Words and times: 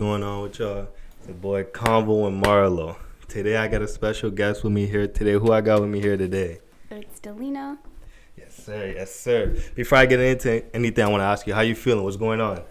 going 0.00 0.22
on 0.22 0.40
with 0.40 0.58
y'all? 0.58 0.88
It's 1.18 1.26
your 1.28 1.36
boy 1.36 1.62
Convo 1.64 2.26
and 2.26 2.42
Marlo. 2.42 2.96
Today 3.28 3.58
I 3.58 3.68
got 3.68 3.82
a 3.82 3.86
special 3.86 4.30
guest 4.30 4.64
with 4.64 4.72
me 4.72 4.86
here 4.86 5.06
today. 5.06 5.32
Who 5.32 5.52
I 5.52 5.60
got 5.60 5.82
with 5.82 5.90
me 5.90 6.00
here 6.00 6.16
today? 6.16 6.60
It's 6.90 7.20
Delina. 7.20 7.76
Yes, 8.34 8.54
sir. 8.64 8.94
Yes, 8.96 9.14
sir. 9.14 9.54
Before 9.74 9.98
I 9.98 10.06
get 10.06 10.18
into 10.18 10.64
anything, 10.74 11.04
I 11.04 11.08
want 11.08 11.20
to 11.20 11.26
ask 11.26 11.46
you, 11.46 11.52
how 11.52 11.60
you 11.60 11.74
feeling? 11.74 12.02
What's 12.02 12.16
going 12.16 12.40
on? 12.40 12.62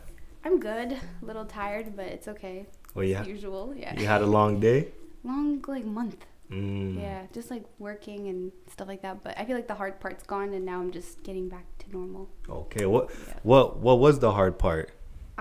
I'm 0.44 0.60
good. 0.60 0.94
A 0.94 1.00
little 1.22 1.46
tired, 1.46 1.96
but 1.96 2.06
it's 2.08 2.28
okay. 2.28 2.66
Well, 2.96 3.06
As 3.16 3.28
usual, 3.28 3.76
yeah. 3.78 3.94
you 4.00 4.08
had 4.08 4.24
a 4.24 4.26
long 4.26 4.60
day? 4.60 4.88
Long 5.24 5.64
like 5.68 5.86
month. 5.86 6.26
Mm. 6.50 7.00
Yeah, 7.00 7.28
just 7.32 7.52
like 7.52 7.64
working 7.78 8.28
and 8.28 8.52
stuff 8.72 8.88
like 8.88 9.04
that. 9.04 9.24
But 9.24 9.38
I 9.38 9.46
feel 9.46 9.56
like 9.56 9.68
the 9.68 9.76
hard 9.76 10.00
part's 10.00 10.24
gone, 10.24 10.52
and 10.56 10.66
now 10.66 10.80
I'm 10.80 10.90
just 10.92 11.22
getting 11.22 11.48
back 11.48 11.66
to 11.78 11.92
normal. 11.92 12.28
Okay. 12.50 12.88
What 12.88 13.12
Yeah. 13.28 13.34
what 13.44 13.78
what 13.78 14.00
was 14.00 14.18
the 14.18 14.32
hard 14.32 14.58
part? 14.58 14.90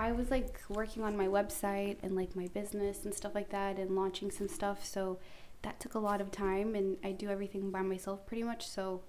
I 0.07 0.11
was 0.13 0.31
like 0.31 0.61
working 0.69 1.03
on 1.03 1.17
my 1.17 1.27
website 1.27 1.97
and 2.03 2.15
like 2.15 2.35
my 2.35 2.47
business 2.47 3.03
and 3.05 3.13
stuff 3.13 3.35
like 3.35 3.49
that, 3.49 3.77
and 3.77 3.95
launching 3.95 4.31
some 4.31 4.47
stuff. 4.47 4.85
So 4.85 5.19
that 5.61 5.79
took 5.81 5.93
a 5.93 5.99
lot 5.99 6.21
of 6.21 6.31
time, 6.31 6.73
and 6.73 6.97
I 7.03 7.11
do 7.11 7.29
everything 7.29 7.69
by 7.69 7.81
myself 7.81 8.25
pretty 8.25 8.43
much. 8.43 8.65
So 8.67 9.01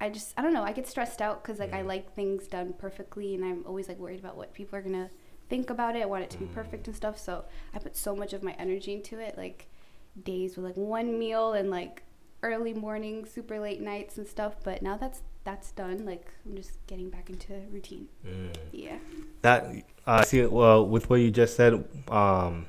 I 0.00 0.08
just 0.08 0.32
I 0.38 0.42
don't 0.42 0.54
know. 0.54 0.62
I 0.64 0.72
get 0.72 0.88
stressed 0.88 1.20
out 1.20 1.42
because 1.42 1.58
like 1.60 1.72
I 1.74 1.82
Mhm. 1.82 1.86
like 1.94 2.14
things 2.14 2.48
done 2.48 2.72
perfectly, 2.72 3.34
and 3.34 3.44
I'm 3.44 3.62
always 3.66 3.88
like 3.88 3.98
worried 3.98 4.20
about 4.20 4.36
what 4.38 4.54
people 4.54 4.78
are 4.78 4.82
gonna 4.82 5.10
think 5.50 5.68
about 5.68 5.96
it. 5.96 6.02
I 6.02 6.06
want 6.06 6.24
it 6.24 6.30
to 6.30 6.38
be 6.38 6.46
Mm. 6.46 6.54
perfect 6.54 6.86
and 6.88 6.96
stuff. 6.96 7.18
So 7.18 7.44
I 7.74 7.78
put 7.78 7.94
so 7.94 8.16
much 8.16 8.32
of 8.32 8.42
my 8.42 8.54
energy 8.58 8.94
into 8.94 9.18
it, 9.18 9.36
like 9.36 9.66
days 10.30 10.56
with 10.56 10.64
like 10.64 10.76
one 10.78 11.18
meal 11.18 11.52
and 11.52 11.68
like 11.70 12.04
early 12.42 12.72
mornings, 12.74 13.30
super 13.30 13.60
late 13.60 13.80
nights 13.82 14.16
and 14.18 14.26
stuff. 14.26 14.56
But 14.64 14.80
now 14.82 14.96
that's 14.96 15.20
that's 15.44 15.72
done. 15.72 16.06
Like 16.06 16.26
I'm 16.46 16.56
just 16.56 16.74
getting 16.86 17.10
back 17.10 17.28
into 17.28 17.52
routine. 17.70 18.08
Mm. 18.24 18.56
Yeah. 18.72 18.98
That 19.42 19.66
uh, 20.06 20.22
see 20.22 20.44
well 20.46 20.86
with 20.86 21.08
what 21.10 21.16
you 21.20 21.30
just 21.30 21.56
said, 21.56 21.84
um, 22.08 22.66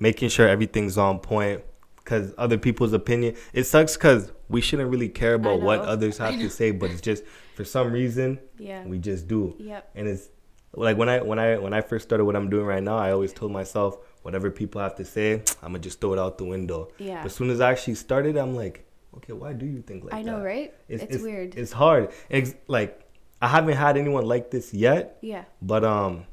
making 0.00 0.28
sure 0.28 0.48
everything's 0.48 0.98
on 0.98 1.18
point 1.18 1.62
because 1.96 2.34
other 2.38 2.58
people's 2.58 2.92
opinion. 2.92 3.36
It 3.52 3.64
sucks 3.64 3.96
because 3.96 4.32
we 4.48 4.60
shouldn't 4.60 4.90
really 4.90 5.08
care 5.08 5.34
about 5.34 5.60
what 5.60 5.80
others 5.80 6.18
have 6.18 6.34
to 6.34 6.50
say, 6.50 6.70
but 6.72 6.90
it's 6.90 7.00
just 7.00 7.24
for 7.54 7.64
some 7.64 7.92
reason 7.92 8.38
Yeah. 8.58 8.84
we 8.84 8.98
just 8.98 9.28
do. 9.28 9.54
Yep. 9.58 9.90
And 9.94 10.08
it's 10.08 10.28
like 10.74 10.96
when 10.96 11.08
I 11.08 11.20
when 11.22 11.38
I 11.38 11.58
when 11.58 11.72
I 11.72 11.80
first 11.80 12.06
started 12.06 12.24
what 12.24 12.34
I'm 12.36 12.50
doing 12.50 12.66
right 12.66 12.82
now, 12.82 12.98
I 12.98 13.12
always 13.12 13.32
told 13.32 13.52
myself 13.52 13.98
whatever 14.22 14.50
people 14.50 14.80
have 14.80 14.94
to 14.96 15.04
say, 15.04 15.34
I'm 15.62 15.68
gonna 15.72 15.78
just 15.78 16.00
throw 16.00 16.12
it 16.12 16.18
out 16.18 16.38
the 16.38 16.44
window. 16.44 16.88
Yeah. 16.98 17.18
But 17.22 17.26
as 17.26 17.34
soon 17.34 17.50
as 17.50 17.60
I 17.60 17.70
actually 17.70 17.94
started, 17.94 18.36
I'm 18.36 18.54
like, 18.54 18.84
okay, 19.16 19.32
why 19.32 19.52
do 19.52 19.66
you 19.66 19.80
think 19.82 20.04
like 20.04 20.10
that? 20.12 20.18
I 20.18 20.22
know, 20.22 20.38
that? 20.38 20.44
right? 20.44 20.74
It's, 20.88 21.22
weird. 21.22 21.54
It's 21.54 21.72
hard. 21.72 22.10
It's 22.28 22.54
like 22.68 22.98
I 23.40 23.48
haven't 23.48 23.76
had 23.76 23.96
anyone 23.96 24.24
like 24.26 24.50
this 24.50 24.72
yet. 24.74 25.18
yeah. 25.20 25.44
But 25.60 25.84
um, 25.84 26.24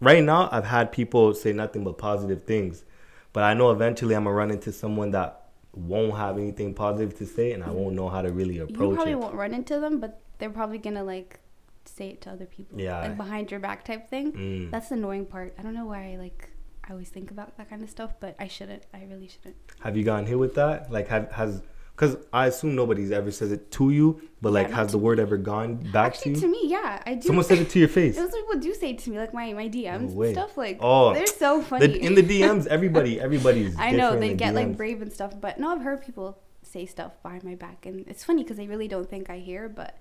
right 0.00 0.22
now 0.22 0.48
I've 0.52 0.66
had 0.66 0.92
people 0.92 1.34
say 1.34 1.52
nothing 1.52 1.84
but 1.84 1.98
positive 1.98 2.44
things, 2.44 2.84
but 3.32 3.44
I 3.44 3.54
know 3.54 3.70
eventually 3.70 4.14
I'm 4.14 4.24
gonna 4.24 4.34
run 4.34 4.50
into 4.50 4.72
someone 4.72 5.10
that 5.12 5.48
won't 5.72 6.16
have 6.16 6.36
anything 6.36 6.74
positive 6.74 7.16
to 7.18 7.26
say, 7.26 7.52
and 7.52 7.62
I 7.62 7.70
won't 7.70 7.94
know 7.94 8.08
how 8.08 8.22
to 8.22 8.32
really 8.32 8.58
approach. 8.58 8.78
It. 8.78 8.90
You 8.90 8.94
probably 8.94 9.12
it. 9.12 9.18
won't 9.18 9.34
run 9.34 9.54
into 9.54 9.78
them, 9.78 10.00
but 10.00 10.20
they're 10.38 10.50
probably 10.50 10.78
gonna 10.78 11.04
like 11.04 11.40
say 11.84 12.10
it 12.10 12.20
to 12.22 12.30
other 12.30 12.46
people. 12.46 12.80
Yeah. 12.80 13.00
Like 13.00 13.16
behind 13.16 13.50
your 13.50 13.60
back 13.60 13.84
type 13.84 14.08
thing. 14.08 14.32
Mm. 14.32 14.70
That's 14.70 14.88
the 14.88 14.96
annoying 14.96 15.26
part. 15.26 15.54
I 15.58 15.62
don't 15.62 15.74
know 15.74 15.86
why 15.86 16.12
I 16.12 16.16
like 16.16 16.50
I 16.90 16.92
always 16.92 17.08
think 17.08 17.30
about 17.30 17.56
that 17.56 17.70
kind 17.70 17.82
of 17.84 17.90
stuff, 17.90 18.14
but 18.18 18.34
I 18.40 18.48
shouldn't. 18.48 18.84
I 18.92 19.04
really 19.08 19.28
shouldn't. 19.28 19.56
Have 19.80 19.96
you 19.96 20.02
gotten 20.02 20.26
hit 20.26 20.38
with 20.38 20.56
that? 20.56 20.90
Like, 20.90 21.06
have 21.06 21.30
has 21.30 21.62
because 22.00 22.16
I 22.32 22.46
assume 22.46 22.74
nobody's 22.74 23.12
ever 23.12 23.30
says 23.30 23.52
it 23.52 23.70
to 23.72 23.90
you, 23.90 24.22
but 24.40 24.54
like, 24.54 24.68
Yeah, 24.68 24.76
has 24.76 24.92
the 24.92 24.96
word 24.98 25.20
ever 25.20 25.36
gone 25.36 25.74
back 25.92 26.12
Actually, 26.14 26.36
to 26.36 26.40
to 26.40 26.48
me, 26.48 26.60
yeah, 26.64 27.02
I 27.04 27.12
do. 27.14 27.26
Someone 27.26 27.44
said 27.44 27.58
it 27.58 27.68
to 27.70 27.78
your 27.78 27.88
face. 27.88 28.16
Those 28.22 28.32
people 28.32 28.58
do 28.58 28.72
say 28.72 28.92
it 28.92 29.00
to 29.00 29.10
me, 29.10 29.18
like 29.18 29.34
my 29.34 29.52
my 29.52 29.68
DMs 29.68 30.14
No 30.14 30.22
and 30.22 30.32
stuff. 30.32 30.56
Like, 30.56 30.78
Oh, 30.80 31.12
they're 31.12 31.26
so 31.26 31.60
funny. 31.60 31.88
The, 31.88 32.00
in 32.00 32.14
the 32.14 32.22
DMs, 32.22 32.66
everybody, 32.78 33.20
everybody's. 33.20 33.78
I 33.78 33.90
know 33.90 34.18
they 34.18 34.32
get 34.32 34.54
like 34.54 34.78
brave 34.78 35.02
and 35.02 35.12
stuff, 35.12 35.38
but 35.38 35.60
no, 35.60 35.68
I've 35.68 35.82
heard 35.82 36.00
people 36.02 36.38
say 36.62 36.86
stuff 36.86 37.22
behind 37.22 37.44
my 37.44 37.54
back, 37.54 37.84
and 37.84 38.08
it's 38.08 38.24
funny 38.24 38.44
because 38.44 38.56
they 38.56 38.66
really 38.66 38.88
don't 38.88 39.08
think 39.10 39.28
I 39.28 39.38
hear, 39.38 39.68
but 39.68 39.98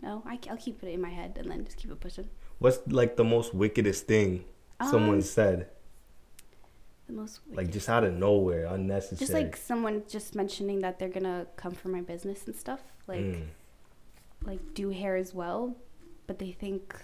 no, 0.00 0.22
I, 0.24 0.38
will 0.48 0.56
keep 0.56 0.80
it 0.84 0.88
in 0.94 1.00
my 1.00 1.10
head 1.10 1.38
and 1.38 1.50
then 1.50 1.64
just 1.64 1.76
keep 1.76 1.90
it 1.90 1.98
pushing. 1.98 2.28
What's 2.60 2.78
like 2.86 3.16
the 3.16 3.24
most 3.24 3.52
wickedest 3.52 4.06
thing 4.06 4.44
someone 4.80 5.16
Um, 5.16 5.22
said? 5.22 5.70
The 7.08 7.12
most 7.12 7.40
Like 7.52 7.70
just 7.70 7.88
out 7.88 8.04
of 8.04 8.14
nowhere, 8.14 8.66
unnecessary. 8.66 9.18
just 9.18 9.32
like 9.32 9.56
someone 9.56 10.02
just 10.08 10.34
mentioning 10.34 10.80
that 10.80 10.98
they're 10.98 11.08
gonna 11.08 11.46
come 11.56 11.72
for 11.72 11.88
my 11.88 12.00
business 12.00 12.46
and 12.46 12.54
stuff 12.56 12.80
like 13.08 13.20
Mm. 13.20 13.46
like 14.44 14.60
do 14.74 14.90
hair 14.90 15.16
as 15.16 15.34
well 15.34 15.76
but 16.26 16.38
they 16.38 16.52
think 16.52 16.96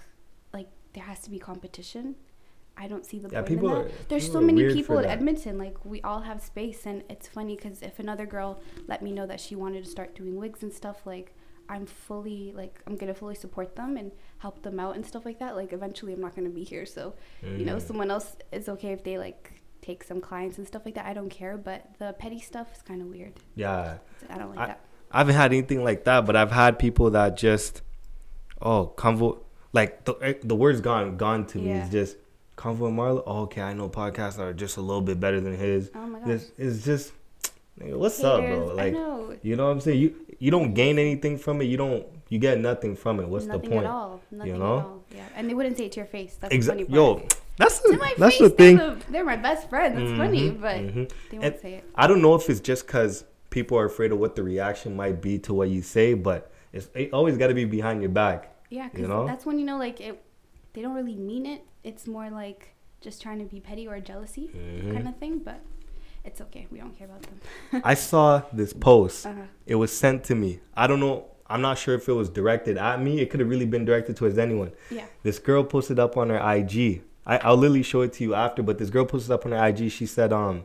like 0.53 0.69
there 0.92 1.03
has 1.04 1.20
to 1.20 1.31
be 1.31 1.38
competition 1.38 2.14
i 2.76 2.87
don't 2.87 3.04
see 3.04 3.19
the 3.19 3.28
Yeah, 3.28 3.41
point 3.42 3.48
people 3.48 3.69
in 3.70 3.75
are- 3.76 3.84
that 3.84 4.08
there's 4.08 4.26
people 4.28 4.41
so 4.41 4.47
many 4.47 4.72
people 4.72 4.98
in 4.98 5.04
edmonton 5.04 5.58
like 5.58 5.84
we 5.84 6.00
all 6.03 6.20
have 6.20 6.41
space 6.42 6.87
and 6.87 7.03
it's 7.10 7.26
funny 7.28 7.56
because 7.56 7.82
if 7.82 7.98
another 7.98 8.26
girl 8.26 8.60
let 8.87 9.03
me 9.03 9.10
know 9.12 9.26
that 9.26 9.41
she 9.41 9.54
wanted 9.56 9.84
to 9.84 9.91
start 9.91 10.14
doing 10.14 10.37
wigs 10.37 10.62
and 10.62 10.72
stuff 10.72 11.04
like 11.06 11.34
i'm 11.69 11.84
fully 11.87 12.53
like 12.56 12.81
i'm 12.87 12.97
gonna 12.97 13.14
fully 13.14 13.34
support 13.34 13.75
them 13.76 13.97
and 13.97 14.12
help 14.38 14.62
them 14.62 14.78
out 14.81 14.94
and 14.97 15.04
stuff 15.04 15.25
like 15.25 15.38
that 15.41 15.54
like 15.56 15.72
eventually 15.72 16.12
i'm 16.12 16.20
not 16.20 16.34
gonna 16.37 16.48
be 16.48 16.64
here 16.64 16.87
so 16.87 17.14
you 17.42 17.64
know 17.64 17.76
Mm. 17.76 17.82
someone 17.82 18.10
else 18.10 18.37
is 18.53 18.69
okay 18.69 18.92
if 18.92 19.03
they 19.04 19.19
like 19.19 19.57
take 19.82 20.02
some 20.04 20.20
clients 20.20 20.58
and 20.58 20.66
stuff 20.66 20.82
like 20.84 20.94
that 20.94 21.06
i 21.06 21.12
don't 21.12 21.30
care 21.30 21.56
but 21.56 21.86
the 21.98 22.12
petty 22.18 22.38
stuff 22.40 22.68
is 22.74 22.82
kind 22.82 23.00
of 23.00 23.08
weird 23.08 23.32
Yeah. 23.54 23.98
i 24.30 24.36
don't 24.38 24.50
like 24.50 24.58
I- 24.58 24.66
that 24.66 24.80
I 25.10 25.18
haven't 25.20 25.36
had 25.36 25.52
anything 25.54 25.82
like 25.82 26.04
that, 26.04 26.26
but 26.26 26.36
I've 26.36 26.50
had 26.52 26.78
people 26.78 27.08
that 27.12 27.34
just, 27.38 27.80
oh, 28.60 28.92
convo, 28.94 29.38
like 29.72 30.04
the 30.04 30.12
eh, 30.16 30.34
the 30.42 30.54
word's 30.54 30.82
gone 30.82 31.16
gone 31.16 31.46
to 31.46 31.56
me. 31.56 31.68
Yeah. 31.68 31.80
It's 31.84 31.90
just 31.90 32.16
convo 32.58 32.88
and 32.88 32.98
Marlo. 32.98 33.22
Oh, 33.26 33.40
okay, 33.44 33.62
I 33.62 33.72
know 33.72 33.88
podcasts 33.88 34.38
are 34.38 34.52
just 34.52 34.76
a 34.76 34.82
little 34.82 35.00
bit 35.00 35.18
better 35.18 35.40
than 35.40 35.56
his. 35.56 35.90
oh 35.94 36.06
my 36.06 36.18
gosh 36.18 36.28
This 36.28 36.52
is 36.58 36.84
just, 36.84 37.12
nigga, 37.78 37.96
what's 37.96 38.22
up, 38.22 38.40
bro? 38.40 38.60
Haters, 38.60 38.76
Like, 38.76 38.92
know. 38.92 39.36
you 39.42 39.56
know 39.56 39.66
what 39.66 39.70
I'm 39.72 39.80
saying? 39.80 39.98
You 40.00 40.14
you 40.40 40.50
don't 40.50 40.72
gain 40.74 40.98
anything 40.98 41.36
from 41.38 41.60
it. 41.62 41.64
You 41.64 41.76
don't 41.76 42.06
you 42.28 42.38
get 42.38 42.58
nothing 42.58 42.94
from 42.94 43.20
it. 43.20 43.28
What's 43.28 43.46
Nothing 43.46 43.62
the 43.62 43.68
point? 43.70 43.86
at 43.86 43.90
all. 43.90 44.20
Nothing 44.30 44.58
know? 44.58 44.78
at 44.78 44.84
all. 44.84 45.04
Yeah, 45.14 45.24
and 45.36 45.48
they 45.48 45.54
wouldn't 45.54 45.76
say 45.78 45.86
it 45.86 45.92
to 45.92 46.00
your 46.00 46.06
face. 46.06 46.36
That's 46.40 46.50
funny 46.52 46.56
Exactly. 46.56 46.86
Yo, 46.94 47.26
that's 47.56 47.80
my 47.88 48.14
that's 48.18 48.36
face, 48.36 48.40
the 48.40 48.50
thing. 48.50 48.76
They're, 48.76 48.94
the, 48.94 49.12
they're 49.12 49.24
my 49.24 49.36
best 49.36 49.68
friend. 49.68 49.96
That's 49.96 50.16
funny, 50.18 50.50
Mhm, 50.50 50.60
but 50.60 50.76
mhm. 50.76 51.10
they 51.30 51.38
won't 51.38 51.44
And 51.54 51.60
say 51.60 51.74
it. 51.74 51.84
I 51.94 52.06
don't 52.06 52.22
know 52.22 52.34
if 52.34 52.48
it's 52.50 52.60
just 52.60 52.86
because 52.86 53.24
people 53.50 53.78
are 53.78 53.86
afraid 53.86 54.12
of 54.12 54.18
what 54.18 54.36
the 54.36 54.42
reaction 54.42 54.94
might 54.94 55.20
be 55.22 55.38
to 55.40 55.54
what 55.54 55.68
you 55.70 55.82
say, 55.82 56.14
but 56.14 56.52
it's 56.72 56.88
it 56.94 57.12
always 57.12 57.36
got 57.38 57.48
to 57.48 57.54
be 57.54 57.64
behind 57.64 58.02
your 58.02 58.10
back. 58.10 58.54
Yeah, 58.70 58.84
because 58.88 59.00
you 59.00 59.08
know? 59.08 59.26
that's 59.26 59.44
when 59.46 59.58
you 59.58 59.64
know, 59.64 59.78
like 59.78 60.00
it. 60.00 60.22
They 60.74 60.82
don't 60.82 60.94
really 60.94 61.16
mean 61.16 61.46
it. 61.46 61.62
It's 61.82 62.06
more 62.06 62.28
like 62.30 62.74
just 63.00 63.22
trying 63.22 63.38
to 63.38 63.44
be 63.46 63.58
petty 63.58 63.88
or 63.88 63.98
jealousy 64.00 64.50
Mhm. 64.54 64.92
kind 64.94 65.08
of 65.08 65.16
thing. 65.16 65.38
But 65.38 65.60
it's 66.28 66.40
okay. 66.42 66.66
We 66.70 66.78
don't 66.78 66.96
care 66.96 67.06
about 67.06 67.22
them. 67.22 67.82
I 67.84 67.94
saw 67.94 68.42
this 68.52 68.72
post. 68.72 69.26
Uh-huh. 69.26 69.42
It 69.66 69.76
was 69.76 69.96
sent 69.96 70.24
to 70.24 70.34
me. 70.34 70.60
I 70.76 70.86
don't 70.86 71.00
know. 71.00 71.26
I'm 71.46 71.62
not 71.62 71.78
sure 71.78 71.94
if 71.94 72.06
it 72.08 72.12
was 72.12 72.28
directed 72.28 72.76
at 72.76 73.00
me. 73.00 73.20
It 73.20 73.30
could 73.30 73.40
have 73.40 73.48
really 73.48 73.64
been 73.64 73.86
directed 73.86 74.16
towards 74.16 74.36
anyone. 74.36 74.72
Yeah. 74.90 75.06
This 75.22 75.38
girl 75.38 75.64
posted 75.64 75.98
up 75.98 76.18
on 76.18 76.28
her 76.28 76.36
IG. 76.36 77.02
I, 77.26 77.38
I'll 77.38 77.56
literally 77.56 77.82
show 77.82 78.02
it 78.02 78.12
to 78.14 78.24
you 78.24 78.34
after, 78.34 78.62
but 78.62 78.76
this 78.78 78.90
girl 78.90 79.06
posted 79.06 79.30
up 79.30 79.46
on 79.46 79.52
her 79.52 79.66
IG. 79.66 79.90
She 79.90 80.04
said, 80.04 80.30
um, 80.32 80.64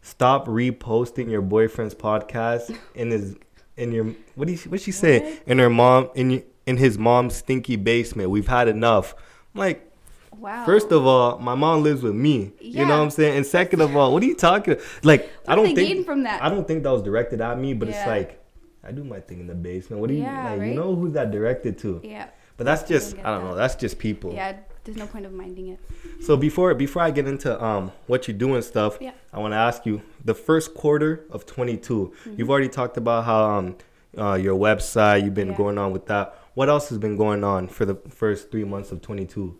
stop 0.00 0.46
reposting 0.46 1.28
your 1.28 1.42
boyfriend's 1.42 1.94
podcast 1.94 2.76
in 2.94 3.10
his 3.10 3.36
in 3.76 3.90
your 3.90 4.04
what 4.34 4.46
do 4.46 4.52
you 4.52 4.58
what 4.70 4.80
she 4.82 4.92
say 4.92 5.40
in 5.46 5.58
her 5.58 5.70
mom 5.70 6.10
in 6.14 6.44
in 6.66 6.76
his 6.76 6.98
mom's 6.98 7.34
stinky 7.34 7.76
basement. 7.76 8.30
We've 8.30 8.46
had 8.46 8.68
enough. 8.68 9.14
I'm 9.54 9.58
like, 9.58 9.91
Wow. 10.42 10.64
first 10.66 10.90
of 10.92 11.06
all, 11.06 11.38
my 11.38 11.54
mom 11.54 11.82
lives 11.82 12.02
with 12.02 12.14
me. 12.14 12.52
You 12.60 12.84
know 12.84 12.98
what 12.98 13.04
I'm 13.04 13.10
saying? 13.10 13.36
And 13.36 13.46
second 13.46 13.80
of 13.80 13.94
all, 13.96 14.12
what 14.12 14.22
are 14.22 14.26
you 14.26 14.34
talking? 14.34 14.76
Like, 15.02 15.30
I 15.46 15.54
What 15.54 15.62
do 15.62 15.66
don't 15.68 15.74
think 15.76 16.04
from 16.06 16.24
that? 16.24 16.42
I 16.42 16.48
don't 16.48 16.66
think 16.66 16.82
that 16.82 16.90
was 16.90 17.02
directed 17.02 17.40
at 17.40 17.58
me, 17.58 17.74
but 17.74 17.88
it's 17.88 18.06
like 18.06 18.38
I 18.84 18.90
do 18.90 19.04
my 19.04 19.20
thing 19.20 19.38
in 19.40 19.46
the 19.46 19.54
basement. 19.54 20.00
What 20.00 20.08
do 20.08 20.14
you 20.14 20.22
Yeah, 20.22 20.50
like? 20.54 20.62
You 20.68 20.74
know 20.74 20.94
who's 20.94 21.12
that 21.12 21.30
directed 21.30 21.78
to? 21.78 22.00
yeah. 22.02 22.28
But 22.58 22.64
that's 22.64 22.82
I 22.82 22.86
just 22.86 23.16
I 23.18 23.22
don't 23.22 23.44
that. 23.44 23.50
know. 23.50 23.54
That's 23.56 23.74
just 23.76 23.98
people. 23.98 24.32
Yeah. 24.34 24.56
There's 24.84 24.96
no 24.98 25.06
point 25.06 25.24
of 25.26 25.32
minding 25.32 25.68
it. 25.68 25.80
So 26.20 26.36
before 26.36 26.74
before 26.74 27.02
I 27.02 27.10
get 27.12 27.26
into 27.28 27.50
um 27.64 27.92
what 28.08 28.26
you 28.28 28.34
do 28.34 28.54
and 28.56 28.64
stuff, 28.64 28.98
Yeah. 29.00 29.12
I 29.32 29.38
want 29.38 29.52
to 29.52 29.56
ask 29.58 29.86
you 29.86 30.02
the 30.24 30.34
first 30.34 30.74
quarter 30.74 31.24
of 31.30 31.46
22. 31.46 32.12
Mm-hmm. 32.26 32.34
You've 32.36 32.50
already 32.50 32.68
talked 32.68 32.96
about 32.96 33.24
how 33.24 33.44
um 33.58 33.76
uh, 34.18 34.34
your 34.34 34.58
website 34.58 35.24
you've 35.24 35.34
been 35.34 35.50
Yeah. 35.52 35.56
going 35.56 35.78
on 35.78 35.92
with 35.92 36.06
that. 36.06 36.36
What 36.54 36.68
else 36.68 36.88
has 36.90 36.98
been 36.98 37.16
going 37.16 37.42
on 37.44 37.68
for 37.68 37.84
the 37.86 37.94
first 38.10 38.50
three 38.50 38.64
months 38.64 38.92
of 38.92 39.00
22? 39.00 39.56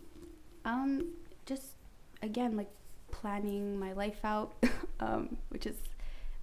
Um, 0.65 1.07
just 1.45 1.75
again, 2.21 2.55
like 2.55 2.69
planning 3.11 3.79
my 3.79 3.93
life 3.93 4.23
out, 4.23 4.53
um, 4.99 5.37
which 5.49 5.65
is 5.65 5.75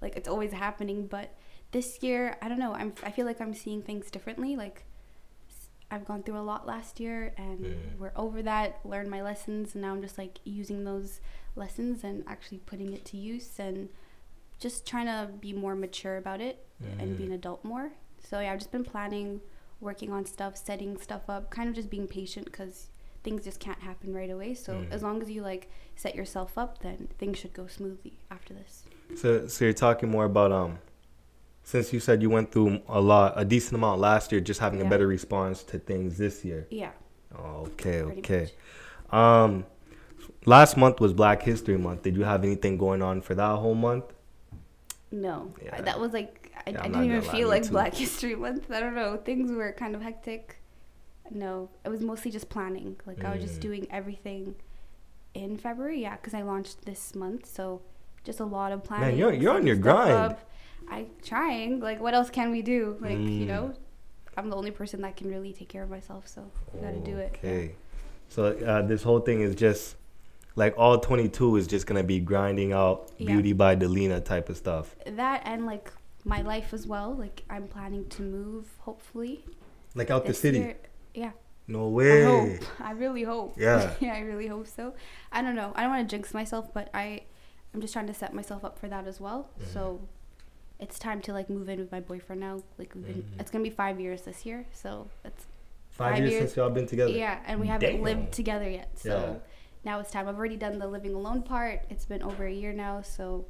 like 0.01 0.17
it's 0.17 0.29
always 0.29 0.53
happening. 0.53 1.07
But 1.07 1.35
this 1.73 2.03
year, 2.03 2.37
I 2.43 2.49
don't 2.49 2.59
know. 2.59 2.75
I'm 2.75 2.93
I 3.03 3.11
feel 3.11 3.27
like 3.27 3.41
I'm 3.41 3.55
seeing 3.55 3.83
things 3.83 4.11
differently. 4.11 4.57
Like 4.57 4.85
I've 5.91 6.05
gone 6.05 6.23
through 6.23 6.39
a 6.39 6.43
lot 6.43 6.67
last 6.67 7.01
year, 7.01 7.33
and 7.37 7.75
we're 7.99 8.13
over 8.15 8.43
that. 8.43 8.81
Learned 8.85 9.11
my 9.11 9.23
lessons, 9.23 9.75
and 9.75 9.83
now 9.83 9.93
I'm 9.93 10.03
just 10.03 10.19
like 10.19 10.39
using 10.45 10.85
those 10.85 11.21
lessons 11.57 12.05
and 12.05 12.23
actually 12.27 12.59
putting 12.59 12.93
it 12.93 13.05
to 13.07 13.17
use 13.17 13.59
and 13.59 13.89
just 14.61 14.87
trying 14.87 15.07
to 15.07 15.29
be 15.41 15.53
more 15.53 15.75
mature 15.75 16.17
about 16.17 16.41
it 16.41 16.65
and 16.99 17.17
be 17.19 17.25
an 17.25 17.33
adult 17.33 17.65
more. 17.65 17.93
So 18.23 18.41
yeah, 18.41 18.53
I've 18.53 18.59
just 18.59 18.71
been 18.71 18.85
planning, 18.85 19.41
working 19.81 20.13
on 20.13 20.27
stuff, 20.27 20.57
setting 20.57 20.97
stuff 20.99 21.29
up, 21.29 21.51
kind 21.51 21.69
of 21.69 21.75
just 21.75 21.91
being 21.91 22.07
patient 22.07 22.45
because 22.47 22.89
things 23.23 23.45
just 23.45 23.61
can't 23.61 23.81
happen 23.81 24.15
right 24.15 24.31
away. 24.31 24.55
So 24.55 24.73
Mm. 24.75 24.91
as 24.91 25.03
long 25.03 25.23
as 25.23 25.31
you 25.31 25.43
like 25.43 25.71
set 25.97 26.15
yourself 26.15 26.57
up, 26.57 26.81
then 26.83 27.09
things 27.19 27.39
should 27.39 27.53
go 27.53 27.67
smoothly 27.67 28.19
after 28.31 28.55
this. 28.55 28.85
So, 29.17 29.47
so 29.47 29.65
you're 29.65 29.75
talking 29.75 30.09
more 30.11 30.25
about 30.25 30.53
um, 30.53 30.79
since 31.63 31.93
you 31.93 32.01
said 32.01 32.23
you 32.23 32.31
went 32.31 32.51
through 32.53 32.81
a 32.89 33.01
lot, 33.01 33.35
a 33.37 33.45
decent 33.45 33.75
amount 33.75 34.01
last 34.01 34.33
year, 34.33 34.41
just 34.41 34.61
having 34.61 34.81
a 34.81 34.85
better 34.85 35.07
response 35.07 35.63
to 35.65 35.79
things 35.79 36.17
this 36.19 36.45
year. 36.45 36.67
Yeah. 36.71 36.93
Oh, 37.37 37.67
okay, 37.73 38.03
pretty 38.03 38.21
okay. 38.21 38.49
much. 39.11 39.19
Um, 39.21 39.67
last 40.47 40.77
month 40.77 41.01
was 41.01 41.13
Black 41.13 41.43
History 41.43 41.77
Month. 41.79 42.03
Did 42.03 42.17
you 42.17 42.25
have 42.25 42.43
anything 42.45 42.77
going 42.79 43.03
on 43.03 43.21
for 43.21 43.35
that 43.35 43.57
whole 43.57 43.75
month? 43.75 44.05
No, 45.13 45.53
Yeah. 45.63 45.81
that 45.81 45.99
was 46.01 46.13
like 46.13 46.53
I, 46.67 46.71
Yeah, 46.71 46.81
I 46.83 46.89
didn't 46.89 47.05
even 47.05 47.23
feel 47.23 47.49
like 47.49 47.65
too. 47.65 47.71
Black 47.71 47.95
History 47.95 48.35
Month. 48.37 48.71
I 48.71 48.81
don't 48.81 48.95
know. 48.95 49.17
Things 49.17 49.51
were 49.51 49.73
kind 49.73 49.95
of 49.95 50.03
hectic. 50.03 50.57
No, 51.31 51.71
it 51.85 51.89
was 51.89 52.01
mostly 52.01 52.31
just 52.31 52.49
planning. 52.49 52.97
Like 53.07 53.25
I 53.25 53.33
was 53.35 53.43
just 53.43 53.59
Mm. 53.59 53.63
doing 53.63 53.87
everything 53.91 54.55
in 55.35 55.57
February. 55.57 56.03
Yeah, 56.03 56.17
because 56.17 56.35
I 56.35 56.43
launched 56.43 56.85
this 56.85 57.15
month, 57.15 57.47
so 57.47 57.83
just 58.25 58.41
a 58.41 58.45
lot 58.45 58.73
of 58.73 58.83
planning. 58.85 59.09
Man, 59.11 59.19
you're- 59.19 59.39
you're 59.39 59.55
on 59.55 59.67
your 59.67 59.77
grind. 59.77 60.13
up. 60.13 60.41
I 60.89 61.07
trying. 61.23 61.81
Like, 61.81 62.01
what 62.01 62.15
else 62.15 62.31
can 62.31 62.51
we 62.51 62.63
do? 62.63 62.97
Like, 63.01 63.13
you 63.19 63.45
Mm. 63.45 63.47
know, 63.47 63.73
I'm 64.37 64.49
the 64.51 64.57
only 64.57 64.71
person 64.73 65.03
that 65.03 65.17
can 65.17 65.29
really 65.29 65.53
take 65.53 65.69
care 65.69 65.83
of 65.83 65.91
myself, 65.91 66.27
so 66.27 66.51
I 66.77 66.83
gotta 66.83 66.99
do 66.99 67.17
it. 67.19 67.39
yeah. 67.43 67.51
Okay. 67.51 67.75
So 68.29 68.45
uh, 68.47 68.83
this 68.83 69.03
whole 69.03 69.21
thing 69.21 69.41
is 69.41 69.55
just 69.55 69.97
like 70.57 70.75
all 70.77 70.99
22 70.99 71.57
is 71.57 71.67
just 71.67 71.87
gonna 71.87 72.03
be 72.03 72.19
grinding 72.19 72.73
out 72.73 73.11
Yeah. 73.19 73.27
beauty 73.27 73.53
by 73.53 73.77
Delina 73.77 74.25
type 74.25 74.49
of 74.49 74.57
stuff. 74.57 74.97
That 75.07 75.43
and 75.45 75.65
like 75.67 75.93
my 76.25 76.43
life 76.43 76.73
as 76.75 76.87
well. 76.87 77.13
Like 77.15 77.45
I'm 77.49 77.67
planning 77.69 78.07
to 78.11 78.23
move, 78.23 78.75
hopefully. 78.81 79.45
Like 79.95 80.11
out 80.11 80.27
the 80.27 80.35
city. 80.35 80.59
year. 80.59 80.77
Yeah. 81.15 81.33
No 81.67 81.89
way. 81.89 82.25
I 82.27 82.31
hope. 82.31 82.81
I 82.81 82.91
really 82.93 83.23
hope. 83.23 83.55
Yeah. 83.59 83.95
yeah, 84.01 84.15
I 84.15 84.21
really 84.21 84.47
hope 84.49 84.67
so. 84.67 84.95
I 85.31 85.41
don't 85.43 85.55
know. 85.55 85.73
I 85.77 85.83
don't 85.83 85.91
want 85.91 86.09
to 86.09 86.17
jinx 86.17 86.35
myself, 86.35 86.73
but 86.75 86.91
I, 86.95 87.23
I'm 87.73 87.81
just 87.81 87.93
trying 87.93 88.07
to 88.09 88.15
set 88.15 88.35
myself 88.35 88.65
up 88.65 88.79
for 88.79 88.89
that 88.89 89.07
as 89.07 89.21
well. 89.21 89.51
Mhm. 89.61 89.73
So, 89.73 90.01
it's 90.81 90.99
time 90.99 91.21
to 91.23 91.33
like 91.33 91.49
move 91.51 91.69
in 91.69 91.79
with 91.79 91.93
my 91.93 92.01
boyfriend 92.01 92.41
now. 92.41 92.63
Like 92.79 92.95
we've 92.95 93.05
been, 93.07 93.23
Mhm. 93.23 93.41
it's 93.41 93.51
gonna 93.51 93.63
be 93.65 93.71
five 93.71 94.01
years 94.01 94.23
this 94.23 94.45
year. 94.47 94.67
So 94.73 95.09
it's. 95.25 95.47
Five, 95.91 96.13
Five 96.15 96.19
years, 96.21 96.31
years. 96.31 96.43
since 96.45 96.57
y'all 96.57 96.71
been 96.71 96.87
together. 96.87 97.11
yeah, 97.13 97.41
and 97.47 97.61
we 97.61 97.67
haven't 97.67 97.93
Damn. 97.97 98.03
lived 98.03 98.33
together 98.33 98.69
yet. 98.71 98.99
So 98.99 99.09
Yeah. 99.11 99.35
now 99.85 100.01
it's 100.01 100.11
time. 100.11 100.27
I've 100.29 100.39
already 100.39 100.57
done 100.57 100.79
the 100.79 100.87
living 100.87 101.15
alone 101.15 101.43
part. 101.43 101.83
It's 101.91 102.07
been 102.07 102.23
over 102.23 102.47
a 102.47 102.53
year 102.53 102.73
now. 102.73 103.03
So 103.03 103.45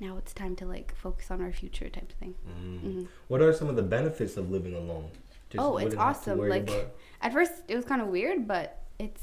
now 0.00 0.16
it's 0.16 0.32
time 0.34 0.56
to 0.56 0.66
like 0.66 0.94
focus 0.96 1.30
on 1.30 1.40
our 1.40 1.52
future 1.52 1.88
type 1.88 2.10
of 2.10 2.16
thing. 2.18 2.34
Mm. 2.48 2.80
hmm 2.80 3.04
What 3.28 3.40
are 3.40 3.52
some 3.52 3.68
of 3.68 3.76
the 3.76 3.82
benefits 3.84 4.36
of 4.36 4.50
living 4.50 4.74
alone? 4.74 5.10
Oh, 5.58 5.76
it's 5.78 5.84
wouldn't 5.84 6.00
have 6.02 6.24
to 6.24 6.30
awesome, 6.32 6.48
like- 6.48 6.62
about- 6.70 6.96
at 7.22 7.32
first 7.32 7.52
it 7.68 7.76
was 7.76 7.84
kind 7.84 8.02
of 8.02 8.08
weird 8.08 8.46
but 8.46 8.82
it's 8.98 9.22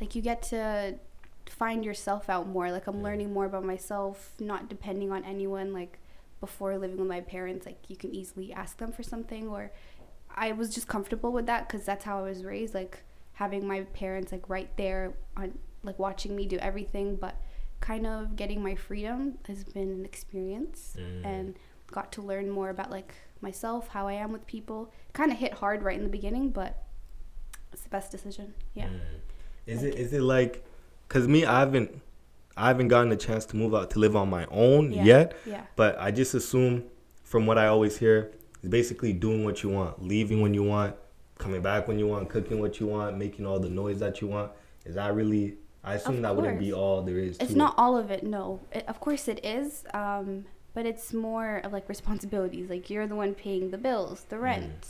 like 0.00 0.14
you 0.14 0.22
get 0.22 0.42
to 0.42 0.94
find 1.46 1.84
yourself 1.84 2.30
out 2.30 2.48
more 2.48 2.70
like 2.72 2.86
i'm 2.86 2.98
Yeah. 2.98 3.04
learning 3.04 3.32
more 3.32 3.44
about 3.44 3.64
myself 3.64 4.32
not 4.40 4.68
depending 4.68 5.12
on 5.12 5.24
anyone 5.24 5.72
like 5.72 5.98
before 6.40 6.76
living 6.78 6.96
with 6.96 7.06
my 7.08 7.20
parents 7.20 7.66
like 7.66 7.78
you 7.88 7.96
can 7.96 8.14
easily 8.14 8.52
ask 8.52 8.78
them 8.78 8.90
for 8.92 9.02
something 9.02 9.48
or 9.48 9.70
i 10.34 10.52
was 10.52 10.74
just 10.74 10.88
comfortable 10.88 11.32
with 11.32 11.46
that 11.46 11.68
because 11.68 11.84
that's 11.84 12.04
how 12.04 12.18
i 12.18 12.22
was 12.22 12.44
raised 12.44 12.74
like 12.74 13.02
having 13.34 13.66
my 13.66 13.82
parents 13.92 14.32
like 14.32 14.48
right 14.48 14.74
there 14.76 15.12
on 15.36 15.58
like 15.82 15.98
watching 15.98 16.34
me 16.34 16.46
do 16.46 16.56
everything 16.58 17.16
but 17.16 17.34
kind 17.80 18.06
of 18.06 18.34
getting 18.36 18.62
my 18.62 18.74
freedom 18.74 19.36
has 19.46 19.62
been 19.64 19.90
an 19.90 20.04
experience 20.04 20.96
Mm. 20.98 21.24
and 21.26 21.54
got 21.90 22.12
to 22.12 22.22
learn 22.22 22.50
more 22.50 22.70
about 22.70 22.90
like 22.90 23.14
myself 23.40 23.88
how 23.88 24.08
i 24.08 24.12
am 24.14 24.32
with 24.32 24.46
people. 24.46 24.92
Kind 25.12 25.30
of 25.30 25.38
hit 25.38 25.52
hard 25.54 25.82
right 25.82 25.96
in 25.96 26.02
the 26.04 26.08
beginning 26.10 26.50
but 26.50 26.82
it's 27.72 27.82
the 27.82 27.88
best 27.88 28.10
decision. 28.10 28.54
Yeah. 28.74 28.86
Mm. 28.86 29.00
Is 29.66 29.82
Like- 29.82 29.92
it 29.92 29.98
is 29.98 30.12
it 30.12 30.22
like 30.22 30.64
cuz 31.08 31.26
me 31.28 31.44
I 31.44 31.60
haven't 31.60 32.00
I 32.56 32.68
haven't 32.68 32.88
gotten 32.88 33.10
a 33.10 33.16
chance 33.16 33.44
to 33.46 33.56
move 33.56 33.74
out 33.74 33.90
to 33.90 33.98
live 33.98 34.14
on 34.14 34.30
my 34.30 34.46
own 34.50 34.92
Yeah. 34.92 35.04
yet, 35.04 35.36
yeah. 35.44 35.62
but 35.74 35.98
I 35.98 36.10
just 36.12 36.34
assume 36.34 36.84
from 37.24 37.46
what 37.46 37.58
I 37.58 37.66
always 37.66 37.96
hear 37.98 38.30
is 38.62 38.68
basically 38.70 39.12
doing 39.12 39.44
what 39.44 39.62
you 39.64 39.70
want, 39.70 40.00
leaving 40.02 40.40
when 40.40 40.54
you 40.54 40.62
want, 40.62 40.94
coming 41.38 41.62
back 41.62 41.88
when 41.88 41.98
you 41.98 42.06
want, 42.06 42.28
cooking 42.28 42.60
what 42.60 42.78
you 42.78 42.86
want, 42.86 43.18
making 43.18 43.44
all 43.44 43.58
the 43.58 43.68
noise 43.68 43.98
that 43.98 44.20
you 44.20 44.28
want. 44.28 44.52
Is 44.84 44.94
that 44.94 45.12
really 45.16 45.56
I 45.82 45.94
assume 45.94 46.22
that 46.22 46.34
wouldn't 46.36 46.60
be 46.60 46.72
all 46.72 47.02
there 47.02 47.18
is 47.18 47.36
it's 47.40 47.52
not 47.54 47.74
all 47.76 47.96
of 47.96 48.10
it 48.12 48.22
no. 48.22 48.60
It, 48.72 48.84
of 48.86 49.00
course 49.00 49.26
it 49.26 49.44
is 49.44 49.84
um 49.92 50.46
but 50.74 50.84
it's 50.86 51.12
more 51.12 51.58
of 51.64 51.72
like 51.72 51.88
responsibilities. 51.88 52.68
Like 52.68 52.90
you're 52.90 53.06
the 53.06 53.14
one 53.14 53.34
paying 53.34 53.70
the 53.70 53.78
bills 53.78 54.24
the 54.28 54.36
Mm. 54.36 54.42
rent. 54.42 54.86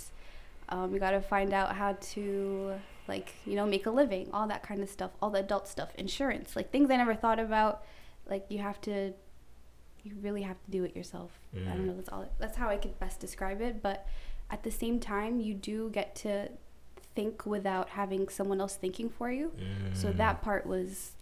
Um, 0.71 0.93
you 0.95 0.99
got 0.99 1.11
to 1.13 1.21
find 1.21 1.53
out 1.53 1.77
how 1.77 1.93
to 2.15 2.75
like 3.07 3.35
you 3.45 3.55
know 3.55 3.67
make 3.67 3.85
a 3.87 3.91
living 3.91 4.31
all 4.33 4.49
that 4.49 4.63
kind 4.63 4.83
of 4.83 4.89
stuff 4.89 5.11
all 5.21 5.29
the 5.29 5.41
adult 5.41 5.69
stuff 5.69 5.91
insurance 5.97 6.57
like 6.57 6.71
things 6.71 6.91
i 6.91 6.97
never 6.97 7.15
thought 7.15 7.39
about. 7.39 7.85
Like 8.29 8.47
you 8.49 8.59
have 8.61 8.81
to 8.83 9.13
you 10.03 10.13
really 10.23 10.43
have 10.43 10.57
to 10.65 10.71
do 10.71 10.85
it 10.85 10.97
yourself. 10.97 11.39
I 11.55 11.59
Mm. 11.59 11.67
don't 11.77 11.87
know 11.87 11.95
that's 11.97 12.09
all 12.09 12.25
that's 12.39 12.57
how 12.57 12.69
i 12.71 12.77
could 12.79 12.99
best 12.99 13.21
describe 13.21 13.61
it 13.61 13.83
but 13.83 14.07
at 14.51 14.63
the 14.63 14.71
same 14.71 15.01
time 15.01 15.39
you 15.41 15.53
do 15.55 15.91
get 15.91 16.15
to 16.17 16.49
think 17.15 17.45
without 17.47 17.91
having 17.91 18.29
someone 18.29 18.61
else 18.61 18.75
thinking 18.77 19.09
for 19.11 19.31
you. 19.31 19.53
So 19.93 20.09
Mm. 20.13 20.17
that 20.17 20.43
part 20.43 20.67
was 20.67 21.13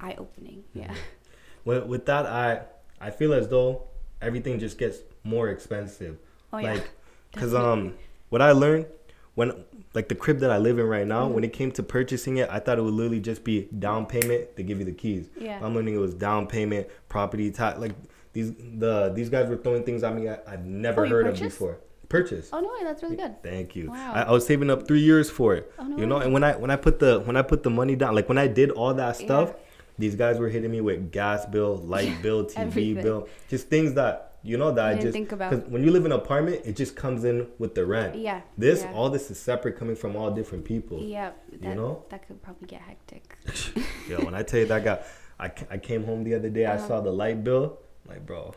eye 0.00 0.14
opening 0.18 0.64
yeah 0.74 0.94
with, 1.64 1.84
with 1.86 2.06
that 2.06 2.26
I 2.26 2.62
I 3.00 3.10
feel 3.10 3.32
as 3.32 3.46
though 3.48 3.84
everything 4.22 4.58
just 4.58 4.78
gets 4.78 4.98
more 5.24 5.48
expensive. 5.48 6.16
oh 6.52 6.58
yeah 6.58 6.74
like 6.74 6.90
because 7.32 7.54
um 7.54 7.94
what 8.28 8.42
i 8.42 8.52
learned 8.52 8.86
when 9.34 9.52
like 9.94 10.08
the 10.08 10.14
crib 10.14 10.38
that 10.40 10.50
i 10.50 10.58
live 10.58 10.78
in 10.78 10.86
right 10.86 11.06
now 11.06 11.28
Mhm. 11.28 11.32
when 11.32 11.44
it 11.44 11.52
came 11.52 11.70
to 11.72 11.82
purchasing 11.82 12.38
it 12.38 12.48
i 12.50 12.58
thought 12.58 12.78
it 12.78 12.82
would 12.82 12.94
literally 12.94 13.20
just 13.20 13.44
be 13.44 13.68
down 13.78 14.06
payment 14.06 14.56
to 14.56 14.62
give 14.62 14.78
you 14.78 14.84
the 14.84 14.92
keys 14.92 15.28
yeah 15.38 15.58
i'm 15.62 15.74
learning 15.74 15.94
it 15.94 15.98
was 15.98 16.14
down 16.14 16.46
payment 16.46 16.86
property 17.08 17.50
tax 17.50 17.78
like 17.78 17.92
these 18.32 18.52
the 18.78 19.12
these 19.14 19.28
guys 19.28 19.48
were 19.48 19.56
throwing 19.56 19.84
things 19.84 20.02
at 20.02 20.14
me 20.14 20.28
I, 20.28 20.38
i've 20.48 20.64
never 20.64 21.06
Oh, 21.06 21.08
heard 21.08 21.26
of 21.28 21.38
before 21.38 21.78
purchase 22.08 22.50
oh 22.52 22.60
no 22.60 22.70
that's 22.82 23.02
really 23.04 23.16
good 23.16 23.40
thank 23.42 23.76
you 23.76 23.90
Wow. 23.90 24.12
I, 24.12 24.22
I 24.22 24.30
was 24.32 24.44
saving 24.44 24.68
up 24.70 24.88
three 24.88 25.00
years 25.00 25.30
for 25.30 25.54
it 25.54 25.72
oh 25.78 25.84
no 25.84 25.96
you 25.96 26.06
know 26.06 26.18
way. 26.18 26.24
and 26.24 26.32
when 26.32 26.42
i 26.42 26.56
when 26.56 26.70
i 26.70 26.76
put 26.76 26.98
the 26.98 27.20
when 27.20 27.36
i 27.36 27.42
put 27.42 27.62
the 27.62 27.70
money 27.70 27.94
down 27.94 28.14
like 28.16 28.28
when 28.28 28.38
i 28.38 28.48
did 28.48 28.70
all 28.72 28.92
that 28.94 29.16
stuff 29.16 29.50
Yeah. 29.50 29.62
These 30.00 30.14
guys 30.16 30.38
were 30.38 30.48
hitting 30.48 30.70
me 30.70 30.80
with 30.80 31.12
gas 31.12 31.46
bill 31.46 31.76
light 31.94 32.14
bill 32.26 32.44
tv 32.44 32.58
Everything. 32.58 33.02
bill 33.04 33.28
just 33.48 33.68
things 33.68 33.94
that 33.94 34.14
you 34.42 34.56
know 34.56 34.70
that 34.72 34.84
I 34.86 34.90
i 34.92 34.94
just 34.98 35.12
think 35.12 35.32
about. 35.32 35.50
because 35.50 35.68
when 35.72 35.82
you 35.84 35.90
live 35.90 36.04
in 36.06 36.12
an 36.12 36.18
apartment 36.18 36.62
it 36.64 36.74
just 36.82 36.96
comes 36.96 37.24
in 37.24 37.46
with 37.58 37.74
the 37.74 37.84
rent 37.84 38.16
yeah 38.16 38.40
this 38.56 38.82
yeah. 38.82 38.92
all 38.94 39.10
this 39.10 39.30
is 39.30 39.38
separate 39.38 39.74
coming 39.78 39.94
from 40.02 40.16
all 40.16 40.30
different 40.30 40.64
people 40.64 40.98
yeah 40.98 41.30
that, 41.60 41.76
know? 41.76 42.04
that 42.10 42.26
could 42.26 42.40
probably 42.42 42.66
get 42.66 42.80
hectic 42.80 43.36
Yo, 44.08 44.16
when 44.24 44.34
I 44.34 44.42
tell 44.42 44.60
you 44.60 44.66
that 44.66 44.82
guy, 44.84 44.98
I, 45.38 45.52
I 45.70 45.78
came 45.78 46.02
home 46.04 46.24
the 46.24 46.34
other 46.34 46.50
day. 46.50 46.66
I 46.66 46.74
Uh-huh. 46.74 46.88
saw 46.88 47.00
the 47.00 47.12
light 47.12 47.44
bill. 47.44 47.78
I'm 48.04 48.08
like, 48.14 48.26
bro, 48.26 48.54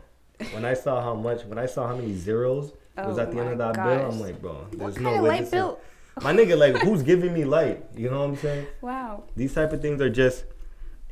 when 0.52 0.66
I 0.66 0.74
saw 0.74 1.00
how 1.08 1.14
much, 1.14 1.44
when 1.46 1.60
I 1.60 1.68
saw 1.68 1.88
how 1.88 1.96
many 1.96 2.14
zeros 2.16 2.72
was 2.98 3.18
Oh 3.20 3.22
at 3.22 3.32
the 3.32 3.40
end 3.40 3.50
of 3.52 3.58
that 3.60 3.76
bill. 3.76 4.02
I'm 4.12 4.20
like, 4.20 4.42
bro, 4.42 4.66
there's 4.72 4.94
what 4.96 5.02
no 5.02 5.22
way. 5.22 5.30
light 5.30 5.52
this 5.52 5.54
is- 5.54 6.24
My 6.24 6.34
nigga, 6.34 6.58
like, 6.58 6.76
who's 6.82 7.04
giving 7.04 7.34
me 7.34 7.44
light? 7.46 7.84
You 7.96 8.10
know 8.10 8.20
what 8.22 8.30
I'm 8.30 8.36
saying? 8.38 8.66
wow 8.82 9.24
These 9.36 9.54
type 9.54 9.72
of 9.74 9.82
things 9.82 10.02
are 10.02 10.10
just, 10.10 10.46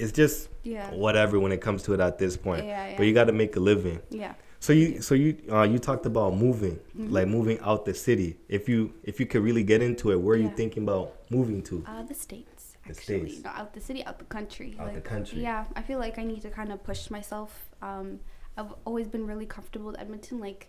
it's 0.02 0.12
just 0.22 0.50
yeah 0.64 0.90
whatever 1.06 1.40
when 1.44 1.52
it 1.52 1.62
comes 1.68 1.84
to 1.84 1.94
it 1.96 2.00
at 2.00 2.18
this 2.18 2.36
point. 2.38 2.64
yeah 2.66 2.88
yeah 2.90 2.98
But 2.98 3.04
you 3.08 3.14
got 3.14 3.28
to 3.34 3.34
make 3.44 3.56
a 3.56 3.60
living. 3.72 4.00
yeah 4.10 4.34
So 4.68 4.74
you, 4.74 5.02
so 5.08 5.14
you, 5.24 5.30
uh, 5.56 5.64
you 5.74 5.80
talked 5.90 6.06
about 6.14 6.30
moving, 6.46 6.76
Mhm. 6.98 7.12
like 7.18 7.28
moving 7.38 7.58
out 7.70 7.80
the 7.90 7.96
city. 8.08 8.30
If 8.58 8.64
you, 8.72 8.80
if 9.10 9.16
you 9.20 9.26
could 9.32 9.44
really 9.50 9.64
get 9.74 9.82
into 9.90 10.06
it, 10.14 10.18
where 10.24 10.36
are 10.38 10.44
you 10.48 10.52
thinking 10.62 10.84
about 10.88 11.06
moving 11.38 11.60
to? 11.70 11.76
uh 11.92 12.04
the 12.12 12.18
states 12.28 12.64
The 12.86 12.90
actually 12.92 13.30
States. 13.30 13.44
not 13.48 13.56
out 13.60 13.70
the 13.78 13.84
city 13.90 14.02
out 14.10 14.18
the 14.24 14.30
country 14.38 14.70
Out 14.82 14.94
the 15.00 15.06
country. 15.14 15.38
yeah 15.48 15.62
i 15.80 15.82
feel 15.88 16.00
like 16.06 16.16
i 16.24 16.26
need 16.32 16.42
to 16.48 16.52
kind 16.60 16.70
of 16.74 16.78
push 16.92 17.02
myself 17.18 17.50
um 17.90 18.08
i've 18.58 18.74
always 18.90 19.08
been 19.16 19.26
really 19.32 19.50
comfortable 19.58 19.88
with 19.92 20.00
edmonton 20.06 20.36
like 20.48 20.62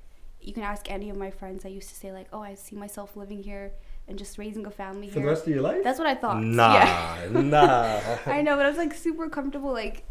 you 0.46 0.52
can 0.56 0.64
ask 0.72 0.82
any 0.98 1.08
of 1.12 1.16
my 1.24 1.30
friends 1.40 1.58
i 1.68 1.70
used 1.78 1.88
to 1.92 1.96
say 2.02 2.10
like 2.18 2.28
oh 2.34 2.42
i 2.50 2.54
see 2.66 2.76
myself 2.84 3.08
living 3.22 3.40
here 3.50 3.66
and 4.08 4.18
just 4.18 4.36
raising 4.36 4.66
a 4.66 4.70
family 4.70 5.08
For 5.08 5.20
the 5.20 5.26
rest 5.26 5.46
of 5.46 5.52
your 5.52 5.62
life? 5.62 5.82
that's 5.84 5.98
what 5.98 6.08
i 6.08 6.14
thought 6.14 6.42
Nah, 6.42 6.74
yeah. 6.74 7.28
nah. 7.30 8.00
I 8.26 8.42
know, 8.42 8.56
but 8.56 8.66
I 8.66 8.68
was 8.68 8.78
like 8.78 8.92
super 8.94 9.28
comfortable, 9.28 9.72
like 9.72 10.04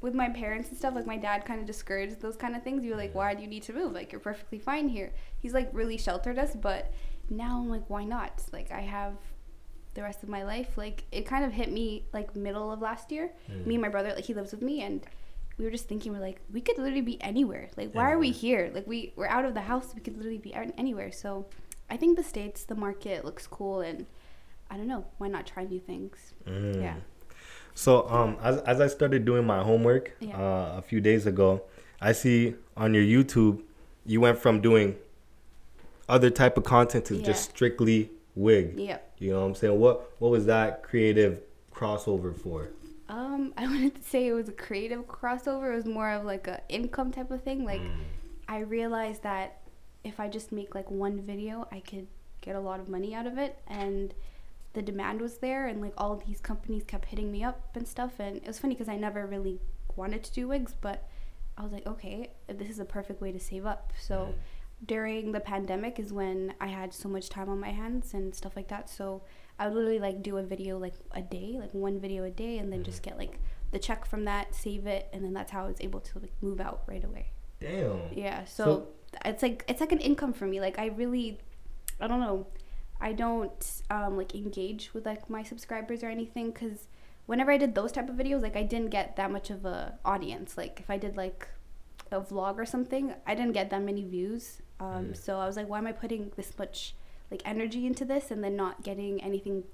with 0.00 0.14
my 0.14 0.28
parents 0.28 0.68
and 0.70 0.78
stuff. 0.78 0.94
Like 0.94 1.06
my 1.06 1.16
dad 1.16 1.44
kind 1.44 1.60
of 1.60 1.66
discouraged 1.66 2.20
those 2.20 2.36
kind 2.36 2.54
of 2.56 2.62
things. 2.62 2.84
You 2.84 2.90
were 2.92 2.96
like, 2.96 3.14
why 3.14 3.34
do 3.34 3.42
you 3.42 3.48
need 3.48 3.62
to 3.64 3.72
move? 3.72 3.92
Like 3.92 4.12
you're 4.12 4.20
perfectly 4.20 4.58
fine 4.58 4.88
here. 4.88 5.12
He's 5.38 5.54
like 5.54 5.68
really 5.72 5.96
sheltered 5.98 6.38
us, 6.38 6.54
but 6.54 6.92
now 7.30 7.58
I'm 7.58 7.68
like, 7.70 7.88
why 7.88 8.04
not? 8.04 8.42
Like 8.52 8.70
I 8.70 8.80
have 8.80 9.14
the 9.94 10.02
rest 10.02 10.22
of 10.22 10.28
my 10.28 10.42
life. 10.42 10.76
Like 10.76 11.04
it 11.12 11.22
kind 11.26 11.44
of 11.44 11.52
hit 11.52 11.70
me 11.70 12.04
like 12.12 12.34
middle 12.34 12.72
of 12.72 12.80
last 12.80 13.12
year. 13.12 13.30
Mm. 13.50 13.66
Me 13.66 13.74
and 13.76 13.82
my 13.82 13.88
brother, 13.88 14.12
like 14.14 14.24
he 14.24 14.34
lives 14.34 14.52
with 14.52 14.62
me, 14.62 14.82
and 14.82 15.02
we 15.56 15.64
were 15.64 15.70
just 15.70 15.88
thinking, 15.88 16.12
we're 16.12 16.18
like, 16.18 16.40
we 16.52 16.60
could 16.60 16.78
literally 16.78 17.00
be 17.00 17.20
anywhere. 17.22 17.70
Like 17.76 17.94
why 17.94 18.10
are 18.10 18.18
we 18.18 18.30
here? 18.30 18.70
Like 18.74 18.86
we 18.86 19.12
we're 19.16 19.28
out 19.28 19.44
of 19.44 19.54
the 19.54 19.62
house. 19.62 19.92
We 19.94 20.00
could 20.00 20.16
literally 20.16 20.38
be 20.38 20.52
anywhere. 20.54 21.12
So 21.12 21.46
I 21.94 21.96
think 21.96 22.16
the 22.16 22.24
states, 22.24 22.64
the 22.64 22.74
market 22.74 23.24
looks 23.24 23.46
cool, 23.46 23.80
and 23.80 24.06
I 24.68 24.76
don't 24.76 24.88
know, 24.88 25.04
why 25.18 25.28
not 25.28 25.46
try 25.46 25.62
new 25.64 25.78
things? 25.78 26.16
Mm. 26.44 26.82
Yeah. 26.82 26.96
So 27.74 28.08
um, 28.08 28.36
as 28.42 28.56
as 28.72 28.80
I 28.80 28.88
started 28.88 29.24
doing 29.24 29.44
my 29.46 29.60
homework 29.62 30.04
Yeah. 30.20 30.36
uh, 30.36 30.78
a 30.80 30.82
few 30.82 31.00
days 31.00 31.26
ago, 31.26 31.62
I 32.00 32.10
see 32.12 32.54
on 32.76 32.94
your 32.94 33.04
YouTube, 33.04 33.62
you 34.04 34.20
went 34.20 34.38
from 34.38 34.60
doing 34.60 34.96
other 36.08 36.30
type 36.30 36.56
of 36.58 36.64
content 36.64 37.04
to 37.06 37.14
Yeah. 37.16 37.26
just 37.30 37.50
strictly 37.50 38.10
wig. 38.34 38.66
Yep. 38.78 39.00
You 39.18 39.30
know 39.32 39.40
what 39.40 39.46
I'm 39.46 39.54
saying? 39.54 39.78
What 39.78 39.96
what 40.18 40.30
was 40.36 40.46
that 40.46 40.82
creative 40.82 41.40
crossover 41.72 42.34
for? 42.44 42.70
Um, 43.08 43.52
I 43.60 43.68
wouldn't 43.68 44.04
say 44.04 44.26
it 44.26 44.32
was 44.32 44.48
a 44.48 44.52
creative 44.66 45.06
crossover. 45.06 45.72
It 45.72 45.76
was 45.76 45.86
more 45.86 46.10
of 46.10 46.24
like 46.24 46.46
a 46.48 46.60
income 46.68 47.12
type 47.12 47.30
of 47.30 47.40
thing. 47.42 47.64
Like, 47.64 47.80
Mm. 47.82 48.02
I 48.48 48.58
realized 48.78 49.22
that 49.22 49.60
if 50.04 50.20
I 50.20 50.28
just 50.28 50.52
make 50.52 50.74
like 50.74 50.90
one 50.90 51.20
video, 51.20 51.66
I 51.72 51.80
could 51.80 52.06
get 52.40 52.54
a 52.54 52.60
lot 52.60 52.78
of 52.78 52.88
money 52.88 53.14
out 53.14 53.26
of 53.26 53.38
it, 53.38 53.58
and 53.66 54.14
the 54.74 54.82
demand 54.82 55.20
was 55.20 55.38
there, 55.38 55.66
and 55.66 55.80
like 55.80 55.94
all 55.96 56.16
these 56.16 56.40
companies 56.40 56.84
kept 56.84 57.06
hitting 57.06 57.32
me 57.32 57.42
up 57.42 57.74
and 57.74 57.88
stuff. 57.88 58.12
And 58.18 58.36
it 58.36 58.46
was 58.46 58.58
funny 58.58 58.74
because 58.74 58.88
I 58.88 58.96
never 58.96 59.26
really 59.26 59.60
wanted 59.96 60.22
to 60.24 60.32
do 60.32 60.48
wigs, 60.48 60.74
but 60.80 61.08
I 61.56 61.62
was 61.62 61.72
like, 61.72 61.86
okay, 61.86 62.30
this 62.48 62.68
is 62.68 62.78
a 62.78 62.84
perfect 62.84 63.20
way 63.20 63.32
to 63.32 63.40
save 63.40 63.64
up. 63.64 63.92
So 64.00 64.34
during 64.84 65.32
the 65.32 65.40
pandemic 65.40 65.98
is 65.98 66.12
when 66.12 66.54
I 66.60 66.66
had 66.66 66.92
so 66.92 67.08
much 67.08 67.28
time 67.28 67.48
on 67.48 67.60
my 67.60 67.70
hands 67.70 68.12
and 68.12 68.34
stuff 68.34 68.56
like 68.56 68.68
that. 68.68 68.90
So 68.90 69.22
I 69.58 69.66
would 69.66 69.74
literally 69.74 70.00
like 70.00 70.22
do 70.22 70.36
a 70.36 70.42
video 70.42 70.78
like 70.78 70.94
a 71.12 71.22
day, 71.22 71.56
like 71.58 71.72
one 71.72 72.00
video 72.00 72.24
a 72.24 72.30
day, 72.30 72.58
and 72.58 72.72
then 72.72 72.82
just 72.82 73.02
mm-hmm. 73.02 73.10
get 73.10 73.18
like 73.18 73.38
the 73.70 73.78
check 73.78 74.04
from 74.04 74.24
that, 74.24 74.54
save 74.54 74.86
it, 74.86 75.08
and 75.12 75.24
then 75.24 75.32
that's 75.32 75.52
how 75.52 75.64
I 75.64 75.68
was 75.68 75.80
able 75.80 76.00
to 76.00 76.18
like 76.18 76.32
move 76.40 76.60
out 76.60 76.82
right 76.86 77.04
away. 77.04 77.30
Damn. 77.60 78.00
Yeah, 78.12 78.44
so, 78.44 78.64
So- 78.64 78.88
it's 79.24 79.42
like 79.42 79.64
it's 79.68 79.80
like 79.80 79.92
an 79.92 80.00
income 80.00 80.32
for 80.32 80.46
me. 80.46 80.60
Like 80.60 80.78
I 80.78 80.86
really, 80.86 81.38
I 82.00 82.06
don't 82.06 82.20
know, 82.20 82.46
I 83.00 83.12
don't 83.12 83.82
um, 83.90 84.16
like 84.16 84.34
engage 84.34 84.92
with 84.94 85.06
like 85.06 85.28
my 85.28 85.42
subscribers 85.42 86.02
or 86.02 86.08
anything 86.08 86.50
because 86.50 86.88
whenever 87.26 87.50
I 87.50 87.56
did 87.58 87.74
those 87.74 87.92
type 87.92 88.08
of 88.08 88.16
videos, 88.16 88.42
like 88.42 88.56
I 88.56 88.62
didn't 88.62 88.90
get 88.90 89.16
that 89.16 89.30
much 89.30 89.50
of 89.50 89.64
a 89.64 89.98
audience. 90.04 90.56
Like 90.56 90.80
if 90.80 90.90
I 90.90 90.98
did 90.98 91.16
like 91.16 91.48
a 92.10 92.20
vlog 92.20 92.56
or 92.58 92.66
something, 92.66 93.14
I 93.26 93.34
didn't 93.34 93.52
get 93.52 93.70
that 93.70 93.82
many 93.82 94.04
views. 94.04 94.60
Um, 94.80 95.06
Mm. 95.12 95.16
So 95.16 95.38
I 95.38 95.46
was 95.46 95.56
like, 95.56 95.68
why 95.68 95.78
am 95.78 95.86
I 95.86 95.92
putting 95.92 96.32
this 96.36 96.56
much 96.58 96.94
like 97.30 97.42
energy 97.44 97.86
into 97.86 98.04
this 98.04 98.30
and 98.30 98.42
then 98.44 98.56
not 98.56 98.82
getting 98.82 99.22
anything 99.22 99.64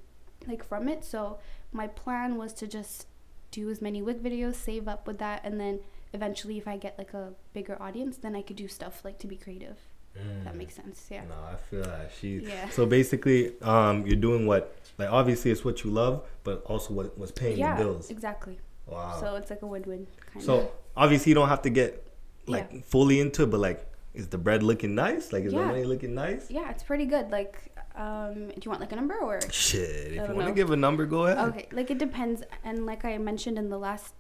like 0.46 0.64
from 0.64 0.88
it? 0.88 1.04
So 1.04 1.38
my 1.72 1.86
plan 1.86 2.36
was 2.36 2.52
to 2.54 2.66
just 2.66 3.06
do 3.50 3.68
as 3.70 3.80
many 3.82 4.02
wig 4.02 4.22
videos, 4.22 4.54
save 4.54 4.86
up 4.86 5.06
with 5.06 5.18
that, 5.18 5.40
and 5.44 5.58
then 5.60 5.80
eventually, 6.12 6.58
if 6.58 6.66
I 6.68 6.76
get 6.76 6.96
like 6.98 7.14
a 7.14 7.32
bigger 7.52 7.80
audience, 7.80 8.16
then 8.18 8.34
I 8.36 8.42
could 8.42 8.56
do 8.56 8.68
stuff 8.68 9.04
like 9.04 9.18
to 9.20 9.26
be 9.26 9.36
creative. 9.36 9.78
If 10.14 10.44
that 10.44 10.54
Mm. 10.54 10.58
makes 10.58 10.74
sense. 10.74 11.06
Yeah. 11.08 11.22
No, 11.28 11.36
I 11.52 11.54
feel 11.56 11.82
that 11.84 12.10
she. 12.18 12.38
Yeah. 12.38 12.68
So 12.70 12.84
basically, 12.84 13.52
um, 13.62 14.04
you're 14.06 14.16
doing 14.28 14.44
what? 14.46 14.74
Like 14.98 15.10
obviously, 15.10 15.50
it's 15.52 15.64
what 15.64 15.84
you 15.84 15.90
love, 15.90 16.24
but 16.42 16.62
also 16.64 16.92
what 16.94 17.16
was 17.16 17.30
paying 17.30 17.58
yeah. 17.58 17.76
the 17.76 17.84
bills. 17.84 18.10
Exactly. 18.10 18.58
Wow. 18.86 19.16
So 19.20 19.36
it's 19.36 19.50
like 19.50 19.62
a 19.62 19.66
win-win 19.66 20.08
kind 20.32 20.44
So 20.44 20.58
of. 20.58 20.68
obviously, 20.96 21.30
you 21.30 21.34
don't 21.34 21.48
have 21.48 21.62
to 21.62 21.70
get 21.70 22.04
like 22.46 22.68
Yeah. 22.72 22.80
fully 22.84 23.20
into 23.20 23.44
it, 23.44 23.50
but 23.50 23.60
like, 23.60 23.86
is 24.12 24.26
the 24.26 24.38
bread 24.38 24.64
looking 24.64 24.96
nice? 24.96 25.32
Like, 25.32 25.44
is 25.44 25.52
the 25.52 25.62
money 25.64 25.84
looking 25.84 26.12
nice? 26.14 26.50
Yeah, 26.50 26.68
it's 26.70 26.82
pretty 26.82 27.06
good. 27.06 27.30
Like, 27.30 27.54
um, 27.94 28.48
do 28.48 28.60
you 28.64 28.68
want 28.70 28.80
like 28.80 28.90
a 28.90 28.96
number 28.96 29.14
or? 29.16 29.40
Shit. 29.52 30.14
If 30.18 30.28
you 30.28 30.34
want 30.34 30.48
to 30.48 30.54
give 30.54 30.70
a 30.72 30.76
number, 30.76 31.06
go 31.06 31.26
ahead. 31.26 31.38
Okay, 31.50 31.68
like 31.70 31.88
it 31.92 31.98
depends, 31.98 32.42
and 32.64 32.84
like 32.84 33.04
I 33.04 33.16
mentioned 33.18 33.56
in 33.58 33.68
the 33.70 33.78
last, 33.78 34.14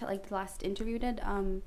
t- 0.00 0.06
like 0.06 0.28
the 0.28 0.34
last 0.34 0.62
interview 0.62 0.98
did, 0.98 1.20
um, 1.22 1.62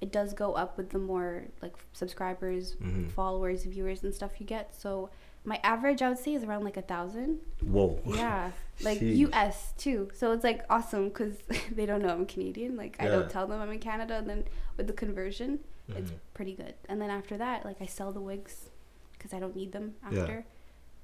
it 0.00 0.12
does 0.12 0.32
go 0.34 0.52
up 0.52 0.76
with 0.76 0.90
the 0.90 0.98
more 0.98 1.44
like 1.62 1.74
subscribers, 1.92 2.76
Mhm. 2.76 3.10
followers, 3.10 3.64
viewers, 3.64 4.02
and 4.04 4.14
stuff 4.14 4.40
you 4.40 4.46
get. 4.46 4.74
So 4.74 5.10
my 5.44 5.58
average, 5.62 6.02
I 6.02 6.08
would 6.08 6.18
say, 6.18 6.34
is 6.34 6.44
around 6.44 6.64
like 6.64 6.76
a 6.76 6.82
thousand. 6.82 7.40
Whoa. 7.62 7.98
Yeah, 8.04 8.50
like 8.82 8.98
Sheesh. 8.98 9.16
U.S. 9.16 9.72
too. 9.78 10.08
So 10.14 10.32
it's 10.32 10.44
like 10.44 10.64
awesome 10.70 11.08
because 11.08 11.34
they 11.72 11.86
don't 11.86 12.02
know 12.02 12.10
I'm 12.10 12.26
Canadian. 12.26 12.76
Like 12.76 12.96
I 13.00 13.08
don't 13.08 13.30
tell 13.30 13.46
them 13.46 13.60
I'm 13.60 13.70
in 13.70 13.78
Canada, 13.80 14.16
and 14.18 14.28
then 14.28 14.44
with 14.76 14.86
the 14.86 14.92
conversion, 14.92 15.60
it's 15.88 16.10
Mhm. 16.10 16.18
pretty 16.34 16.54
good. 16.54 16.74
And 16.88 17.00
then 17.00 17.10
after 17.10 17.36
that, 17.38 17.64
like 17.64 17.80
I 17.80 17.86
sell 17.86 18.12
the 18.12 18.20
wigs 18.20 18.70
because 19.14 19.32
I 19.32 19.38
don't 19.40 19.56
need 19.56 19.72
them 19.72 19.94
after. 20.04 20.16
Yeah. 20.38 20.42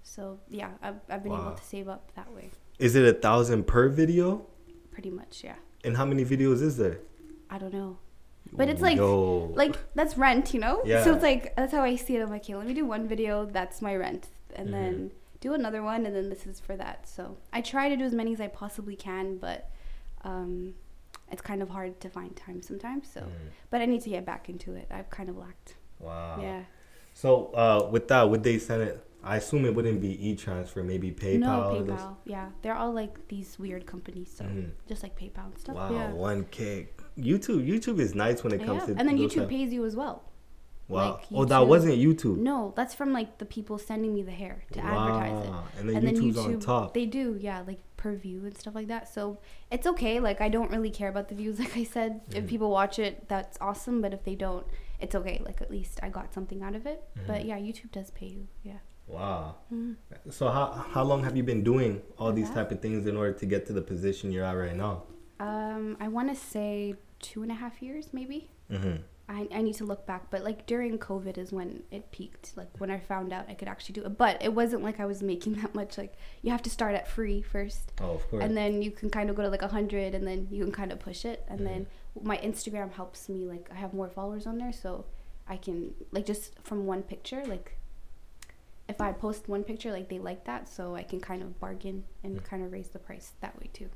So 0.02 0.38
yeah, 0.48 0.70
I've 0.82 1.00
I've 1.08 1.22
been 1.22 1.32
Wow. 1.32 1.46
able 1.48 1.56
to 1.56 1.64
save 1.64 1.88
up 1.88 2.12
that 2.14 2.30
way, 2.32 2.50
Is 2.78 2.94
it 2.94 3.04
a 3.04 3.18
thousand 3.18 3.66
per 3.66 3.88
video? 3.88 4.46
pretty 4.92 5.10
much. 5.10 5.42
Yeah, 5.42 5.56
And 5.84 5.96
how 5.96 6.04
many 6.04 6.24
videos 6.24 6.62
is 6.62 6.76
there? 6.76 6.98
I 7.50 7.58
don't 7.58 7.72
know, 7.72 7.98
but 8.52 8.68
it's 8.68 8.80
like 8.82 8.96
Yo. 8.96 9.52
like 9.54 9.76
that's 9.94 10.16
rent, 10.16 10.54
you 10.54 10.60
know. 10.60 10.80
Yeah. 10.84 11.04
So 11.04 11.14
it's 11.14 11.22
like 11.22 11.54
that's 11.56 11.72
how 11.72 11.82
I 11.82 11.96
see 11.96 12.16
it. 12.16 12.22
I'm 12.22 12.30
like, 12.30 12.42
okay, 12.44 12.54
let 12.54 12.66
me 12.66 12.74
do 12.74 12.84
one 12.86 13.06
video. 13.06 13.44
That's 13.44 13.80
my 13.82 13.94
rent, 13.94 14.28
and 14.56 14.68
Mhm. 14.68 14.72
then 14.72 15.10
do 15.40 15.52
another 15.54 15.82
one, 15.82 16.06
and 16.06 16.14
then 16.16 16.30
this 16.30 16.46
is 16.46 16.58
for 16.60 16.74
that. 16.76 17.06
So 17.06 17.36
I 17.52 17.60
try 17.60 17.88
to 17.88 17.96
do 17.96 18.04
as 18.04 18.14
many 18.14 18.32
as 18.32 18.40
I 18.40 18.48
possibly 18.48 18.96
can, 18.96 19.36
but 19.36 19.70
um, 20.24 20.74
it's 21.30 21.42
kind 21.42 21.60
of 21.62 21.68
hard 21.68 22.00
to 22.00 22.08
find 22.08 22.34
time 22.34 22.62
sometimes. 22.62 23.08
So, 23.12 23.20
Mm. 23.20 23.50
but 23.70 23.80
I 23.82 23.86
need 23.86 24.00
to 24.02 24.10
get 24.10 24.24
back 24.24 24.48
into 24.48 24.74
it. 24.74 24.86
I've 24.90 25.10
kind 25.10 25.28
of 25.28 25.36
lacked. 25.36 25.74
Wow. 26.00 26.38
Yeah. 26.40 26.62
So 27.12 27.52
uh, 27.54 27.88
with 27.92 28.08
that, 28.08 28.28
would 28.30 28.42
they 28.42 28.58
send 28.58 28.82
it? 28.82 29.04
I 29.24 29.36
assume 29.36 29.64
it 29.64 29.74
wouldn't 29.74 30.00
be 30.00 30.28
e-transfer, 30.28 30.82
maybe 30.84 31.10
PayPal. 31.10 31.38
no 31.38 31.84
PayPal. 31.86 32.16
Yeah, 32.24 32.50
they're 32.62 32.74
all 32.76 32.92
like 32.92 33.28
these 33.28 33.58
weird 33.58 33.86
companies. 33.86 34.30
So 34.36 34.44
Mhm. 34.44 34.70
just 34.86 35.02
like 35.02 35.18
PayPal 35.18 35.46
and 35.46 35.58
stuff. 35.58 35.76
Wow, 35.76 35.90
Yeah. 35.92 36.12
one 36.12 36.44
K. 36.50 36.88
YouTube, 37.16 37.66
YouTube 37.66 37.98
is 38.00 38.14
nice 38.14 38.44
when 38.44 38.52
it 38.52 38.62
comes 38.64 38.80
Yeah. 38.82 38.94
to. 38.94 39.00
And 39.00 39.08
then 39.08 39.16
YouTube 39.18 39.48
pays 39.48 39.72
you 39.72 39.84
as 39.84 39.96
well. 39.96 40.30
Wow. 40.86 41.14
like 41.14 41.26
oh, 41.32 41.44
that 41.46 41.66
wasn't 41.66 41.94
YouTube. 41.94 42.36
No, 42.36 42.74
that's 42.76 42.94
from 42.94 43.10
like 43.14 43.38
the 43.38 43.46
people 43.46 43.78
sending 43.78 44.12
me 44.14 44.22
the 44.22 44.32
hair 44.32 44.64
to 44.72 44.80
advertise 44.80 45.46
it. 45.46 45.50
Wow. 45.50 45.64
And 45.78 45.88
then 45.88 46.02
YouTube's 46.14 46.36
on 46.36 46.60
top. 46.60 46.92
They 46.92 47.06
do, 47.06 47.38
yeah, 47.40 47.62
like 47.66 47.80
per 47.96 48.14
view 48.16 48.44
and 48.44 48.54
stuff 48.54 48.74
like 48.74 48.88
that. 48.88 49.08
So 49.08 49.38
it's 49.70 49.86
okay. 49.86 50.20
Like 50.20 50.42
I 50.42 50.50
don't 50.50 50.70
really 50.70 50.90
care 50.90 51.08
about 51.08 51.28
the 51.30 51.34
views. 51.34 51.58
Like 51.64 51.74
I 51.74 51.84
said, 51.84 52.20
if 52.34 52.44
Mhm. 52.44 52.48
people 52.48 52.70
watch 52.70 52.98
it, 52.98 53.26
that's 53.28 53.56
awesome. 53.62 54.02
But 54.02 54.12
if 54.12 54.24
they 54.24 54.34
don't, 54.34 54.66
it's 55.00 55.14
okay. 55.14 55.40
Like 55.42 55.62
at 55.62 55.70
least 55.70 56.00
I 56.02 56.10
got 56.10 56.34
something 56.34 56.62
out 56.62 56.74
of 56.74 56.84
it. 56.84 57.02
But 57.26 57.40
Mhm. 57.42 57.46
yeah, 57.46 57.58
YouTube 57.58 57.90
does 57.90 58.10
pay 58.10 58.26
you. 58.26 58.48
Yeah. 58.62 58.80
Wow. 59.06 59.56
Mhm. 59.72 59.96
So 60.30 60.48
how 60.48 60.66
how 60.72 61.04
long 61.04 61.24
have 61.24 61.36
you 61.36 61.42
been 61.42 61.62
doing 61.62 62.02
all 62.18 62.32
these 62.32 62.50
type 62.50 62.70
of 62.70 62.80
things 62.80 63.06
in 63.06 63.16
order 63.16 63.32
to 63.32 63.46
get 63.46 63.66
to 63.66 63.72
the 63.72 63.82
position 63.82 64.32
you're 64.32 64.44
at 64.44 64.52
right 64.52 64.74
now? 64.76 65.04
Um, 65.40 65.96
I 66.00 66.08
want 66.08 66.28
to 66.30 66.34
say 66.36 66.94
two 67.20 67.42
and 67.42 67.50
a 67.50 67.54
half 67.54 67.82
years, 67.82 68.08
maybe. 68.12 68.50
Mm-hmm. 68.70 69.02
I, 69.26 69.48
I 69.54 69.62
need 69.62 69.74
to 69.76 69.84
look 69.84 70.06
back, 70.06 70.30
but 70.30 70.44
like 70.44 70.66
during 70.66 70.98
COVID 70.98 71.38
is 71.38 71.50
when 71.50 71.82
it 71.90 72.10
peaked. 72.12 72.52
Like 72.56 72.68
when 72.78 72.90
I 72.90 72.98
found 72.98 73.32
out 73.32 73.46
I 73.48 73.54
could 73.54 73.68
actually 73.68 73.94
do 73.94 74.04
it, 74.04 74.18
but 74.18 74.42
it 74.42 74.52
wasn't 74.54 74.82
like 74.82 75.00
I 75.00 75.06
was 75.06 75.22
making 75.22 75.54
that 75.62 75.74
much. 75.74 75.96
Like 75.98 76.14
you 76.42 76.50
have 76.50 76.62
to 76.62 76.70
start 76.70 76.94
at 76.94 77.08
free 77.08 77.40
first, 77.42 77.92
Oh, 78.00 78.12
of 78.12 78.28
course. 78.30 78.44
and 78.44 78.56
then 78.56 78.82
you 78.82 78.90
can 78.90 79.08
kind 79.10 79.28
of 79.30 79.36
go 79.36 79.42
to 79.42 79.48
like 79.48 79.62
a 79.62 79.68
hundred, 79.68 80.14
and 80.14 80.26
then 80.26 80.48
you 80.50 80.62
can 80.64 80.72
kind 80.72 80.92
of 80.92 80.98
push 80.98 81.24
it. 81.24 81.44
And 81.48 81.66
then 81.66 81.86
Mm-hmm. 82.16 82.28
my 82.28 82.36
Instagram 82.38 82.92
helps 82.92 83.28
me. 83.28 83.44
Like 83.44 83.68
I 83.72 83.76
have 83.76 83.92
more 83.92 84.08
followers 84.08 84.46
on 84.46 84.56
there, 84.58 84.72
so 84.72 85.04
I 85.48 85.56
can 85.56 85.94
like 86.12 86.24
just 86.26 86.58
from 86.62 86.86
one 86.86 87.02
picture. 87.02 87.42
Like 87.46 87.76
if 88.88 89.00
I 89.00 89.12
post 89.12 89.48
one 89.48 89.64
picture, 89.64 89.92
like 89.92 90.08
they 90.08 90.18
like 90.18 90.44
that, 90.44 90.68
so 90.68 90.94
I 90.94 91.02
can 91.02 91.20
kind 91.20 91.42
of 91.42 91.58
bargain 91.60 92.04
and 92.22 92.36
Mm. 92.38 92.44
kind 92.44 92.62
of 92.64 92.72
raise 92.72 92.88
the 92.88 92.98
price 92.98 93.32
that 93.40 93.58
way 93.60 93.70
too. 93.72 93.88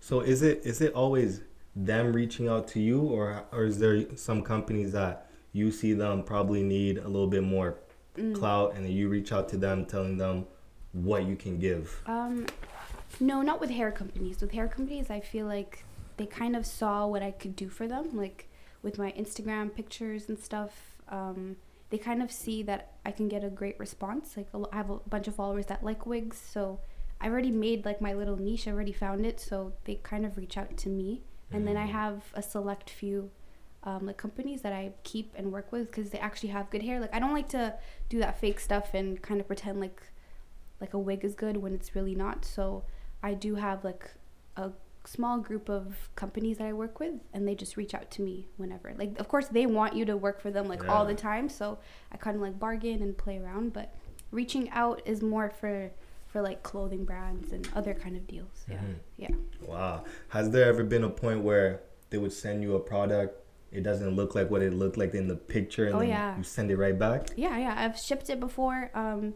So 0.00 0.20
is 0.20 0.42
it 0.42 0.62
is 0.64 0.80
it 0.80 0.92
always 0.94 1.42
them 1.76 2.12
reaching 2.12 2.48
out 2.48 2.66
to 2.68 2.80
you, 2.80 3.00
or 3.02 3.44
or 3.52 3.64
is 3.64 3.78
there 3.78 4.16
some 4.16 4.42
companies 4.42 4.92
that 4.92 5.30
you 5.52 5.70
see 5.70 5.92
them 5.92 6.22
probably 6.24 6.62
need 6.62 6.98
a 6.98 7.06
little 7.08 7.28
bit 7.28 7.42
more 7.42 7.78
Mm. 8.16 8.34
clout, 8.34 8.74
and 8.74 8.84
then 8.84 8.92
you 8.92 9.08
reach 9.08 9.32
out 9.32 9.48
to 9.50 9.56
them, 9.56 9.86
telling 9.86 10.18
them 10.18 10.46
what 10.92 11.24
you 11.24 11.36
can 11.36 11.58
give? 11.58 12.02
Um, 12.06 12.46
no, 13.20 13.40
not 13.42 13.58
with 13.60 13.70
hair 13.70 13.90
companies. 13.90 14.40
With 14.42 14.50
hair 14.52 14.68
companies, 14.68 15.08
I 15.08 15.20
feel 15.20 15.46
like 15.46 15.84
they 16.18 16.26
kind 16.26 16.54
of 16.56 16.66
saw 16.66 17.06
what 17.06 17.22
I 17.22 17.30
could 17.30 17.56
do 17.56 17.68
for 17.70 17.86
them, 17.88 18.14
like 18.16 18.48
with 18.82 18.98
my 18.98 19.12
Instagram 19.12 19.72
pictures 19.74 20.28
and 20.28 20.38
stuff. 20.38 20.98
Um, 21.08 21.56
they 21.92 21.98
kind 21.98 22.22
of 22.22 22.32
see 22.32 22.62
that 22.64 22.92
I 23.06 23.12
can 23.12 23.28
get 23.28 23.44
a 23.44 23.50
great 23.50 23.78
response. 23.78 24.36
Like 24.36 24.48
I 24.72 24.76
have 24.76 24.90
a 24.90 24.96
bunch 25.08 25.28
of 25.28 25.36
followers 25.36 25.66
that 25.66 25.84
like 25.84 26.06
wigs, 26.06 26.36
so 26.54 26.80
I 27.20 27.28
already 27.28 27.52
made 27.52 27.84
like 27.84 28.00
my 28.00 28.14
little 28.14 28.36
niche. 28.36 28.66
I 28.66 28.72
already 28.72 28.92
found 28.92 29.24
it, 29.24 29.38
so 29.38 29.74
they 29.84 29.96
kind 29.96 30.26
of 30.26 30.36
reach 30.36 30.56
out 30.56 30.76
to 30.78 30.88
me, 30.88 31.22
and 31.52 31.68
then 31.68 31.76
I 31.76 31.86
Mm. 31.86 31.90
have 32.00 32.18
a 32.34 32.42
select 32.42 32.90
few. 32.90 33.30
Um, 33.84 34.06
like 34.06 34.16
companies 34.16 34.62
that 34.62 34.72
I 34.72 34.92
keep 35.02 35.32
and 35.36 35.52
work 35.52 35.72
with 35.72 35.90
because 35.90 36.10
they 36.10 36.18
actually 36.18 36.50
have 36.50 36.70
good 36.70 36.82
hair. 36.82 37.00
Like 37.00 37.12
I 37.14 37.18
don't 37.18 37.34
like 37.34 37.48
to 37.50 37.74
do 38.08 38.18
that 38.20 38.38
fake 38.38 38.60
stuff 38.60 38.94
and 38.94 39.20
kind 39.20 39.40
of 39.40 39.46
pretend 39.48 39.80
like 39.80 40.00
like 40.80 40.94
a 40.94 40.98
wig 40.98 41.24
is 41.24 41.34
good 41.34 41.56
when 41.56 41.74
it's 41.74 41.94
really 41.96 42.14
not. 42.14 42.44
So 42.44 42.84
I 43.22 43.34
do 43.34 43.56
have 43.56 43.84
like 43.84 44.04
a 44.56 44.70
small 45.04 45.38
group 45.38 45.68
of 45.68 46.08
companies 46.14 46.58
that 46.58 46.66
I 46.68 46.72
work 46.72 47.00
with 47.00 47.14
and 47.32 47.46
they 47.46 47.54
just 47.54 47.76
reach 47.76 47.92
out 47.94 48.10
to 48.12 48.22
me 48.22 48.46
whenever. 48.56 48.92
Like 48.96 49.18
of 49.18 49.28
course 49.28 49.48
they 49.48 49.66
want 49.66 49.94
you 49.96 50.04
to 50.04 50.16
work 50.16 50.40
for 50.40 50.50
them 50.50 50.68
like 50.68 50.88
all 50.88 51.04
the 51.04 51.14
time, 51.14 51.48
so 51.48 51.78
I 52.12 52.16
kind 52.16 52.36
of 52.36 52.42
like 52.42 52.58
bargain 52.58 53.02
and 53.02 53.16
play 53.16 53.38
around, 53.38 53.72
but 53.72 53.94
reaching 54.30 54.70
out 54.70 55.02
is 55.04 55.22
more 55.22 55.50
for 55.50 55.90
for 56.26 56.40
like 56.40 56.62
clothing 56.62 57.04
brands 57.04 57.52
and 57.52 57.68
other 57.74 57.92
kind 57.94 58.16
of 58.16 58.26
deals. 58.26 58.64
Yeah. 58.68 58.76
Mhm. 58.78 58.94
Yeah. 59.18 59.28
Wow. 59.68 60.04
Has 60.30 60.50
there 60.50 60.64
ever 60.66 60.82
been 60.84 61.04
a 61.04 61.10
point 61.10 61.42
where 61.42 61.80
they 62.10 62.16
would 62.18 62.32
send 62.32 62.62
you 62.62 62.74
a 62.74 62.80
product, 62.80 63.38
it 63.70 63.82
doesn't 63.82 64.16
look 64.16 64.34
like 64.34 64.50
what 64.50 64.62
it 64.62 64.72
looked 64.72 64.96
like 64.96 65.14
in 65.14 65.28
the 65.28 65.36
picture, 65.36 65.86
and 65.86 65.94
Oh, 65.96 65.98
then 65.98 66.08
yeah. 66.08 66.36
you 66.38 66.42
send 66.42 66.70
it 66.70 66.76
right 66.76 66.98
back? 66.98 67.28
Yeah, 67.36 67.58
yeah, 67.58 67.74
I've 67.76 67.98
shipped 67.98 68.30
it 68.30 68.40
before. 68.40 68.90
Um, 68.94 69.34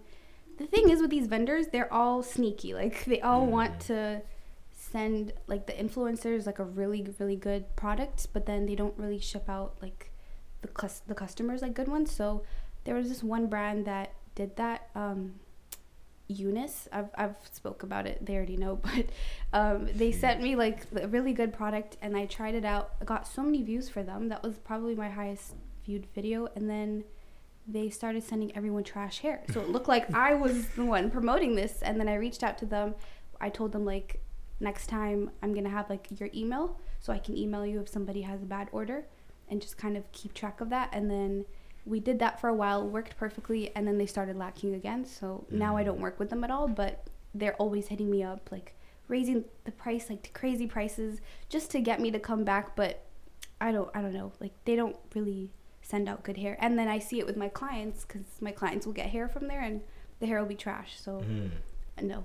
the 0.58 0.66
thing 0.66 0.88
is 0.88 1.00
with 1.02 1.10
these 1.10 1.26
vendors, 1.26 1.66
they're 1.68 1.92
all 1.92 2.22
sneaky. 2.22 2.72
Like 2.72 3.04
they 3.04 3.20
all 3.20 3.44
want 3.46 3.74
Mm. 3.80 3.86
to 3.88 4.22
send 4.90 5.32
like 5.46 5.66
the 5.66 5.72
influencers 5.72 6.46
like 6.46 6.58
a 6.58 6.64
really 6.64 7.06
really 7.18 7.36
good 7.36 7.74
product, 7.76 8.28
but 8.32 8.46
then 8.46 8.66
they 8.66 8.74
don't 8.74 8.96
really 8.96 9.18
ship 9.18 9.48
out 9.48 9.76
like 9.82 10.10
the 10.62 10.68
cus- 10.68 11.02
the 11.06 11.14
customers 11.14 11.62
like 11.62 11.74
good 11.74 11.88
ones. 11.88 12.10
So 12.10 12.42
there 12.84 12.94
was 12.94 13.08
this 13.08 13.22
one 13.22 13.46
brand 13.46 13.84
that 13.86 14.12
did 14.34 14.56
that. 14.56 14.88
Um, 14.94 15.34
UNice. 16.28 16.88
I've 16.92 17.08
I've 17.14 17.36
spoke 17.52 17.82
about 17.82 18.06
it. 18.06 18.24
They 18.24 18.34
already 18.34 18.56
know, 18.56 18.76
but 18.82 19.06
um, 19.52 19.88
they 19.94 20.12
sent 20.12 20.42
me 20.42 20.56
like 20.56 20.82
a 21.00 21.08
really 21.08 21.32
good 21.32 21.52
product, 21.52 21.96
and 22.02 22.16
I 22.16 22.26
tried 22.26 22.54
it 22.54 22.64
out. 22.64 22.94
I 23.00 23.04
got 23.04 23.26
so 23.26 23.42
many 23.42 23.62
views 23.62 23.88
for 23.88 24.02
them. 24.02 24.28
That 24.28 24.42
was 24.42 24.56
probably 24.56 24.94
my 24.94 25.08
highest 25.08 25.54
viewed 25.84 26.06
video, 26.14 26.48
and 26.54 26.68
then 26.68 27.04
they 27.68 27.90
started 27.90 28.22
sending 28.22 28.56
everyone 28.56 28.84
trash 28.84 29.20
hair. 29.20 29.42
So 29.52 29.60
it 29.60 29.68
looked 29.68 29.88
like 29.88 30.12
I 30.14 30.34
was 30.34 30.66
the 30.68 30.84
one 30.84 31.10
promoting 31.10 31.54
this, 31.54 31.82
and 31.82 31.98
then 32.00 32.08
I 32.08 32.14
reached 32.16 32.42
out 32.42 32.58
to 32.58 32.66
them. 32.66 32.94
I 33.40 33.50
told 33.50 33.72
them 33.72 33.84
like 33.84 34.20
next 34.60 34.86
time 34.88 35.30
I'm 35.42 35.52
gonna 35.54 35.68
have 35.70 35.88
like 35.90 36.06
your 36.18 36.30
email, 36.34 36.78
so 37.00 37.12
I 37.12 37.18
can 37.18 37.36
email 37.36 37.64
you 37.66 37.80
if 37.80 37.88
somebody 37.88 38.22
has 38.22 38.42
a 38.42 38.46
bad 38.46 38.68
order, 38.72 39.04
and 39.48 39.60
just 39.60 39.78
kind 39.78 39.96
of 39.96 40.10
keep 40.12 40.34
track 40.34 40.60
of 40.60 40.70
that, 40.70 40.88
and 40.92 41.10
then 41.10 41.44
we 41.84 42.00
did 42.00 42.18
that 42.18 42.40
for 42.40 42.48
a 42.48 42.54
while, 42.54 42.84
worked 42.86 43.16
perfectly, 43.16 43.70
and 43.76 43.86
then 43.86 43.96
they 43.96 44.06
started 44.06 44.36
lacking 44.36 44.74
again. 44.74 45.04
So 45.04 45.44
now 45.50 45.76
I 45.76 45.84
don't 45.84 46.00
work 46.00 46.18
with 46.18 46.30
them 46.30 46.42
at 46.42 46.50
all, 46.50 46.66
but 46.66 47.06
they're 47.32 47.54
always 47.56 47.86
hitting 47.88 48.10
me 48.10 48.24
up, 48.24 48.48
like 48.50 48.74
raising 49.08 49.44
the 49.64 49.70
price 49.70 50.10
like 50.10 50.22
to 50.24 50.30
crazy 50.30 50.66
prices 50.66 51.20
just 51.48 51.70
to 51.70 51.80
get 51.80 52.00
me 52.00 52.10
to 52.10 52.18
come 52.18 52.42
back. 52.42 52.74
But 52.74 53.04
I 53.60 53.70
don't, 53.70 53.88
I 53.94 54.02
don't 54.02 54.12
know, 54.14 54.32
like 54.40 54.52
they 54.64 54.74
don't 54.74 54.96
really 55.14 55.52
send 55.80 56.08
out 56.08 56.24
good 56.24 56.38
hair. 56.38 56.56
And 56.58 56.76
then 56.76 56.88
I 56.88 56.98
see 56.98 57.20
it 57.20 57.26
with 57.26 57.36
my 57.36 57.48
clients 57.48 58.04
because 58.04 58.24
my 58.40 58.50
clients 58.50 58.84
will 58.84 58.92
get 58.92 59.10
hair 59.10 59.28
from 59.28 59.46
there, 59.46 59.60
and 59.60 59.80
the 60.18 60.26
hair 60.26 60.40
will 60.40 60.48
be 60.48 60.56
trash. 60.56 60.98
So 61.00 61.20
Mm. 61.20 61.50
no, 62.02 62.24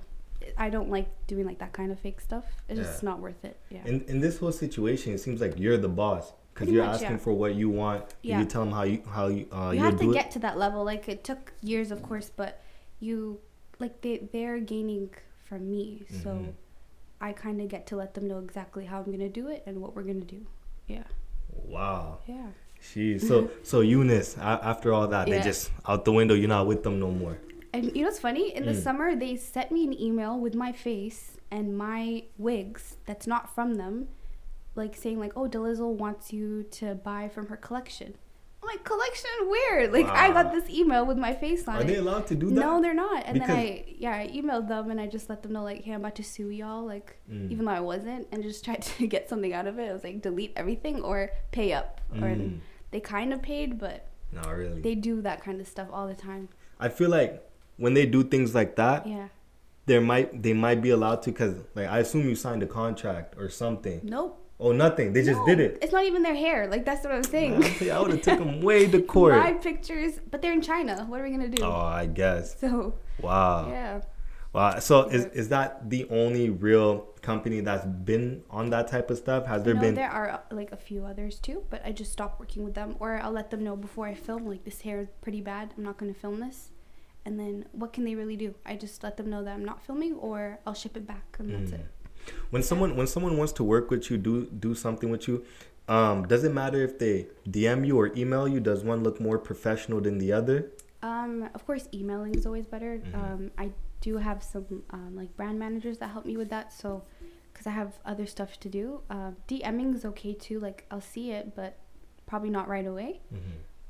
I 0.58 0.70
don't 0.70 0.90
like 0.90 1.08
doing 1.28 1.46
like 1.46 1.60
that 1.60 1.74
kind 1.74 1.92
of 1.92 2.00
fake 2.00 2.22
stuff. 2.22 2.46
It's 2.70 2.80
just 2.80 3.04
not 3.04 3.20
worth 3.20 3.44
it. 3.46 3.58
Yeah. 3.70 3.82
In 3.86 4.02
in 4.08 4.20
this 4.20 4.38
whole 4.40 4.52
situation, 4.52 5.14
it 5.14 5.20
seems 5.20 5.42
like 5.42 5.60
you're 5.60 5.78
the 5.78 5.90
boss 5.90 6.34
because 6.54 6.70
you're 6.70 6.86
much, 6.86 6.96
asking 6.96 7.12
yeah. 7.12 7.18
for 7.18 7.34
what 7.34 7.56
you 7.56 7.70
want. 7.70 8.04
Yeah. 8.22 8.40
You 8.40 8.46
tell 8.46 8.64
them 8.66 8.74
how 8.74 8.84
you 8.84 9.02
how 9.10 9.28
you 9.28 9.48
uh, 9.52 9.72
you 9.72 9.80
you 9.80 9.86
have 9.86 10.00
to 10.00 10.12
it. 10.12 10.14
get 10.14 10.32
to 10.32 10.40
that 10.40 10.58
level. 10.58 10.84
Like 10.84 11.08
it 11.10 11.24
took 11.24 11.54
years, 11.62 11.92
of 11.92 12.02
course, 12.04 12.30
but 12.36 12.62
you 13.00 13.40
like 13.80 14.02
they 14.02 14.28
they're 14.32 14.60
gaining 14.60 15.10
from 15.48 15.70
me, 15.70 16.04
so 16.24 16.30
Mhm. 16.30 16.54
I 17.20 17.34
kind 17.34 17.62
of 17.62 17.68
get 17.68 17.88
to 17.88 17.96
let 17.96 18.14
them 18.14 18.28
know 18.28 18.40
exactly 18.40 18.86
how 18.86 19.00
I'm 19.02 19.12
gonna 19.12 19.30
do 19.30 19.48
it 19.48 19.64
and 19.66 19.82
what 19.82 19.96
we're 19.96 20.04
gonna 20.04 20.22
do. 20.38 20.46
Yeah, 20.88 21.04
Wow. 21.66 22.20
yeah. 22.28 22.48
Jeez. 22.82 23.22
So 23.28 23.50
so 23.64 23.82
UNice, 23.82 24.38
after 24.40 24.92
all 24.94 25.08
that, 25.08 25.28
Yeah. 25.28 25.38
they 25.38 25.44
just 25.44 25.72
out 25.88 26.04
the 26.06 26.12
window. 26.12 26.34
You're 26.34 26.50
not 26.50 26.66
with 26.68 26.84
them 26.84 27.00
no 27.00 27.12
more. 27.12 27.38
And 27.74 27.86
you 27.96 28.02
know 28.02 28.08
what's 28.08 28.20
funny? 28.20 28.54
In 28.56 28.66
the 28.66 28.74
Mm. 28.74 28.84
summer, 28.84 29.16
they 29.16 29.36
sent 29.38 29.72
me 29.72 29.84
an 29.86 30.00
email 30.00 30.38
with 30.40 30.56
my 30.56 30.72
face 30.72 31.38
and 31.50 31.78
my 31.78 32.24
wigs 32.38 32.98
that's 33.06 33.26
not 33.28 33.54
from 33.54 33.76
them, 33.76 34.10
like 34.76 34.96
saying 34.96 35.20
like, 35.20 35.34
"Oh, 35.38 35.48
Delizzle 35.48 35.94
wants 35.96 36.34
you 36.34 36.64
to 36.64 36.96
buy 36.96 37.30
from 37.30 37.48
her 37.48 37.58
collection." 37.58 38.16
I'm 38.64 38.68
like, 38.68 38.84
"Collection? 38.84 39.32
Where?" 39.48 39.88
Like 39.88 40.06
I 40.08 40.32
got 40.32 40.52
this 40.52 40.70
email 40.70 41.06
with 41.06 41.18
my 41.18 41.34
face 41.34 41.68
on 41.68 41.78
Are 41.78 41.82
it. 41.82 41.88
they 41.88 41.96
allowed 41.96 42.28
to 42.28 42.36
do 42.36 42.48
that? 42.50 42.54
No, 42.56 42.82
they're 42.82 42.94
not. 42.94 43.24
And 43.26 43.34
Because- 43.36 43.48
then 43.48 43.58
I, 43.58 43.86
yeah, 43.98 44.16
I 44.16 44.28
emailed 44.28 44.68
them 44.68 44.92
and 44.92 45.00
I 45.02 45.08
just 45.08 45.30
let 45.30 45.42
them 45.42 45.54
know 45.54 45.64
like, 45.64 45.82
hey, 45.84 45.94
I'm 45.94 46.02
about 46.02 46.16
to 46.16 46.24
sue 46.24 46.50
y'all, 46.50 46.86
like, 46.86 47.18
Mm. 47.32 47.50
even 47.52 47.66
though 47.66 47.72
I 47.72 47.80
wasn't, 47.80 48.28
and 48.32 48.44
just 48.44 48.64
tried 48.66 48.82
to 48.84 49.08
get 49.08 49.30
something 49.30 49.54
out 49.54 49.66
of 49.66 49.80
it. 49.80 49.90
I 49.90 49.94
was 49.94 50.04
like, 50.04 50.22
delete 50.22 50.54
everything 50.56 51.02
or 51.02 51.32
pay 51.52 51.74
up. 51.74 52.02
Or 52.16 52.28
Mm. 52.28 52.60
they 52.92 53.00
kind 53.00 53.34
of 53.34 53.42
paid, 53.42 53.80
but 53.80 54.08
Not 54.32 54.48
really. 54.56 54.82
they 54.82 54.94
do 54.96 55.22
that 55.22 55.42
kind 55.42 55.60
of 55.60 55.68
stuff 55.68 55.88
all 55.92 56.08
the 56.08 56.14
time. 56.16 56.50
I 56.80 56.90
feel 56.90 57.10
like 57.10 57.42
when 57.84 57.94
they 57.98 58.06
do 58.06 58.24
things 58.34 58.54
like 58.60 58.76
that, 58.84 59.00
Yeah. 59.08 59.28
there 59.88 60.02
might 60.12 60.28
they 60.46 60.54
might 60.66 60.80
be 60.88 60.92
allowed 60.98 61.20
to 61.24 61.32
because 61.32 61.56
like 61.76 61.88
I 61.96 62.00
assume 62.00 62.24
you 62.30 62.36
signed 62.36 62.64
a 62.64 62.68
contract 62.82 63.36
or 63.42 63.50
something. 63.50 64.00
Nope. 64.04 64.38
Oh, 64.64 64.72
nothing. 64.86 65.12
They 65.14 65.24
just 65.24 65.40
No, 65.40 65.46
did 65.48 65.60
it. 65.60 65.80
It's 65.82 65.92
not 65.98 66.06
even 66.06 66.22
their 66.22 66.36
hair. 66.46 66.68
Like 66.74 66.84
that's 66.86 67.04
what 67.04 67.14
I'm 67.18 67.24
saying. 67.36 67.54
I 67.92 68.00
would 68.00 68.12
have 68.12 68.22
took 68.22 68.38
them 68.38 68.62
way 68.62 68.82
to 68.94 69.02
court. 69.16 69.34
My 69.36 69.54
pictures, 69.54 70.14
but 70.30 70.38
they're 70.42 70.54
in 70.54 70.62
China. 70.62 70.94
What 71.10 71.20
are 71.20 71.24
we 71.24 71.32
gonna 71.32 71.50
do? 71.50 71.64
Oh, 71.64 71.72
I 71.72 72.06
guess. 72.06 72.60
So 72.60 72.94
Wow. 73.20 73.70
yeah. 73.70 74.02
Wow. 74.54 74.78
So 74.80 74.96
is 75.18 75.26
is 75.42 75.48
that 75.50 75.90
the 75.90 76.02
only 76.22 76.46
real 76.68 76.92
company 77.30 77.60
that's 77.62 77.86
been 78.12 78.44
on 78.52 78.70
that 78.70 78.86
type 78.94 79.10
of 79.10 79.18
stuff? 79.18 79.48
Has 79.48 79.64
there 79.64 79.74
no, 79.74 79.82
been? 79.84 79.96
there 79.96 80.12
are 80.20 80.30
uh, 80.38 80.40
like 80.60 80.72
a 80.72 80.78
few 80.90 81.06
others 81.12 81.40
too, 81.48 81.64
but 81.72 81.80
I 81.84 81.92
just 82.02 82.12
stopped 82.12 82.40
working 82.40 82.64
with 82.64 82.76
them, 82.76 82.90
or 83.00 83.10
I'll 83.24 83.32
let 83.42 83.50
them 83.50 83.64
know 83.68 83.76
before 83.88 84.06
I 84.06 84.14
film. 84.14 84.42
Like 84.54 84.64
this 84.70 84.82
hair 84.82 85.00
is 85.06 85.10
pretty 85.26 85.42
bad. 85.42 85.74
I'm 85.76 85.84
not 85.90 85.98
gonna 85.98 86.14
film 86.26 86.40
this. 86.40 86.70
And 87.26 87.40
then 87.40 87.66
what 87.72 87.94
can 87.94 88.04
they 88.04 88.16
really 88.16 88.36
do? 88.36 88.56
I 88.66 88.76
just 88.76 89.04
let 89.04 89.16
them 89.18 89.30
know 89.30 89.44
that 89.44 89.54
I'm 89.54 89.64
not 89.66 89.82
filming, 89.84 90.16
or 90.16 90.60
I'll 90.66 90.74
ship 90.74 90.98
it 90.98 91.06
back, 91.06 91.36
and 91.40 91.54
that's 91.54 91.72
Mm. 91.72 91.80
it. 91.80 91.86
When 92.52 92.64
someone 92.64 92.96
when 92.96 93.08
someone 93.08 93.38
wants 93.38 93.54
to 93.54 93.64
work 93.64 93.90
with 93.92 94.10
you, 94.10 94.18
do 94.18 94.46
do 94.46 94.74
something 94.76 95.10
with 95.12 95.28
you. 95.28 95.44
Um, 95.88 96.28
does 96.28 96.44
it 96.44 96.54
matter 96.54 96.82
if 96.84 96.98
they 97.00 97.28
DM 97.50 97.86
you 97.86 98.00
or 98.00 98.12
email 98.16 98.48
you? 98.48 98.60
Does 98.60 98.84
one 98.84 99.04
look 99.04 99.20
more 99.20 99.38
professional 99.38 100.00
than 100.02 100.18
the 100.20 100.32
other? 100.32 100.72
Um, 101.04 101.50
of 101.56 101.66
course, 101.66 101.88
emailing 101.94 102.36
is 102.36 102.46
always 102.46 102.66
better. 102.68 103.00
Mhm. 103.00 103.16
Um, 103.16 103.52
I 103.58 103.72
do 104.02 104.18
have 104.18 104.42
some 104.44 104.84
um, 104.92 105.16
like 105.16 105.36
brand 105.36 105.58
managers 105.60 105.98
that 106.00 106.10
help 106.10 106.26
me 106.26 106.38
with 106.38 106.50
that. 106.50 106.72
So, 106.72 107.04
because 107.52 107.66
I 107.68 107.72
have 107.72 108.00
other 108.06 108.26
stuff 108.26 108.60
to 108.62 108.70
do, 108.70 109.02
uh, 109.10 109.32
DMing 109.48 109.94
is 109.96 110.06
okay 110.06 110.34
too. 110.34 110.60
Like 110.60 110.86
I'll 110.92 111.02
see 111.02 111.32
it, 111.32 111.56
but 111.56 111.78
probably 112.28 112.50
not 112.52 112.68
right 112.68 112.86
away. 112.88 113.22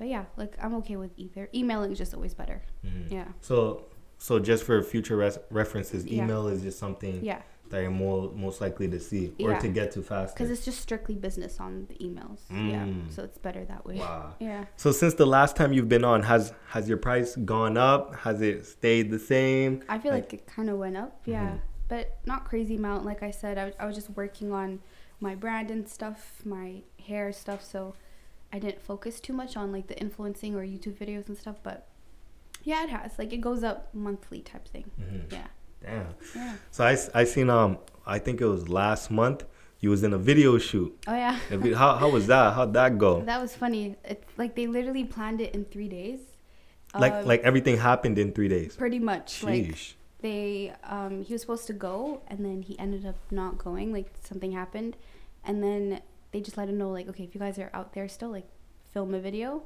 But 0.01 0.07
yeah, 0.09 0.25
like 0.35 0.55
I'm 0.59 0.73
okay 0.81 0.95
with 0.95 1.11
either. 1.15 1.47
Emailing 1.53 1.91
is 1.91 1.99
just 1.99 2.15
always 2.15 2.33
better. 2.33 2.63
Mhm. 2.83 3.11
Yeah, 3.11 3.27
So 3.39 3.85
so 4.17 4.39
just 4.39 4.63
for 4.63 4.81
future 4.81 5.15
res- 5.15 5.37
references, 5.51 6.07
Yeah. 6.07 6.23
email 6.23 6.47
is 6.47 6.63
just 6.63 6.79
something 6.79 7.23
yeah, 7.23 7.43
that 7.69 7.81
you're 7.83 7.91
more 7.91 8.31
most 8.31 8.61
likely 8.61 8.87
to 8.89 8.99
see 8.99 9.31
or 9.39 9.51
Yeah. 9.51 9.59
to 9.59 9.67
get 9.69 9.91
to 9.91 10.01
faster. 10.01 10.33
because 10.33 10.49
it's 10.49 10.65
just 10.65 10.79
strictly 10.81 11.13
business 11.27 11.59
on 11.59 11.85
the 11.89 11.93
emails. 12.07 12.39
Yeah, 12.49 12.85
Mm. 12.87 13.11
so 13.11 13.23
it's 13.23 13.37
better 13.37 13.63
that 13.65 13.85
way. 13.85 13.97
wow. 13.99 14.33
Yeah. 14.39 14.65
So 14.75 14.91
since 14.91 15.13
the 15.13 15.27
last 15.27 15.55
time 15.55 15.71
you've 15.71 15.89
been 15.89 16.03
on, 16.03 16.23
has 16.23 16.51
has 16.69 16.89
your 16.89 16.97
price 16.97 17.35
gone 17.35 17.77
up? 17.77 18.15
Has 18.25 18.41
it 18.41 18.65
stayed 18.65 19.11
the 19.11 19.19
same? 19.19 19.83
I 19.87 19.99
feel 19.99 20.13
Like- 20.13 20.31
like, 20.31 20.33
it 20.33 20.47
kind 20.47 20.67
of 20.71 20.79
went 20.79 20.97
up, 20.97 21.21
yeah, 21.25 21.47
Mhm. 21.51 21.59
but 21.89 22.17
not 22.25 22.45
crazy 22.45 22.75
amount. 22.75 23.05
Like 23.05 23.21
I 23.21 23.29
said, 23.29 23.59
I 23.59 23.65
was, 23.65 23.73
I 23.81 23.85
was 23.85 23.95
just 23.95 24.09
working 24.21 24.51
on 24.51 24.79
my 25.19 25.35
brand 25.35 25.69
and 25.69 25.87
stuff, 25.87 26.41
my 26.43 26.81
hair 27.07 27.31
stuff, 27.31 27.63
so 27.63 27.93
I 28.53 28.59
didn't 28.59 28.81
focus 28.81 29.19
too 29.19 29.33
much 29.33 29.55
on 29.57 29.71
like 29.71 29.87
the 29.87 29.97
influencing 29.99 30.55
or 30.55 30.61
YouTube 30.63 30.95
videos 30.97 31.27
and 31.27 31.37
stuff. 31.37 31.57
But 31.63 31.87
yeah, 32.63 32.83
it 32.83 32.89
has. 32.89 33.17
Like 33.17 33.31
it 33.33 33.41
goes 33.41 33.63
up 33.63 33.93
monthly 33.93 34.41
type 34.41 34.67
thing. 34.67 34.91
Mhm. 34.99 35.31
Yeah, 35.31 35.47
Damn. 35.81 36.07
yeah. 36.35 36.53
So 36.71 36.85
I 36.85 37.23
seen 37.23 37.49
um 37.49 37.77
I 38.05 38.19
think 38.19 38.41
it 38.41 38.45
was 38.47 38.67
last 38.69 39.09
month 39.11 39.45
you 39.79 39.89
was 39.89 40.03
in 40.03 40.13
a 40.13 40.17
video 40.17 40.57
shoot. 40.57 40.95
Oh 41.07 41.15
yeah. 41.15 41.37
How 41.75 41.95
how 41.95 42.09
was 42.09 42.27
that? 42.27 42.53
How'd 42.53 42.73
that 42.73 42.97
go? 42.97 43.21
that 43.21 43.41
was 43.41 43.55
funny. 43.55 43.95
It's 44.03 44.25
like 44.37 44.55
they 44.55 44.67
literally 44.67 45.05
planned 45.05 45.41
it 45.41 45.55
in 45.55 45.65
three 45.65 45.87
days. 45.87 46.19
Like 46.93 47.13
Um, 47.13 47.25
like 47.25 47.41
everything 47.41 47.77
happened 47.77 48.19
in 48.19 48.31
three 48.33 48.49
days. 48.49 48.75
pretty 48.75 48.99
much. 48.99 49.43
Like 49.43 49.63
Sheesh. 49.63 49.93
they 50.19 50.73
um 50.83 51.23
he 51.23 51.33
was 51.33 51.41
supposed 51.41 51.65
to 51.67 51.73
go 51.73 52.21
and 52.27 52.45
then 52.45 52.61
he 52.61 52.77
ended 52.77 53.05
up 53.05 53.15
not 53.31 53.57
going 53.57 53.91
like 53.93 54.09
something 54.21 54.51
happened 54.51 54.97
and 55.43 55.63
then 55.63 56.01
they 56.31 56.41
just 56.41 56.57
let 56.57 56.69
him 56.69 56.77
know 56.77 56.89
like 56.89 57.07
okay 57.09 57.23
if 57.23 57.33
you 57.33 57.39
guys 57.39 57.59
are 57.59 57.69
out 57.73 57.93
there 57.93 58.07
still 58.07 58.29
like 58.29 58.47
film 58.93 59.13
a 59.13 59.19
video. 59.19 59.63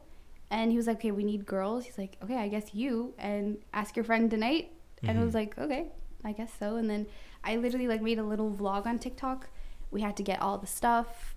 And 0.52 0.72
he 0.72 0.78
was 0.78 0.88
like 0.88 0.98
okay 0.98 1.12
we 1.12 1.24
need 1.24 1.46
girls. 1.46 1.86
He's 1.86 1.98
like 1.98 2.18
okay 2.24 2.38
i 2.38 2.48
guess 2.48 2.74
you 2.74 3.14
and 3.18 3.58
ask 3.74 3.96
your 3.96 4.06
friend 4.06 4.30
tonight. 4.30 4.72
And 5.04 5.20
i 5.20 5.24
was 5.24 5.34
mm-hmm. 5.34 5.38
like 5.38 5.58
okay 5.58 5.88
i 6.24 6.32
guess 6.32 6.52
so. 6.60 6.78
And 6.78 6.90
then 6.90 7.08
i 7.44 7.56
literally 7.56 7.88
like 7.88 8.02
made 8.02 8.20
a 8.20 8.24
little 8.24 8.52
vlog 8.52 8.86
on 8.86 9.00
tiktok. 9.00 9.50
We 9.92 10.02
had 10.02 10.18
to 10.18 10.24
get 10.24 10.42
all 10.42 10.58
the 10.58 10.68
stuff 10.68 11.36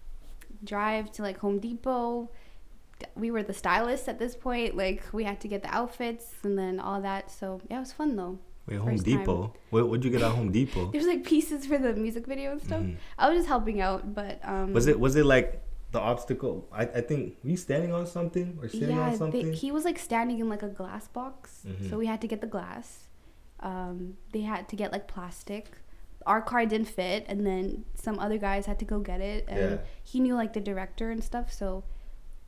drive 0.64 1.12
to 1.12 1.22
like 1.22 1.38
home 1.38 1.58
depot. 1.58 2.30
We 3.14 3.30
were 3.30 3.44
the 3.44 3.54
stylists 3.54 4.08
at 4.08 4.18
this 4.18 4.34
point. 4.34 4.76
Like 4.76 5.04
we 5.12 5.24
had 5.24 5.40
to 5.42 5.48
get 5.48 5.62
the 5.62 5.72
outfits 5.74 6.34
and 6.42 6.58
then 6.58 6.80
all 6.80 7.00
that. 7.02 7.30
So 7.30 7.60
yeah 7.70 7.76
it 7.76 7.80
was 7.80 7.92
fun 7.92 8.16
though 8.16 8.38
Wait, 8.68 8.76
Home 8.78 8.90
first 8.90 9.06
time. 9.06 9.18
Depot. 9.18 9.54
What 9.70 9.88
what'd 9.88 10.04
you 10.04 10.10
get 10.10 10.22
at 10.22 10.32
Home 10.32 10.52
Depot? 10.52 10.86
there's 10.92 11.06
like 11.06 11.24
pieces 11.24 11.66
for 11.66 11.78
the 11.78 11.94
music 11.94 12.26
video 12.26 12.52
and 12.52 12.60
stuff. 12.62 12.82
Mhm. 12.82 12.96
I 13.18 13.28
was 13.28 13.38
just 13.38 13.48
helping 13.48 13.80
out, 13.80 14.14
but 14.14 14.40
um 14.44 14.72
Was 14.72 14.86
it 14.86 14.98
was 15.00 15.16
it 15.16 15.24
like 15.26 15.62
the 15.90 16.00
obstacle? 16.00 16.68
I, 16.70 16.82
I 16.82 17.00
think 17.00 17.36
were 17.42 17.50
you 17.50 17.56
standing 17.56 17.92
on 17.94 18.06
something 18.06 18.58
or 18.60 18.68
sitting 18.68 18.96
yeah, 18.96 19.02
on 19.04 19.10
they, 19.12 19.16
something? 19.16 19.52
he 19.54 19.72
was 19.72 19.84
like 19.86 19.98
standing 19.98 20.38
in 20.38 20.48
like 20.48 20.62
a 20.62 20.68
glass 20.68 21.08
box, 21.08 21.64
Mhm. 21.66 21.88
so 21.90 21.96
we 21.98 22.06
had 22.06 22.20
to 22.20 22.26
get 22.28 22.40
the 22.42 22.46
glass. 22.46 23.08
Um, 23.60 24.18
they 24.32 24.42
had 24.42 24.68
to 24.68 24.76
get 24.76 24.92
like 24.92 25.08
plastic. 25.08 25.70
Our 26.26 26.42
car 26.42 26.66
didn't 26.66 26.88
fit, 26.88 27.24
and 27.26 27.46
then 27.46 27.84
some 27.94 28.18
other 28.18 28.36
guys 28.36 28.66
had 28.66 28.78
to 28.80 28.84
go 28.84 29.00
get 29.00 29.20
it, 29.22 29.44
and 29.48 29.70
Yeah. 29.72 29.78
he 30.04 30.20
knew 30.20 30.34
like 30.34 30.52
the 30.52 30.60
director 30.60 31.10
and 31.10 31.24
stuff, 31.24 31.50
so 31.52 31.84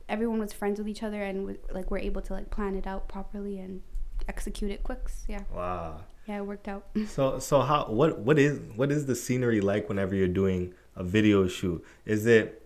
everyone 0.07 0.39
was 0.39 0.53
friends 0.53 0.77
with 0.77 0.87
each 0.87 1.01
other, 1.01 1.23
and 1.23 1.57
like 1.73 1.89
we're 1.89 1.97
able 2.09 2.21
to 2.21 2.33
like 2.33 2.51
plan 2.51 2.75
it 2.75 2.85
out 2.85 3.07
properly 3.09 3.57
and 3.57 3.81
execute 4.27 4.71
it 4.71 4.83
quicks. 4.83 5.23
Yeah, 5.27 5.43
wow. 5.53 6.01
yeah, 6.27 6.37
it 6.37 6.45
worked 6.45 6.67
out. 6.67 6.85
So 7.07 7.39
so 7.39 7.61
how 7.61 7.85
what 7.85 8.19
what 8.19 8.37
is 8.39 8.59
what 8.75 8.91
is 8.91 9.05
the 9.05 9.15
scenery 9.15 9.61
like 9.61 9.89
whenever 9.89 10.15
you're 10.15 10.27
doing 10.27 10.73
a 10.95 11.03
video 11.03 11.47
shoot? 11.47 11.83
Is 12.05 12.25
it 12.25 12.57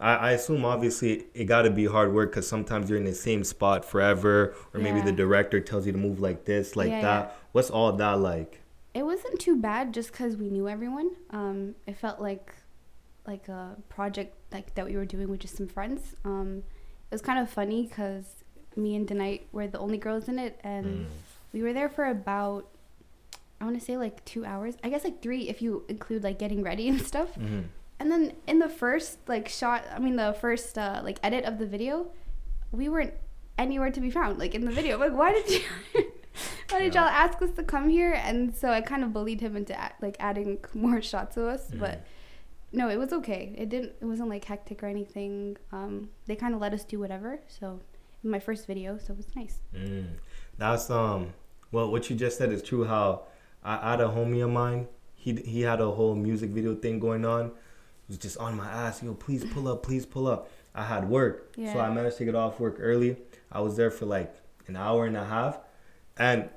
I, 0.00 0.14
I 0.14 0.30
assume 0.32 0.64
obviously 0.64 1.24
it 1.34 1.44
got 1.44 1.62
to 1.62 1.70
be 1.70 1.86
hard 1.86 2.12
work 2.12 2.30
because 2.32 2.48
sometimes 2.48 2.88
you're 2.90 2.98
in 2.98 3.04
the 3.04 3.14
same 3.14 3.44
spot 3.44 3.84
forever, 3.84 4.54
or 4.72 4.80
maybe 4.80 5.00
the 5.00 5.12
director 5.12 5.60
tells 5.60 5.86
you 5.86 5.92
to 5.92 5.98
move 5.98 6.18
like 6.20 6.44
this, 6.44 6.74
like 6.76 6.90
Yeah, 6.90 7.00
that. 7.02 7.24
yeah. 7.28 7.36
What's 7.52 7.70
all 7.70 7.92
that 7.92 8.18
like? 8.18 8.60
It 8.92 9.04
wasn't 9.04 9.38
too 9.40 9.56
bad 9.56 9.94
just 9.94 10.10
because 10.12 10.36
we 10.36 10.50
knew 10.50 10.68
everyone. 10.68 11.10
Um, 11.30 11.74
it 11.86 11.96
felt 11.96 12.20
like 12.20 12.54
like 13.26 13.48
a 13.48 13.76
project 13.88 14.36
like 14.52 14.74
that 14.74 14.84
we 14.84 14.96
were 14.96 15.06
doing 15.06 15.28
with 15.28 15.40
just 15.40 15.56
some 15.56 15.66
friends. 15.68 16.14
Um, 16.24 16.62
it 17.10 17.14
was 17.14 17.22
kind 17.22 17.38
of 17.38 17.48
funny 17.48 17.86
because 17.86 18.43
me 18.76 18.96
and 18.96 19.06
Denite 19.06 19.42
were 19.52 19.66
the 19.66 19.78
only 19.78 19.98
girls 19.98 20.28
in 20.28 20.38
it, 20.38 20.58
and 20.64 20.86
Mm. 20.86 21.06
we 21.52 21.62
were 21.62 21.72
there 21.72 21.88
for 21.88 22.04
about 22.06 22.68
I 23.60 23.64
want 23.64 23.78
to 23.78 23.84
say 23.84 23.96
like 23.96 24.22
two 24.24 24.44
hours. 24.44 24.74
I 24.84 24.88
guess 24.90 25.04
like 25.04 25.22
three 25.22 25.48
if 25.48 25.62
you 25.62 25.84
include 25.88 26.22
like 26.24 26.38
getting 26.38 26.62
ready 26.62 26.88
and 26.88 27.00
stuff. 27.12 27.34
hmm 27.36 27.60
And 28.00 28.10
then 28.10 28.32
in 28.46 28.58
the 28.58 28.68
first 28.68 29.18
like 29.28 29.48
shot, 29.48 29.84
I 29.94 29.98
mean 29.98 30.16
the 30.16 30.34
first 30.40 30.76
uh, 30.76 31.00
like 31.04 31.18
edit 31.22 31.44
of 31.44 31.58
the 31.58 31.66
video, 31.66 32.10
we 32.72 32.88
weren't 32.88 33.14
anywhere 33.56 33.90
to 33.92 34.00
be 34.00 34.10
found. 34.10 34.38
Like 34.38 34.54
in 34.54 34.64
the 34.64 34.72
video, 34.72 34.98
like 34.98 35.12
why 35.14 35.32
did 35.32 35.48
you? 35.50 35.60
Why 36.70 36.80
did 36.80 36.94
Yeah. 36.94 37.02
y'all 37.04 37.10
ask 37.10 37.40
us 37.42 37.52
to 37.52 37.62
come 37.62 37.88
here? 37.88 38.12
And 38.12 38.52
so 38.52 38.68
I 38.70 38.80
kind 38.80 39.04
of 39.04 39.12
bullied 39.12 39.40
him 39.40 39.54
into 39.56 39.72
a- 39.80 39.92
like 40.02 40.16
adding 40.18 40.58
more 40.74 41.00
shots 41.00 41.36
of 41.36 41.44
us, 41.44 41.70
Mhm. 41.70 41.78
but 41.78 42.04
no, 42.72 42.88
it 42.88 42.96
was 42.98 43.12
okay. 43.12 43.54
It 43.56 43.68
didn't. 43.68 43.92
It 44.00 44.04
wasn't 44.04 44.28
like 44.30 44.44
hectic 44.44 44.82
or 44.82 44.86
anything. 44.88 45.56
Um, 45.70 46.10
they 46.26 46.34
kind 46.34 46.52
of 46.52 46.60
let 46.60 46.72
us 46.74 46.82
do 46.84 46.98
whatever. 46.98 47.38
So 47.46 47.78
my 48.30 48.38
first 48.38 48.66
video, 48.66 48.98
so 48.98 49.12
it 49.12 49.16
was 49.16 49.34
nice. 49.34 49.58
Mm. 49.74 50.06
That's 50.58 50.90
um. 50.90 51.32
Well, 51.72 51.90
what 51.90 52.08
you 52.08 52.16
just 52.16 52.38
said 52.38 52.52
is 52.52 52.62
true. 52.62 52.84
How 52.84 53.22
I, 53.62 53.88
I 53.88 53.90
had 53.92 54.00
a 54.00 54.06
homie 54.06 54.44
of 54.44 54.50
mine. 54.50 54.86
He 55.14 55.34
he 55.34 55.62
had 55.62 55.80
a 55.80 55.90
whole 55.90 56.14
music 56.14 56.50
video 56.50 56.74
thing 56.74 56.98
going 56.98 57.24
on. 57.24 57.46
It 57.46 57.52
was 58.08 58.18
just 58.18 58.38
on 58.38 58.56
my 58.56 58.68
ass. 58.68 59.02
Yo, 59.02 59.14
please 59.14 59.44
pull 59.44 59.68
up. 59.68 59.82
Please 59.82 60.06
pull 60.06 60.26
up. 60.26 60.50
I 60.74 60.84
had 60.84 61.08
work, 61.08 61.54
so 61.56 61.78
I 61.78 61.88
managed 61.90 62.18
to 62.18 62.24
get 62.24 62.34
off 62.34 62.58
work 62.58 62.76
early. 62.80 63.16
I 63.52 63.60
was 63.60 63.76
there 63.76 63.92
for 63.92 64.06
like 64.06 64.34
an 64.66 64.76
hour 64.76 65.06
and 65.06 65.16
a 65.16 65.24
half, 65.24 65.60
and 66.16 66.48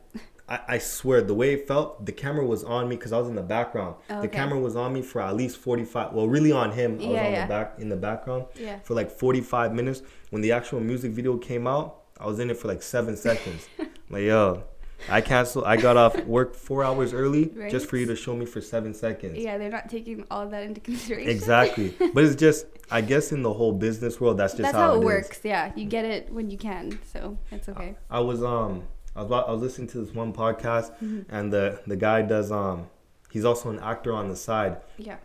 I, 0.50 0.60
I 0.68 0.78
swear 0.78 1.22
the 1.22 1.34
way 1.34 1.54
it 1.54 1.68
felt, 1.68 2.06
the 2.06 2.12
camera 2.12 2.46
was 2.46 2.64
on 2.64 2.88
me 2.88 2.96
because 2.96 3.12
I 3.12 3.18
was 3.20 3.28
in 3.28 3.36
the 3.36 3.42
background. 3.42 3.96
Oh, 4.10 4.22
The 4.22 4.28
camera 4.28 4.60
was 4.60 4.76
on 4.76 4.94
me 4.94 5.02
for 5.02 5.22
at 5.22 5.36
least 5.36 5.58
forty 5.58 5.84
five. 5.84 6.14
Well, 6.14 6.28
really 6.28 6.52
on 6.52 6.72
him. 6.72 6.94
I 6.94 6.96
was 6.96 7.06
on 7.06 7.12
yeah. 7.14 7.42
the 7.46 7.50
back 7.50 7.74
in 7.80 7.90
the 7.90 7.98
background 7.98 8.46
Yeah. 8.56 8.80
for 8.80 8.94
like 8.94 9.12
45 9.12 9.74
minutes. 9.74 10.02
When 10.30 10.42
the 10.42 10.52
actual 10.54 10.80
music 10.80 11.12
video 11.12 11.38
came 11.38 11.68
out, 11.68 12.04
I 12.20 12.28
was 12.28 12.40
in 12.40 12.50
it 12.50 12.58
for 12.58 12.68
like 12.68 12.82
seven 12.82 13.16
seconds. 13.28 13.68
like, 14.10 14.24
yo, 14.24 14.64
I 15.10 15.22
canceled. 15.22 15.66
I 15.66 15.78
got 15.78 15.96
off 15.98 16.18
work 16.26 16.56
four 16.56 16.84
hours 16.84 17.14
early 17.14 17.52
just 17.70 17.88
for 17.88 17.98
you 17.98 18.06
to 18.08 18.16
show 18.16 18.36
me 18.36 18.46
for 18.46 18.62
seven 18.62 18.94
seconds. 18.94 19.38
Yeah, 19.38 19.58
they're 19.58 19.70
not 19.70 19.90
taking 19.90 20.26
all 20.32 20.42
of 20.44 20.52
that 20.52 20.64
into 20.64 20.82
consideration. 20.82 21.30
Exactly. 21.30 21.94
but 22.14 22.24
it's 22.24 22.36
just, 22.36 22.66
I 22.90 23.02
guess 23.02 23.32
in 23.32 23.42
the 23.44 23.54
whole 23.54 23.74
business 23.74 24.20
world, 24.20 24.38
that's 24.38 24.54
just 24.54 24.64
That's 24.64 24.76
how, 24.76 24.88
how, 24.92 24.96
it 24.96 25.00
is. 25.00 25.06
works. 25.06 25.40
Yeah, 25.44 25.72
you 25.76 25.86
get 25.86 26.06
it 26.06 26.32
when 26.32 26.50
you 26.50 26.58
can, 26.58 27.00
so 27.14 27.38
it's 27.52 27.70
okay. 27.70 27.96
I 28.10 28.20
was 28.22 28.44
um 28.44 28.84
I 29.18 29.22
was 29.22 29.28
about, 29.28 29.50
I 29.50 29.52
was 29.52 29.62
listening 29.62 29.88
to 29.90 29.98
this 30.06 30.14
one 30.14 30.32
podcast 30.32 30.92
Mhm. 31.04 31.26
and 31.30 31.52
the 31.52 31.80
the 31.88 31.96
guy 31.96 32.22
does 32.22 32.52
um 32.52 32.88
he's 33.32 33.44
also 33.44 33.70
an 33.70 33.80
actor 33.80 34.14
on 34.14 34.30
the 34.30 34.36
side 34.36 34.78
Yeah. 34.98 35.18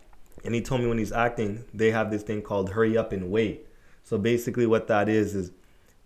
and 0.43 0.53
he 0.55 0.61
told 0.61 0.81
me 0.81 0.87
when 0.87 0.97
he's 0.97 1.11
acting 1.13 1.63
they 1.73 1.91
have 1.91 2.09
this 2.11 2.23
thing 2.23 2.41
called 2.41 2.71
hurry 2.71 2.97
up 2.97 3.13
and 3.13 3.29
wait 3.31 3.67
so 4.03 4.17
basically 4.17 4.65
what 4.65 4.87
that 4.87 5.07
is 5.07 5.35
is 5.35 5.51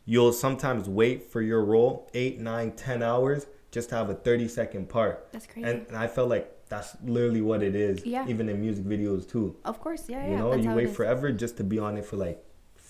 you'll 0.06 0.34
sometimes 0.34 0.88
wait 0.90 1.24
for 1.32 1.42
your 1.42 1.64
role 1.64 2.10
eight 2.14 2.40
nine 2.40 2.72
ten 2.74 3.02
hours 3.02 3.48
just 3.72 3.90
to 3.90 3.96
have 3.96 4.10
a 4.10 4.14
30 4.16 4.48
second 4.48 4.90
part 4.90 5.28
That's 5.32 5.48
crazy. 5.48 5.68
and, 5.70 5.86
and 5.88 5.96
i 5.98 6.08
felt 6.08 6.30
like 6.30 6.54
that's 6.70 6.98
literally 7.04 7.42
what 7.42 7.64
it 7.64 7.76
is 7.76 8.06
Yeah. 8.06 8.28
even 8.28 8.50
in 8.50 8.60
music 8.60 8.84
videos 8.86 9.28
too 9.30 9.56
of 9.64 9.80
course, 9.80 10.04
yeah, 10.10 10.24
yeah. 10.26 10.32
you 10.32 10.38
know 10.38 10.54
you 10.56 10.72
wait 10.72 10.90
forever 10.90 11.32
just 11.32 11.56
to 11.58 11.64
be 11.64 11.80
on 11.80 11.98
it 11.98 12.06
for 12.06 12.18
like 12.18 12.44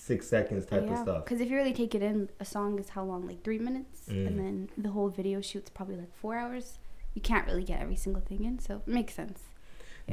six 0.07 0.27
seconds 0.35 0.65
type 0.65 0.89
of 0.89 0.97
stuff 1.05 1.21
Because 1.25 1.39
if 1.41 1.49
you 1.49 1.55
really 1.61 1.73
take 1.83 1.93
it 1.99 2.01
in, 2.09 2.29
a 2.39 2.45
song 2.55 2.79
is 2.79 2.89
how 2.95 3.03
long? 3.11 3.21
Like 3.31 3.41
three 3.43 3.59
minutes, 3.69 3.97
Mm. 4.09 4.27
and 4.27 4.35
then 4.41 4.55
the 4.85 4.89
whole 4.95 5.09
video 5.09 5.37
shoot's 5.49 5.69
probably 5.77 5.97
like 6.03 6.13
four 6.23 6.33
hours. 6.41 6.65
You 7.15 7.21
can't 7.29 7.45
really 7.49 7.63
get 7.71 7.77
every 7.85 7.95
single 8.05 8.21
thing 8.29 8.41
in, 8.49 8.55
so 8.67 8.71
it 8.87 8.91
makes 8.99 9.13
sense. 9.21 9.39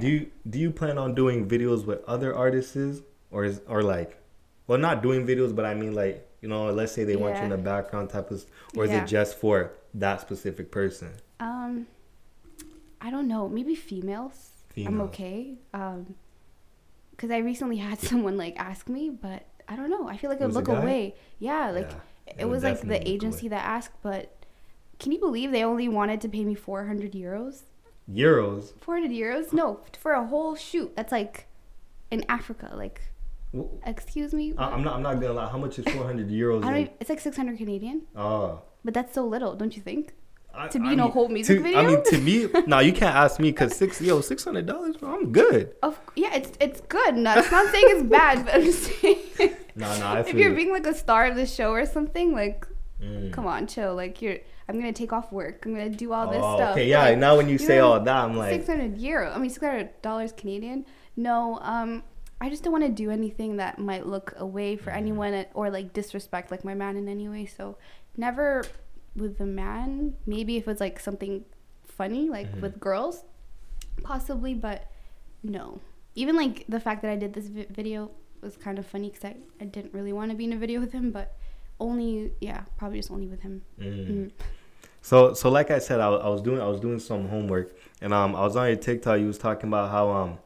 Do 0.01 0.07
you 0.13 0.21
do 0.53 0.59
you 0.65 0.71
plan 0.81 0.97
on 1.05 1.15
doing 1.15 1.39
videos 1.55 1.81
with 1.91 2.01
other 2.15 2.31
artists 2.45 3.03
or 3.31 3.45
is 3.45 3.61
or 3.69 3.81
like 3.95 4.11
well 4.67 4.81
not 4.89 4.97
doing 5.07 5.21
videos 5.31 5.53
but 5.59 5.65
I 5.73 5.75
mean 5.83 5.95
like 6.03 6.17
you 6.43 6.49
know 6.53 6.63
let's 6.79 6.91
say 6.97 7.05
they 7.11 7.15
want 7.25 7.37
you 7.39 7.43
in 7.49 7.51
the 7.51 7.63
background 7.73 8.11
type 8.11 8.29
of 8.35 8.45
or 8.77 8.85
is 8.87 8.91
Yeah. 8.91 9.03
it 9.05 9.07
just 9.17 9.33
for 9.43 9.57
that 10.05 10.17
specific 10.27 10.67
person? 10.79 11.11
Um, 11.39 11.87
I 13.01 13.09
don't 13.15 13.29
know. 13.29 13.49
Maybe 13.49 13.75
females. 13.77 14.37
females. 14.71 14.89
I'm 14.95 15.01
okay. 15.09 15.55
Um, 15.73 16.15
because 17.13 17.31
I 17.31 17.39
recently 17.39 17.77
had 17.89 17.99
someone 18.01 18.37
like 18.37 18.55
ask 18.71 18.89
me, 18.89 19.11
but 19.11 19.43
I 19.69 19.77
don't 19.77 19.91
know. 19.91 20.09
I 20.09 20.17
feel 20.17 20.31
like 20.31 20.41
It 20.41 20.45
a 20.45 20.49
look 20.49 20.69
away. 20.69 21.15
Yeah, 21.39 21.71
like 21.71 21.91
Yeah, 21.91 21.97
it, 22.27 22.35
it 22.41 22.45
was 22.49 22.63
like 22.63 22.81
the 22.81 23.07
agency 23.09 23.47
away. 23.47 23.57
that 23.57 23.65
asked, 23.65 23.93
but 24.03 24.33
can 24.99 25.13
you 25.13 25.19
believe 25.19 25.51
they 25.53 25.65
only 25.65 25.89
wanted 25.89 26.21
to 26.23 26.29
pay 26.29 26.45
me 26.45 26.55
400 26.55 27.13
euros? 27.13 27.63
Euros. 28.11 28.73
400 28.81 29.11
euros? 29.11 29.53
No, 29.53 29.81
for 29.99 30.13
a 30.13 30.27
whole 30.27 30.55
shoot. 30.55 30.95
That's 30.97 31.11
like 31.13 31.47
in 32.11 32.25
Africa. 32.29 32.71
Like, 32.75 33.01
W- 33.53 33.71
excuse 33.87 34.35
me. 34.35 34.53
I'm 34.59 34.83
not 34.83 34.95
I'm 34.97 35.03
not 35.03 35.15
gonna 35.21 35.33
lie. 35.33 35.49
How 35.49 35.59
much 35.59 35.79
is 35.79 35.85
400 35.95 36.29
euros? 36.29 36.65
I 36.65 36.71
don't. 36.71 36.77
in- 36.81 36.91
it's 37.01 37.09
like 37.11 37.21
600 37.21 37.57
Canadian, 37.57 38.03
Oh. 38.17 38.61
but 38.85 38.93
that's 38.95 39.15
so 39.15 39.25
little, 39.25 39.55
don't 39.57 39.75
you 39.77 39.83
think? 39.83 40.13
I- 40.57 40.69
To 40.69 40.79
be 40.79 40.89
I 40.89 40.93
in 40.93 41.01
a 41.01 41.09
whole 41.09 41.29
music 41.29 41.59
to, 41.59 41.63
video? 41.63 41.79
I 41.81 41.87
mean, 41.87 42.03
to 42.05 42.19
me, 42.29 42.49
no, 42.67 42.79
you 42.79 42.93
can't 42.93 43.15
ask 43.15 43.41
me 43.41 43.51
because 43.51 43.75
six, 43.77 44.01
yo, 44.01 44.21
six 44.21 44.45
hundred 44.45 44.67
dollars, 44.67 44.97
I'm 45.03 45.33
good. 45.33 45.75
Of 45.83 45.99
yeah, 46.17 46.35
it's 46.35 46.53
it's 46.61 46.81
good. 46.83 47.17
No, 47.17 47.35
it's 47.39 47.51
not 47.51 47.71
saying 47.73 47.85
it's 47.89 48.03
bad, 48.09 48.45
but 48.45 48.55
I'm 48.55 48.63
just 48.63 48.83
saying 49.01 49.19
No, 49.77 49.99
no, 49.99 50.07
I 50.07 50.21
if 50.21 50.33
you're 50.35 50.51
you. 50.51 50.57
being 50.57 50.73
like 50.73 50.87
a 50.87 50.95
star 50.95 51.27
of 51.27 51.35
the 51.37 51.47
show 51.47 51.71
or 51.73 51.87
something, 51.87 52.33
like 52.33 52.67
Mm. 53.03 53.33
come 53.33 53.47
on, 53.47 53.67
chill. 53.67 53.95
Like 53.97 54.23
you're, 54.23 54.39
I'm 54.69 54.77
gonna 54.81 54.93
take 54.93 55.13
off 55.13 55.31
work. 55.33 55.67
I'm 55.67 55.73
gonna 55.75 55.91
do 55.91 56.13
all 56.13 56.29
this 56.31 56.41
Oh, 56.43 56.57
stuff. 56.57 56.71
Okay, 56.73 56.89
yeah. 56.89 57.03
Like, 57.03 57.19
now 57.19 57.37
when 57.37 57.49
you 57.49 57.59
say 57.59 57.75
you're 57.77 57.85
all 57.85 58.01
that, 58.01 58.17
I'm 58.25 58.37
like, 58.37 58.53
six 58.55 58.67
hundred 58.69 58.99
euro. 58.99 59.31
I 59.31 59.39
mean, 59.39 59.51
six 59.51 59.63
hundred 59.67 60.01
dollars 60.01 60.33
Canadian. 60.33 60.87
No, 61.17 61.59
um, 61.61 62.05
I 62.41 62.49
just 62.49 62.63
don't 62.63 62.73
want 62.73 62.85
to 62.85 62.91
do 62.91 63.11
anything 63.11 63.57
that 63.57 63.79
might 63.79 64.07
look 64.07 64.33
away 64.39 64.77
for 64.77 64.91
Mhm. 64.91 64.97
anyone 64.97 65.35
at, 65.35 65.51
or 65.55 65.71
like 65.71 65.93
disrespect 65.93 66.51
like 66.53 66.65
my 66.65 66.75
man 66.75 66.97
in 66.97 67.09
any 67.09 67.29
way. 67.29 67.45
So 67.47 67.77
never 68.17 68.63
with 69.17 69.39
the 69.39 69.47
man. 69.47 70.15
Maybe 70.27 70.57
if 70.57 70.67
it's 70.69 70.81
like 70.81 70.99
something 71.01 71.45
funny, 71.87 72.29
like 72.29 72.51
Mhm. 72.53 72.61
with 72.61 72.81
girls, 72.81 73.25
possibly, 74.03 74.55
but 74.55 74.91
no. 75.43 75.81
Even 76.15 76.37
like 76.37 76.65
the 76.69 76.81
fact 76.81 77.03
that 77.03 77.11
I 77.11 77.17
did 77.17 77.33
this 77.35 77.49
vi- 77.49 77.67
video 77.71 78.11
was 78.41 78.57
kind 78.57 78.79
of 78.79 78.87
funny 78.87 79.11
because 79.11 79.25
I, 79.25 79.37
I 79.61 79.65
didn't 79.65 79.93
really 79.95 80.13
want 80.13 80.31
to 80.31 80.37
be 80.37 80.45
in 80.45 80.53
a 80.53 80.57
video 80.57 80.81
with 80.81 80.93
him, 80.93 81.11
but 81.11 81.37
only 81.81 82.33
yeah, 82.41 82.63
probably 82.77 82.99
just 82.99 83.11
only 83.11 83.27
with 83.27 83.41
him. 83.43 83.63
mm. 83.81 84.09
Mm. 84.09 84.31
So 85.03 85.35
so 85.35 85.51
like 85.51 85.71
I 85.71 85.79
said, 85.79 86.01
I, 86.01 86.09
I 86.09 86.29
was 86.29 86.41
doing 86.43 86.61
I 86.61 86.67
was 86.69 86.81
doing 86.81 86.99
some 86.99 87.29
homework, 87.29 87.77
and 88.01 88.13
um 88.15 88.35
I 88.35 88.43
was 88.43 88.57
on 88.57 88.69
your 88.69 88.77
TikTok. 88.77 89.21
You 89.21 89.27
was 89.27 89.39
talking 89.39 89.69
about 89.69 89.91
how 89.91 90.11
um 90.11 90.39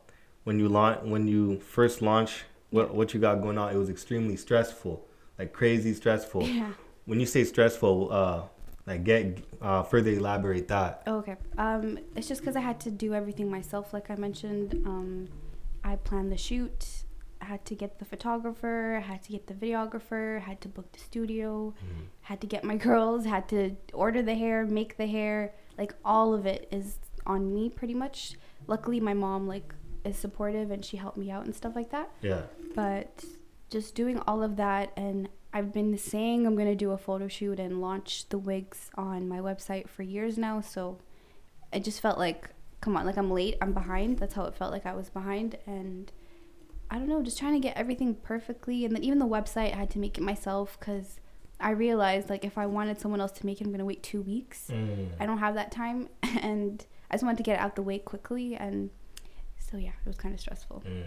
when 0.45 0.59
you 0.59 0.69
launch 0.69 1.03
when 1.05 1.27
you 1.29 1.61
first 1.61 2.03
launch 2.03 2.45
what 2.71 2.95
what 2.95 3.15
you 3.15 3.21
got 3.21 3.41
going 3.43 3.59
on, 3.59 3.73
it 3.75 3.77
was 3.79 3.89
extremely 3.91 4.37
stressful, 4.37 5.07
like 5.39 5.53
crazy 5.53 5.93
stressful. 5.95 6.45
Yeah. 6.47 6.73
When 7.05 7.21
you 7.21 7.27
say 7.27 7.45
stressful, 7.45 8.13
uh, 8.13 8.43
like 8.89 9.05
get 9.05 9.39
uh 9.61 9.83
further 9.83 10.11
elaborate 10.11 10.69
that. 10.69 11.03
Oh, 11.07 11.17
okay. 11.19 11.37
Um, 11.57 11.99
it's 12.17 12.29
just 12.29 12.41
because 12.41 12.57
I 12.57 12.61
had 12.61 12.81
to 12.81 12.91
do 12.91 13.15
everything 13.15 13.51
myself, 13.51 13.93
like 13.93 14.11
I 14.11 14.17
mentioned. 14.17 14.75
Um, 14.87 15.29
I 15.85 15.97
planned 15.97 16.33
the 16.33 16.37
shoot. 16.37 17.05
I 17.41 17.45
had 17.45 17.65
to 17.67 17.75
get 17.75 17.99
the 17.99 18.05
photographer. 18.05 18.97
I 18.97 19.07
had 19.07 19.23
to 19.25 19.33
get 19.33 19.47
the 19.47 19.55
videographer. 19.55 20.39
I 20.39 20.41
Had 20.41 20.61
to 20.63 20.69
book 20.69 20.91
the 20.93 20.99
studio. 20.99 21.73
Had 22.23 22.41
to 22.41 22.47
get 22.47 22.65
my 22.65 22.77
girls. 22.89 23.25
Had 23.25 23.49
to 23.51 23.77
order 23.93 24.23
the 24.23 24.35
hair, 24.35 24.67
make 24.67 24.97
the 24.97 25.07
hair. 25.07 25.55
Like 25.77 25.95
all 26.05 26.35
of 26.35 26.47
it 26.47 26.69
is 26.73 26.99
on 27.27 27.55
me, 27.55 27.71
pretty 27.71 27.95
much. 27.95 28.35
Luckily, 28.67 28.99
my 29.01 29.15
mom 29.15 29.47
like 29.47 29.73
is 30.05 30.17
supportive 30.17 30.71
and 30.71 30.85
she 30.85 30.97
helped 30.97 31.17
me 31.17 31.31
out 31.31 31.45
and 31.45 31.55
stuff 31.55 31.77
like 31.77 31.91
that. 31.91 32.11
Yeah. 32.23 32.43
But 32.75 33.25
just 33.71 33.95
doing 33.95 34.19
all 34.27 34.43
of 34.43 34.57
that, 34.57 34.93
and 34.97 35.29
I've 35.53 35.73
been 35.73 35.97
saying 35.97 36.47
I'm 36.47 36.57
gonna 36.57 36.75
do 36.75 36.91
a 36.91 36.99
photo 36.99 37.29
shoot 37.29 37.59
and 37.59 37.81
launch 37.81 38.29
the 38.29 38.39
wigs 38.39 38.91
on 38.97 39.29
my 39.29 39.39
website 39.39 39.89
for 39.89 40.03
years 40.03 40.37
now. 40.37 40.61
So 40.61 40.99
it 41.73 41.85
just 41.85 42.01
felt 42.01 42.19
like, 42.19 42.51
come 42.81 42.97
on, 42.97 43.07
like 43.07 43.17
I'm 43.17 43.31
late, 43.31 43.57
I'm 43.61 43.73
behind. 43.73 44.19
That's 44.19 44.35
how 44.35 44.45
it 44.45 44.55
felt 44.55 44.73
like 44.73 44.87
I 44.87 44.95
was 44.95 45.09
behind, 45.09 45.57
and 45.67 46.13
I 46.91 46.99
don't 46.99 47.09
know, 47.09 47.23
just 47.23 47.39
trying 47.39 47.55
to 47.55 47.61
get 47.61 47.77
everything 47.77 48.15
perfectly. 48.15 48.85
And 48.85 48.95
then 48.95 49.05
even 49.05 49.19
the 49.19 49.27
website, 49.27 49.73
I 49.73 49.79
had 49.79 49.91
to 49.91 49.99
make 49.99 50.19
it 50.19 50.23
myself 50.23 50.79
because 50.79 51.19
I 51.61 51.71
realized 51.71 52.31
like 52.31 52.45
if 52.45 52.57
I 52.59 52.67
wanted 52.67 53.01
someone 53.01 53.21
else 53.21 53.33
to 53.33 53.47
make 53.47 53.61
it, 53.61 53.65
I'm 53.65 53.73
gonna 53.73 53.85
wait 53.85 54.03
two 54.03 54.23
weeks. 54.23 54.69
Mm. 54.71 55.09
I 55.19 55.27
don't 55.27 55.39
have 55.39 55.55
that 55.55 55.73
time, 55.73 56.09
and 56.23 56.85
I 57.11 57.15
just 57.15 57.25
wanted 57.25 57.39
to 57.39 57.43
get 57.43 57.55
it 57.59 57.61
out 57.61 57.75
the 57.75 57.83
way 57.83 57.99
quickly, 57.99 58.55
and 58.55 58.91
so 59.59 59.79
yeah, 59.79 59.93
it 60.05 60.07
was 60.07 60.17
kind 60.17 60.35
of 60.35 60.41
stressful. 60.41 60.83
Mm. 60.87 61.05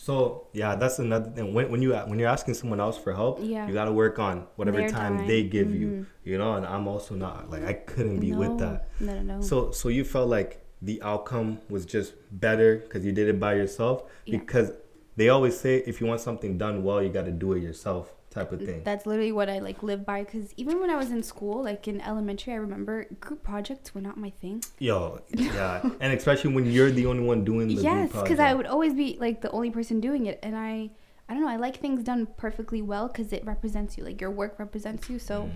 So 0.00 0.46
yeah, 0.54 0.76
that's 0.76 0.98
another 0.98 1.30
thing. 1.30 1.52
When 1.52 1.70
when 1.70 1.82
you 1.82 1.92
when 2.10 2.18
you're 2.18 2.28
asking 2.38 2.54
someone 2.54 2.80
else 2.80 2.96
for 2.96 3.12
help, 3.12 3.38
Yeah. 3.42 3.66
you 3.68 3.74
gotta 3.74 3.92
work 3.92 4.18
on 4.18 4.46
whatever 4.56 4.80
time, 4.88 5.18
time. 5.18 5.26
they 5.26 5.42
give 5.42 5.74
you. 5.74 5.88
Mhm. 5.88 6.06
You 6.24 6.38
know, 6.38 6.54
and 6.54 6.64
I'm 6.64 6.88
also 6.88 7.14
not 7.14 7.50
like 7.50 7.64
I 7.64 7.74
couldn't 7.74 8.18
be 8.20 8.32
with 8.32 8.56
that. 8.64 8.88
No, 8.98 9.12
no, 9.20 9.22
no. 9.36 9.40
So 9.42 9.72
so 9.72 9.90
you 9.90 10.04
felt 10.04 10.28
like 10.30 10.64
the 10.80 11.02
outcome 11.02 11.58
was 11.68 11.84
just 11.84 12.14
better 12.32 12.78
because 12.78 13.04
you 13.04 13.12
did 13.12 13.28
it 13.28 13.38
by 13.38 13.52
yourself 13.54 14.04
Yeah. 14.24 14.38
because 14.38 14.72
they 15.16 15.28
always 15.28 15.58
say 15.60 15.82
if 15.86 16.00
you 16.00 16.06
want 16.06 16.20
something 16.22 16.56
done 16.56 16.82
well, 16.82 17.02
you 17.02 17.10
got 17.10 17.26
to 17.26 17.36
do 17.44 17.52
it 17.52 17.60
yourself 17.62 18.14
type 18.30 18.52
of 18.52 18.60
thing. 18.60 18.82
That's 18.84 19.06
literally 19.06 19.32
what 19.32 19.48
I 19.50 19.58
like 19.58 19.82
live 19.82 20.06
by. 20.06 20.22
Because 20.24 20.54
even 20.56 20.80
when 20.80 20.88
I 20.90 20.96
was 20.96 21.10
in 21.10 21.22
school, 21.22 21.62
like 21.64 21.86
in 21.88 22.00
elementary, 22.00 22.52
I 22.52 22.56
remember 22.56 23.06
group 23.20 23.42
projects 23.42 23.94
were 23.94 24.00
not 24.00 24.16
my 24.16 24.30
thing. 24.30 24.62
Yo, 24.78 25.20
yeah, 25.30 25.80
and 26.00 26.12
especially 26.12 26.52
when 26.54 26.66
you're 26.70 26.90
the 26.90 27.06
only 27.06 27.24
one 27.24 27.44
doing 27.44 27.68
the 27.68 27.74
yes, 27.82 28.12
because 28.12 28.38
I 28.38 28.54
would 28.54 28.66
always 28.66 28.94
be 28.94 29.16
like 29.20 29.40
the 29.40 29.50
only 29.50 29.70
person 29.70 30.00
doing 30.00 30.26
it, 30.26 30.38
and 30.42 30.56
I, 30.56 30.90
I 31.28 31.34
don't 31.34 31.42
know. 31.42 31.48
I 31.48 31.56
like 31.56 31.76
things 31.78 32.02
done 32.04 32.26
perfectly 32.36 32.82
well 32.82 33.08
because 33.08 33.32
it 33.32 33.44
represents 33.44 33.98
you. 33.98 34.04
Like 34.04 34.20
your 34.20 34.30
work 34.30 34.58
represents 34.58 35.10
you. 35.10 35.18
So 35.18 35.42
Mm. 35.44 35.50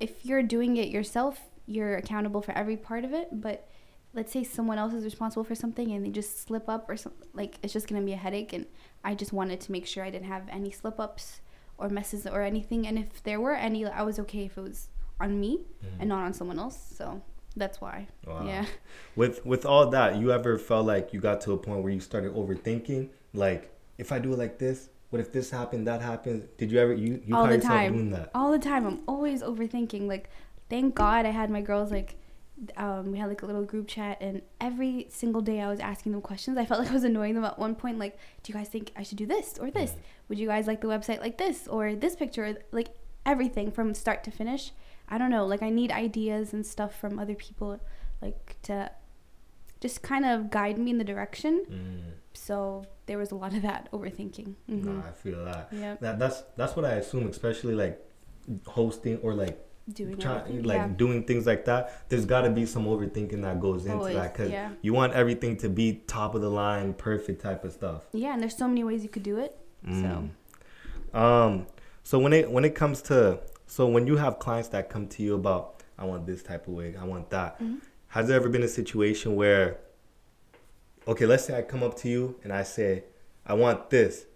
if 0.00 0.24
you're 0.26 0.42
doing 0.42 0.76
it 0.76 0.88
yourself, 0.88 1.40
you're 1.66 1.96
accountable 1.96 2.42
for 2.42 2.52
every 2.52 2.76
part 2.76 3.04
of 3.04 3.12
it. 3.12 3.28
But 3.32 3.68
let's 4.14 4.30
say 4.32 4.44
someone 4.44 4.76
else 4.76 4.92
is 4.92 5.04
responsible 5.04 5.44
for 5.44 5.54
something 5.54 5.90
and 5.92 6.04
they 6.04 6.10
just 6.10 6.42
slip 6.46 6.68
up 6.68 6.90
or 6.90 6.96
something, 6.98 7.28
like 7.32 7.56
it's 7.62 7.72
just 7.72 7.88
gonna 7.88 8.02
be 8.02 8.12
a 8.12 8.16
headache. 8.16 8.52
And 8.52 8.66
I 9.02 9.14
just 9.14 9.32
wanted 9.32 9.60
to 9.62 9.72
make 9.72 9.86
sure 9.86 10.04
I 10.04 10.10
didn't 10.10 10.26
have 10.26 10.42
any 10.50 10.70
slip 10.70 11.00
ups 11.00 11.40
or 11.82 11.88
messes 11.88 12.26
or 12.26 12.40
anything. 12.42 12.86
And 12.86 12.96
if 12.98 13.22
there 13.22 13.40
were 13.40 13.54
any, 13.54 13.84
I 13.84 14.02
was 14.02 14.18
okay 14.24 14.44
if 14.46 14.56
it 14.56 14.62
was 14.62 14.88
on 15.20 15.40
me 15.40 15.52
Mm-hmm. 15.84 16.00
and 16.00 16.08
not 16.08 16.22
on 16.24 16.32
someone 16.32 16.58
else. 16.58 16.78
So 16.96 17.20
that's 17.56 17.80
why. 17.80 18.06
Wow. 18.26 18.46
Yeah. 18.46 18.64
With 19.20 19.44
with 19.44 19.66
all 19.66 19.86
that, 19.90 20.16
you 20.20 20.32
ever 20.32 20.56
felt 20.58 20.86
like 20.86 21.12
you 21.12 21.20
got 21.20 21.40
to 21.42 21.52
a 21.52 21.58
point 21.58 21.82
where 21.82 21.92
you 21.92 22.00
started 22.00 22.32
overthinking? 22.34 23.10
Like, 23.34 23.62
if 23.98 24.12
I 24.12 24.18
do 24.18 24.32
it 24.32 24.38
like 24.38 24.56
this, 24.58 24.88
what 25.10 25.20
if 25.20 25.32
this 25.32 25.50
happened, 25.50 25.86
that 25.86 26.00
happens? 26.00 26.44
Did 26.56 26.70
you 26.72 26.78
ever 26.78 26.94
you 26.94 27.20
you 27.26 27.34
all 27.36 27.44
caught 27.44 27.54
yourself 27.54 27.88
doing 27.92 28.10
that? 28.16 28.30
all 28.34 28.50
the 28.52 28.58
time 28.70 28.86
i'm 28.86 29.00
always 29.06 29.42
overthinking 29.42 30.06
like 30.08 30.30
thank 30.70 30.94
god 30.94 31.26
i 31.26 31.30
had 31.40 31.50
my 31.50 31.60
girls 31.60 31.90
like 31.90 32.10
um, 32.76 33.10
we 33.12 33.18
had 33.18 33.28
like 33.28 33.42
a 33.42 33.46
little 33.46 33.64
group 33.64 33.88
chat 33.88 34.18
and 34.20 34.42
every 34.60 35.06
single 35.10 35.40
day 35.40 35.60
i 35.60 35.68
was 35.68 35.80
asking 35.80 36.12
them 36.12 36.20
questions. 36.20 36.56
I 36.58 36.64
felt 36.64 36.80
like 36.80 36.90
i 36.90 36.94
was 36.94 37.04
annoying 37.12 37.34
them 37.34 37.44
at 37.44 37.58
one 37.58 37.74
point 37.74 37.98
like 37.98 38.16
do 38.42 38.52
you 38.52 38.54
guys 38.58 38.68
think 38.68 38.92
i 38.96 39.02
should 39.02 39.18
do 39.18 39.26
this 39.26 39.58
or 39.60 39.70
this? 39.70 39.94
Would 40.28 40.38
you 40.38 40.46
guys 40.48 40.66
like 40.66 40.80
the 40.80 40.88
website 40.88 41.20
like 41.20 41.38
this 41.38 41.66
or 41.68 41.94
this 41.94 42.14
picture? 42.16 42.56
Like 42.70 42.88
everything 43.26 43.70
from 43.70 43.94
start 43.94 44.24
to 44.24 44.30
finish. 44.30 44.72
I 45.08 45.18
don't 45.18 45.30
know 45.30 45.44
like 45.46 45.62
i 45.62 45.70
need 45.70 45.90
ideas 45.90 46.52
and 46.52 46.64
stuff 46.64 46.98
from 46.98 47.18
other 47.18 47.34
people 47.34 47.80
like 48.20 48.56
to 48.62 48.90
just 49.80 50.02
kind 50.02 50.24
of 50.24 50.50
guide 50.50 50.78
me 50.78 50.90
in 50.92 50.98
the 50.98 51.04
direction. 51.04 51.64
Mm. 51.68 52.12
so 52.34 52.84
there 53.06 53.18
was 53.18 53.32
a 53.32 53.34
lot 53.34 53.52
of 53.52 53.62
that 53.62 53.90
overthinking. 53.92 54.54
Hmm 54.66 54.84
Nah, 54.84 55.08
I 55.08 55.12
feel 55.12 55.44
that. 55.44 55.68
Yep. 55.72 56.00
That 56.00 56.18
that's 56.18 56.42
that's 56.56 56.76
what 56.76 56.84
I 56.84 56.92
assume, 56.94 57.26
especially 57.28 57.74
like 57.74 58.00
hosting 58.66 59.18
or 59.18 59.34
like 59.34 59.58
doing 59.92 60.22
everything, 60.22 60.62
like 60.62 60.76
yeah. 60.78 60.88
doing 60.88 61.24
things 61.24 61.46
like 61.46 61.64
that. 61.66 62.08
There's 62.08 62.24
got 62.24 62.42
to 62.42 62.50
be 62.50 62.66
some 62.66 62.86
overthinking 62.86 63.42
that 63.42 63.60
goes 63.60 63.84
into 63.86 63.98
Always, 63.98 64.16
that 64.16 64.32
because 64.32 64.50
yeah. 64.50 64.70
you 64.82 64.92
want 64.92 65.12
everything 65.12 65.56
to 65.58 65.68
be 65.68 66.02
top 66.06 66.34
of 66.34 66.40
the 66.40 66.50
line, 66.50 66.94
perfect 66.94 67.42
type 67.42 67.64
of 67.64 67.72
stuff. 67.72 68.02
yeah 68.12 68.32
and 68.34 68.42
there's 68.42 68.56
so 68.56 68.68
many 68.68 68.84
ways 68.84 69.02
you 69.02 69.08
could 69.08 69.22
do 69.22 69.38
it 69.38 69.56
so 69.84 70.28
Mm. 71.12 71.18
Um, 71.18 71.66
so 72.04 72.18
when 72.18 72.32
it 72.32 72.50
when 72.50 72.64
it 72.64 72.74
comes 72.74 73.02
to 73.02 73.40
so 73.66 73.86
when 73.86 74.06
you 74.06 74.16
have 74.16 74.38
clients 74.38 74.68
that 74.68 74.88
come 74.88 75.06
to 75.08 75.22
you 75.22 75.34
about 75.34 75.82
I 75.98 76.04
want 76.04 76.26
this 76.26 76.42
type 76.42 76.66
of 76.68 76.74
wig, 76.74 76.96
I 77.00 77.04
want 77.04 77.30
that. 77.30 77.60
Mhm. 77.60 77.80
Has 78.08 78.28
there 78.28 78.36
ever 78.36 78.48
been 78.48 78.62
a 78.62 78.68
situation 78.68 79.36
where 79.36 79.78
okay, 81.06 81.26
let's 81.26 81.44
say 81.44 81.58
I 81.58 81.62
come 81.62 81.82
up 81.82 81.96
to 81.98 82.08
you 82.08 82.36
and 82.44 82.52
I 82.52 82.62
say 82.62 83.04
I 83.44 83.54
want 83.54 83.90
this. 83.90 84.26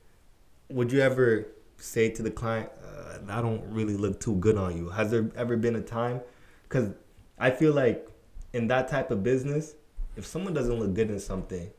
Would 0.69 0.91
you 0.93 1.01
ever 1.01 1.47
say 1.79 2.09
to 2.11 2.23
the 2.23 2.31
client, 2.31 2.71
uh, 2.97 3.19
"I 3.29 3.41
don't 3.43 3.63
really 3.71 3.97
look 3.97 4.19
too 4.21 4.35
good 4.37 4.57
on 4.57 4.77
you"? 4.77 4.89
Has 4.91 5.11
there 5.11 5.31
ever 5.37 5.57
been 5.57 5.77
a 5.77 5.81
time? 5.83 6.21
Because 6.69 6.91
I 7.39 7.51
feel 7.51 7.73
like 7.73 8.09
in 8.53 8.69
that 8.69 8.89
type 8.89 9.11
of 9.11 9.23
business, 9.23 9.75
if 10.17 10.25
someone 10.27 10.55
doesn't 10.55 10.79
look 10.79 10.95
good 10.95 11.11
in 11.11 11.21
something, 11.21 11.71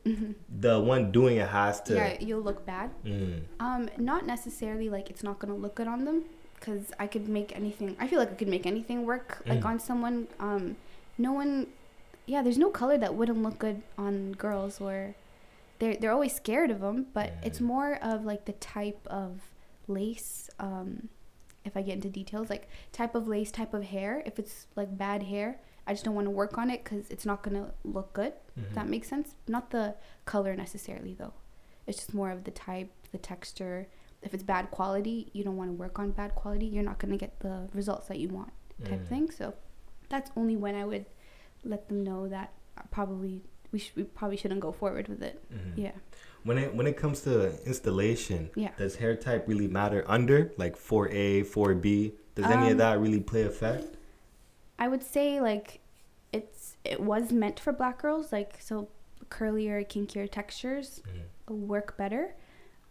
the 0.60 0.78
one 0.80 1.10
doing 1.10 1.36
it 1.38 1.48
has 1.48 1.80
to. 1.82 1.94
yeah 1.94 2.16
you'll 2.20 2.40
look 2.40 2.64
bad 2.64 2.90
Mm, 3.04 3.42
um 3.60 3.90
not 3.98 4.26
necessarily 4.26 4.88
like 4.88 5.10
it's 5.10 5.22
not 5.24 5.38
gonna 5.40 5.56
look 5.56 5.74
good 5.74 5.88
on 5.88 6.04
them 6.04 6.22
because 6.54 6.92
i 7.00 7.06
could 7.06 7.28
make 7.28 7.50
anything 7.56 7.96
i 7.98 8.06
feel 8.06 8.18
like 8.20 8.30
i 8.30 8.34
could 8.34 8.48
make 8.56 8.66
anything 8.66 9.04
work 9.04 9.42
like 9.46 9.60
Mm. 9.62 9.70
on 9.70 9.76
someone 9.80 10.16
um 10.38 10.76
no 11.26 11.32
one 11.32 11.66
yeah 12.26 12.40
there's 12.42 12.58
no 12.58 12.70
color 12.70 12.96
that 12.98 13.12
wouldn't 13.18 13.42
look 13.42 13.58
good 13.58 13.82
on 14.06 14.32
girls 14.32 14.80
or 14.80 15.14
they're 15.80 15.96
they're 15.96 16.12
always 16.18 16.34
scared 16.42 16.70
of 16.70 16.80
them 16.80 17.06
but 17.12 17.32
it's 17.42 17.58
Mm. 17.60 17.70
more 17.74 17.90
of 18.12 18.24
like 18.24 18.44
the 18.44 18.54
type 18.76 19.02
of 19.22 19.30
lace 19.88 20.48
um 20.58 21.08
if 21.64 21.76
i 21.76 21.82
get 21.82 21.94
into 21.94 22.08
details 22.08 22.48
like 22.50 22.68
type 22.92 23.14
of 23.14 23.26
lace 23.28 23.50
type 23.50 23.74
of 23.74 23.82
hair. 23.84 24.22
If 24.24 24.38
it's 24.38 24.66
like 24.76 24.96
bad 24.96 25.22
hair 25.24 25.60
i 25.86 25.92
just 25.92 26.04
don't 26.04 26.14
want 26.14 26.26
to 26.26 26.30
work 26.30 26.58
on 26.58 26.70
it 26.70 26.84
because 26.84 27.08
it's 27.10 27.24
not 27.26 27.42
gonna 27.42 27.72
look 27.84 28.12
good. 28.12 28.32
Mhm. 28.58 28.66
if 28.68 28.74
that 28.74 28.88
makes 28.88 29.08
sense. 29.08 29.34
Not 29.46 29.70
the 29.70 29.94
color 30.24 30.54
necessarily 30.56 31.14
though. 31.14 31.32
It's 31.86 31.98
just 31.98 32.12
more 32.14 32.30
of 32.30 32.44
the 32.44 32.50
type 32.50 32.90
the 33.12 33.18
texture. 33.18 33.88
If 34.22 34.34
it's 34.34 34.42
bad 34.42 34.70
quality 34.70 35.30
you 35.32 35.44
don't 35.44 35.56
want 35.56 35.70
to 35.70 35.74
work 35.84 35.98
on 35.98 36.10
bad 36.12 36.34
quality 36.34 36.66
you're 36.66 36.82
not 36.84 36.98
going 36.98 37.12
to 37.12 37.16
get 37.18 37.40
the 37.40 37.68
results 37.72 38.08
that 38.08 38.18
you 38.18 38.28
want 38.28 38.52
type 38.84 39.00
Mm. 39.00 39.08
thing. 39.08 39.30
So 39.30 39.54
that's 40.08 40.30
only 40.36 40.56
when 40.56 40.74
i 40.74 40.84
would 40.84 41.06
let 41.64 41.88
them 41.88 42.02
know 42.04 42.28
that 42.28 42.52
uh, 42.78 42.82
probably 42.90 43.42
we, 43.72 43.78
sh- 43.78 43.92
we 43.96 44.04
probably 44.04 44.36
shouldn't 44.36 44.60
go 44.60 44.72
forward 44.72 45.08
with 45.08 45.22
it. 45.22 45.36
Mhm. 45.52 45.72
yeah 45.76 45.92
When 46.44 46.58
it 46.58 46.74
when 46.74 46.86
it 46.86 46.96
comes 46.96 47.20
to 47.22 47.62
installation, 47.66 48.50
Yeah. 48.54 48.70
does 48.76 48.96
hair 48.96 49.16
type 49.16 49.46
really 49.48 49.68
matter 49.68 50.04
under 50.06 50.52
like 50.56 50.76
4A, 50.76 51.42
4B? 51.44 52.12
Does 52.34 52.46
any 52.46 52.66
of 52.66 52.72
Um, 52.72 52.78
that 52.78 53.00
really 53.00 53.20
play 53.20 53.42
effect? 53.42 53.96
i 54.80 54.86
would 54.86 55.02
say 55.02 55.40
like 55.40 55.80
it's 56.32 56.76
it 56.84 57.00
was 57.00 57.32
meant 57.32 57.58
for 57.58 57.72
black 57.72 58.00
girls 58.00 58.30
like 58.30 58.52
so 58.60 58.88
curlier 59.28 59.84
kinkier 59.84 60.30
textures 60.30 61.02
work 61.48 61.96
better. 61.96 62.34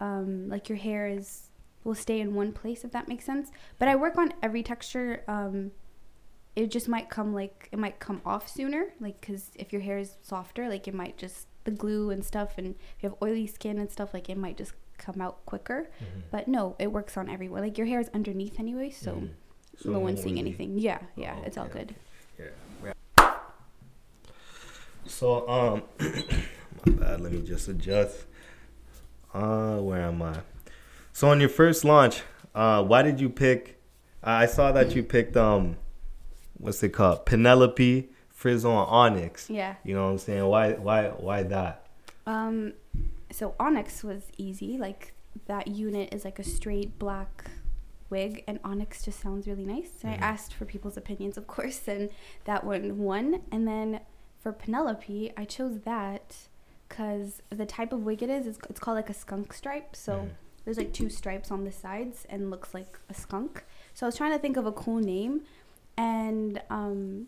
Um, 0.02 0.50
like 0.50 0.68
your 0.70 0.78
hair 0.78 1.08
is 1.08 1.50
will 1.84 1.96
stay 1.96 2.20
in 2.20 2.36
one 2.36 2.52
place 2.52 2.84
if 2.84 2.92
that 2.92 3.08
makes 3.08 3.24
sense. 3.26 3.52
But 3.80 3.88
I 3.88 3.96
work 3.96 4.18
on 4.18 4.34
every 4.44 4.62
texture. 4.64 5.24
Um, 5.28 5.72
it 6.56 6.70
just 6.72 6.88
might 6.90 7.10
come 7.10 7.34
like 7.34 7.70
it 7.72 7.80
might 7.80 8.00
come 8.00 8.22
off 8.26 8.48
sooner, 8.50 8.94
like 9.00 9.22
because 9.22 9.52
if 9.56 9.72
your 9.72 9.82
hair 9.82 9.98
is 9.98 10.18
softer, 10.22 10.68
like 10.70 10.88
it 10.88 10.94
might 10.94 11.18
just 11.18 11.48
the 11.68 11.72
glue 11.72 12.10
and 12.10 12.24
stuff, 12.26 12.58
and 12.58 12.68
if 12.96 13.04
you 13.04 13.10
have 13.10 13.18
oily 13.22 13.46
skin 13.46 13.78
and 13.78 13.92
stuff, 13.92 14.14
like 14.14 14.30
it 14.30 14.38
might 14.38 14.58
just 14.58 14.72
come 14.98 15.20
out 15.22 15.46
quicker. 15.46 15.90
Mhm. 16.02 16.22
But 16.32 16.48
no, 16.48 16.76
it 16.80 16.92
works 16.92 17.18
on 17.18 17.30
everyone. 17.30 17.62
Like 17.62 17.78
your 17.78 17.86
hair 17.88 18.00
is 18.00 18.10
underneath 18.14 18.58
anyway, 18.60 18.90
so 18.90 19.12
Mhm. 19.16 19.30
So 19.78 19.92
no 19.92 20.00
one's 20.00 20.24
seeing 20.24 20.40
anything. 20.40 20.80
Yeah, 20.80 21.00
yeah, 21.16 21.36
Oh, 21.38 21.44
it's 21.46 21.58
all 21.58 21.66
okay, 21.66 21.86
good. 21.86 21.96
Yeah. 22.40 23.34
So 25.06 25.48
um, 25.48 25.84
my 26.86 26.92
bad. 26.94 27.22
Let 27.22 27.32
me 27.32 27.42
just 27.42 27.68
adjust. 27.68 28.26
Uh, 29.34 29.78
where 29.78 30.02
am 30.02 30.22
I? 30.22 30.40
So 31.14 31.30
on 31.30 31.40
your 31.40 31.50
first 31.50 31.84
launch, 31.86 32.22
uh, 32.56 32.84
why 32.84 33.02
did 33.04 33.20
you 33.20 33.30
pick? 33.30 33.80
I 34.24 34.46
saw 34.48 34.72
that 34.72 34.96
you 34.96 35.04
picked 35.04 35.38
um, 35.38 35.78
what's 36.58 36.82
it 36.82 36.90
called? 36.90 37.26
Penelope 37.26 38.10
Frizzle 38.38 38.70
and 38.84 38.88
Onyx. 38.90 39.50
Yeah. 39.50 39.76
You 39.84 39.96
know 39.96 40.06
what 40.06 40.12
I'm 40.12 40.18
saying? 40.20 40.46
Why 40.46 40.74
why 40.74 41.08
why 41.08 41.42
that? 41.44 41.88
Um, 42.28 42.74
so 43.32 43.56
Onyx 43.60 44.04
was 44.04 44.24
easy. 44.38 44.78
Like 44.78 45.14
that 45.48 45.68
unit 45.68 46.14
is 46.14 46.24
like 46.24 46.38
a 46.38 46.44
straight 46.44 47.00
black 47.00 47.50
wig, 48.12 48.44
and 48.48 48.60
Onyx 48.64 49.04
just 49.04 49.20
sounds 49.20 49.48
really 49.48 49.66
nice. 49.66 49.90
And 50.04 50.14
Mhm. 50.14 50.22
I 50.22 50.26
asked 50.28 50.54
for 50.54 50.66
people's 50.66 50.98
opinions, 50.98 51.36
of 51.36 51.48
course, 51.48 51.88
and 51.88 52.10
that 52.46 52.64
one 52.64 53.00
won. 53.00 53.42
And 53.52 53.68
then 53.68 54.02
for 54.40 54.52
Penelope, 54.52 55.34
I 55.36 55.44
chose 55.46 55.80
that 55.82 56.48
because 56.88 57.42
the 57.50 57.66
type 57.66 57.92
of 57.92 58.06
wig 58.06 58.22
it 58.22 58.30
is, 58.30 58.46
it's, 58.46 58.60
it's 58.70 58.80
called 58.80 58.98
like 58.98 59.10
a 59.10 59.16
skunk 59.16 59.52
stripe. 59.52 59.96
So 59.96 60.14
Mhm. 60.14 60.30
there's 60.64 60.78
like 60.78 60.94
two 60.94 61.10
stripes 61.10 61.50
on 61.50 61.64
the 61.64 61.72
sides 61.72 62.28
and 62.30 62.52
looks 62.52 62.76
like 62.76 63.00
a 63.10 63.16
skunk. 63.16 63.66
So 63.96 64.06
I 64.06 64.08
was 64.10 64.16
trying 64.16 64.32
to 64.34 64.40
think 64.40 64.58
of 64.58 64.68
a 64.68 64.72
cool 64.72 65.00
name, 65.00 65.42
and 65.98 66.62
um, 66.70 67.28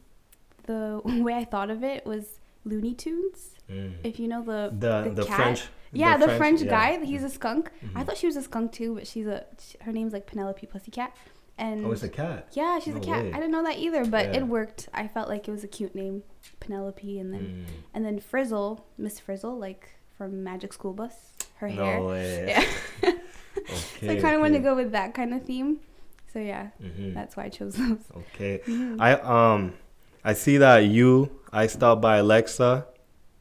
the 0.69 1.01
way 1.25 1.33
I 1.33 1.45
thought 1.45 1.69
of 1.75 1.83
it 1.83 2.05
was 2.05 2.23
Looney 2.65 2.93
Tunes. 2.93 3.39
Mm. 3.69 3.93
If 4.03 4.19
you 4.19 4.27
know 4.27 4.41
the 4.43 4.61
the 4.85 4.95
the, 5.19 5.25
cat. 5.25 5.35
French. 5.37 5.61
yeah, 5.93 6.17
the, 6.17 6.29
French, 6.37 6.61
yeah. 6.61 6.69
guy. 6.97 7.05
He's 7.05 7.23
a 7.23 7.29
skunk. 7.29 7.63
I 7.71 7.85
Mhm. 7.85 8.05
thought 8.05 8.17
she 8.17 8.27
was 8.31 8.35
a 8.35 8.41
skunk 8.49 8.71
too, 8.79 8.89
but 8.95 9.05
she's 9.11 9.27
a. 9.27 9.45
her 9.85 9.91
name's 9.97 10.13
like 10.13 10.25
Penelope 10.31 10.65
Pussycat, 10.73 11.15
and 11.57 11.85
Oh, 11.85 11.91
it's 11.91 12.03
a 12.03 12.09
cat. 12.09 12.47
yeah, 12.53 12.79
she's 12.79 12.95
a 12.95 12.99
cat. 12.99 13.23
way. 13.23 13.31
I 13.33 13.37
didn't 13.41 13.51
know 13.57 13.63
that 13.63 13.77
either, 13.85 14.03
but 14.05 14.25
Yeah. 14.27 14.37
it 14.39 14.43
worked. 14.47 14.89
I 14.93 15.07
felt 15.07 15.27
like 15.33 15.47
it 15.47 15.51
was 15.51 15.63
a 15.63 15.67
cute 15.77 15.93
name, 15.95 16.23
Penelope, 16.59 17.19
and 17.21 17.29
then 17.33 17.45
Mm. 17.67 17.73
and 17.93 18.01
then 18.05 18.19
Frizzle, 18.19 18.85
Miss 18.97 19.19
Frizzle, 19.19 19.57
like 19.67 19.83
from 20.17 20.43
Magic 20.43 20.71
School 20.73 20.93
Bus. 20.93 21.15
Her 21.61 21.69
No 21.69 21.83
hair. 21.85 22.01
way. 22.01 22.45
Yeah. 22.53 22.63
okay. 23.03 23.17
so 24.07 24.09
I 24.11 24.15
kind 24.25 24.35
of 24.35 24.41
wanted 24.41 24.57
to 24.59 24.63
go 24.69 24.75
with 24.75 24.91
that 24.93 25.13
kind 25.13 25.33
of 25.33 25.43
theme. 25.45 25.79
So 26.33 26.39
yeah, 26.39 26.69
Mhm. 26.81 27.13
that's 27.13 27.35
why 27.37 27.43
I 27.45 27.49
chose 27.49 27.73
those. 27.75 28.03
Okay. 28.21 28.61
Mhm. 28.65 28.97
I 28.99 29.11
um 29.35 29.73
I 30.29 30.33
see 30.33 30.57
that 30.57 30.85
you 30.85 31.09
I 31.51 31.65
stopped 31.65 32.01
by 32.01 32.17
Alexa 32.17 32.85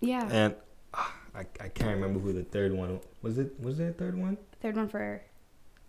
yeah. 0.00 0.26
and 0.32 0.54
ah, 0.94 1.12
I, 1.34 1.40
I 1.60 1.68
can't 1.68 1.94
remember 2.00 2.18
who 2.18 2.32
the 2.32 2.44
third 2.44 2.72
one 2.72 3.00
was 3.20 3.36
it 3.36 3.52
was 3.60 3.78
a 3.80 3.92
third 3.92 4.16
one? 4.16 4.38
Third 4.62 4.76
one 4.76 4.88
for 4.88 5.20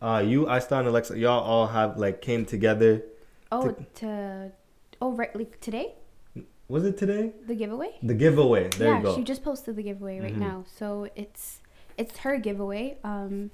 Uh 0.01 0.21
you 0.31 0.39
I 0.55 0.59
stopped 0.59 0.79
and 0.83 0.89
Alexa 0.89 1.17
y'all 1.17 1.43
all 1.51 1.67
have 1.67 1.97
like 1.97 2.17
came 2.21 2.43
together. 2.45 3.03
oh 3.51 3.71
to 4.01 4.51
oh 5.01 5.11
right 5.19 5.33
like 5.41 5.53
today 5.67 5.87
Was 6.67 6.83
it 6.89 6.97
today? 7.03 7.23
the 7.51 7.55
giveaway. 7.55 7.91
The 8.11 8.13
giveaway. 8.25 8.67
There 8.77 8.89
yeah, 8.91 8.97
you 8.99 9.03
go. 9.07 9.15
she 9.15 9.23
just 9.23 9.41
posted 9.49 9.73
the 9.79 9.85
giveaway 9.89 10.19
right 10.25 10.35
Mhm. 10.37 10.47
now. 10.49 10.57
So 10.79 11.07
it's 11.15 11.61
it's 12.01 12.15
her 12.25 12.35
giveaway. 12.47 12.85
Um, 13.11 13.51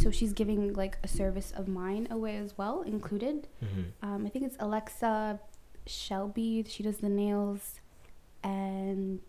so 0.00 0.06
she's 0.18 0.32
giving 0.40 0.60
like 0.82 0.94
a 1.02 1.08
service 1.20 1.50
of 1.60 1.64
mine 1.80 2.04
away 2.16 2.34
as 2.44 2.50
well, 2.60 2.76
included. 2.94 3.36
Mhm. 3.66 3.84
Um, 4.06 4.20
I 4.26 4.28
think 4.32 4.42
it's 4.48 4.56
Alexa 4.66 5.40
Shelby. 5.86 6.64
She 6.68 6.82
does 6.82 6.98
the 6.98 7.08
nails, 7.08 7.80
and 8.42 9.20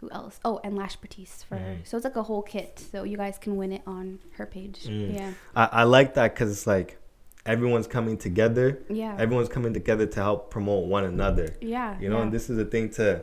who 0.00 0.10
else? 0.10 0.40
Oh, 0.44 0.60
and 0.64 0.76
Lash 0.76 0.96
Batiste 0.96 1.44
for 1.46 1.56
her. 1.56 1.74
Mhm. 1.76 1.86
So 1.86 1.96
it's 1.96 2.04
like 2.04 2.16
a 2.16 2.22
whole 2.22 2.42
kit. 2.42 2.78
So 2.92 3.02
you 3.04 3.16
guys 3.16 3.38
can 3.38 3.56
win 3.56 3.72
it 3.72 3.82
on 3.86 4.18
her 4.32 4.46
page. 4.46 4.84
Mm. 4.84 5.14
Yeah, 5.14 5.32
I, 5.54 5.68
I 5.72 5.82
like 5.84 6.14
that 6.14 6.34
because 6.34 6.50
it's 6.50 6.66
like 6.66 6.98
everyone's 7.44 7.86
coming 7.86 8.16
together. 8.18 8.82
yeah, 8.90 9.16
Everyone's 9.18 9.48
coming 9.48 9.72
together 9.72 10.06
to 10.06 10.20
help 10.20 10.50
promote 10.50 10.86
one 10.86 11.04
another. 11.04 11.54
yeah. 11.60 11.98
You 12.00 12.08
know, 12.08 12.16
yeah. 12.16 12.22
and 12.24 12.32
this 12.32 12.50
is 12.50 12.58
a 12.58 12.64
thing 12.64 12.90
to 12.90 13.22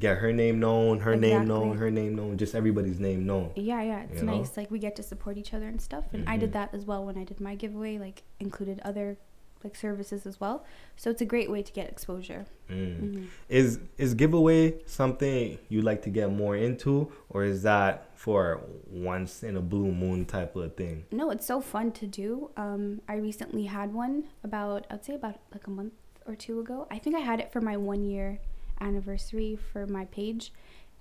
get 0.00 0.18
her 0.18 0.32
name 0.32 0.58
known, 0.60 1.00
her 1.00 1.14
name 1.16 1.46
known, 1.46 1.76
her 1.78 1.90
name 1.90 2.14
known, 2.16 2.36
just 2.38 2.54
everybody's 2.54 2.98
name 3.00 3.26
known. 3.26 3.50
Yeah, 3.56 3.80
yeah, 3.82 4.02
it's 4.04 4.20
You 4.20 4.26
know? 4.26 4.38
nice. 4.38 4.56
Like 4.56 4.70
we 4.70 4.78
get 4.78 4.96
to 4.96 5.02
support 5.02 5.36
each 5.38 5.52
other 5.54 5.66
and 5.66 5.80
stuff. 5.80 6.04
And 6.12 6.28
I 6.28 6.36
Mhm. 6.36 6.40
did 6.40 6.52
that 6.52 6.72
as 6.74 6.84
well 6.84 7.04
when 7.04 7.16
I 7.18 7.24
did 7.24 7.40
my 7.40 7.54
giveaway. 7.56 7.98
Like 7.98 8.22
included 8.40 8.80
other 8.84 9.18
like 9.64 9.74
services 9.74 10.26
as 10.26 10.38
well. 10.38 10.64
So 10.96 11.10
it's 11.10 11.22
a 11.22 11.24
great 11.24 11.50
way 11.50 11.62
to 11.62 11.72
get 11.72 11.88
exposure. 11.88 12.44
Mm. 12.70 13.00
Mhm. 13.00 13.26
Is 13.48 13.80
is 13.98 14.14
giveaway 14.14 14.74
something 14.86 15.58
you 15.68 15.82
like 15.82 16.02
to 16.02 16.10
get 16.10 16.30
more 16.30 16.56
into, 16.56 17.10
or 17.30 17.44
is 17.44 17.62
that 17.62 18.10
for 18.14 18.60
once 18.90 19.42
in 19.42 19.56
a 19.56 19.60
blue 19.60 19.90
moon 19.92 20.24
type 20.24 20.54
of 20.56 20.76
thing? 20.76 21.04
No, 21.10 21.30
it's 21.30 21.46
so 21.46 21.60
fun 21.60 21.92
to 21.92 22.06
do. 22.06 22.50
Um, 22.56 23.00
I 23.08 23.16
recently 23.16 23.64
had 23.64 23.92
one 23.92 24.24
about 24.42 24.86
I'd 24.90 25.04
say 25.04 25.14
about 25.14 25.36
like 25.52 25.66
a 25.66 25.70
month 25.70 25.94
or 26.26 26.34
two 26.34 26.60
ago. 26.60 26.86
I 26.90 26.98
think 26.98 27.16
I 27.16 27.20
had 27.20 27.40
it 27.40 27.50
for 27.52 27.60
my 27.60 27.76
one 27.76 28.04
year 28.04 28.38
anniversary 28.80 29.56
for 29.56 29.86
my 29.86 30.04
page, 30.06 30.52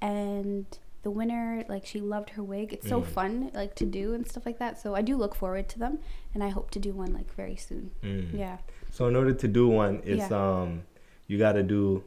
and 0.01 0.65
the 1.03 1.11
winner 1.11 1.63
like 1.69 1.85
she 1.85 1.99
loved 1.99 2.31
her 2.31 2.43
wig. 2.43 2.73
It's 2.73 2.87
so 2.87 3.01
Mm. 3.01 3.05
fun 3.05 3.51
like 3.53 3.75
to 3.75 3.85
do 3.85 4.13
and 4.13 4.27
stuff 4.27 4.45
like 4.45 4.57
that. 4.59 4.79
So 4.79 4.95
I 4.95 5.01
do 5.01 5.15
look 5.17 5.35
forward 5.35 5.67
to 5.69 5.79
them, 5.79 5.99
and 6.33 6.43
I 6.43 6.49
hope 6.49 6.71
to 6.71 6.79
do 6.79 6.91
one 6.93 7.13
like 7.13 7.33
very 7.35 7.55
soon. 7.55 7.91
Mm. 8.01 8.37
Yeah. 8.37 8.57
So 8.89 9.07
in 9.07 9.15
order 9.15 9.33
to 9.33 9.47
do 9.47 9.67
one, 9.67 10.01
it's 10.05 10.29
Yeah. 10.29 10.41
um 10.61 10.83
you 11.27 11.37
gotta 11.37 11.63
do 11.63 12.03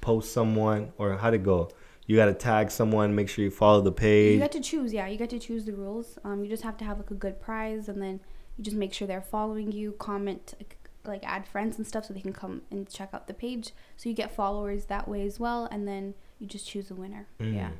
post 0.00 0.32
someone 0.32 0.92
or 0.98 1.16
how 1.16 1.30
to 1.30 1.38
go. 1.38 1.70
You 2.06 2.16
gotta 2.16 2.34
tag 2.34 2.70
someone, 2.70 3.14
make 3.14 3.28
sure 3.28 3.44
you 3.44 3.50
follow 3.50 3.80
the 3.80 3.92
page. 3.92 4.34
You 4.34 4.40
got 4.40 4.52
to 4.52 4.60
choose, 4.60 4.92
yeah. 4.92 5.06
You 5.06 5.16
got 5.18 5.30
to 5.30 5.38
choose 5.38 5.64
the 5.64 5.72
rules. 5.72 6.18
Um, 6.24 6.42
you 6.42 6.50
just 6.50 6.64
have 6.64 6.76
to 6.78 6.84
have 6.84 6.98
like 6.98 7.10
a 7.12 7.14
good 7.14 7.40
prize, 7.40 7.88
and 7.88 8.02
then 8.02 8.20
you 8.58 8.64
just 8.64 8.76
make 8.76 8.92
sure 8.92 9.06
they're 9.06 9.22
following 9.22 9.70
you, 9.72 9.92
comment, 9.92 10.54
like, 10.58 10.76
like 11.04 11.22
add 11.24 11.46
friends 11.46 11.78
and 11.78 11.86
stuff, 11.86 12.04
so 12.06 12.12
they 12.12 12.20
can 12.20 12.32
come 12.32 12.62
and 12.72 12.88
check 12.88 13.10
out 13.14 13.28
the 13.28 13.34
page. 13.34 13.70
So 13.96 14.08
you 14.08 14.14
get 14.16 14.30
followers 14.34 14.86
that 14.86 15.06
way 15.08 15.24
as 15.24 15.38
well, 15.38 15.66
and 15.70 15.86
then 15.86 16.14
you 16.40 16.46
just 16.48 16.66
choose 16.66 16.90
a 16.90 16.94
winner. 16.94 17.28
Mm. 17.38 17.54
Yeah, 17.54 17.70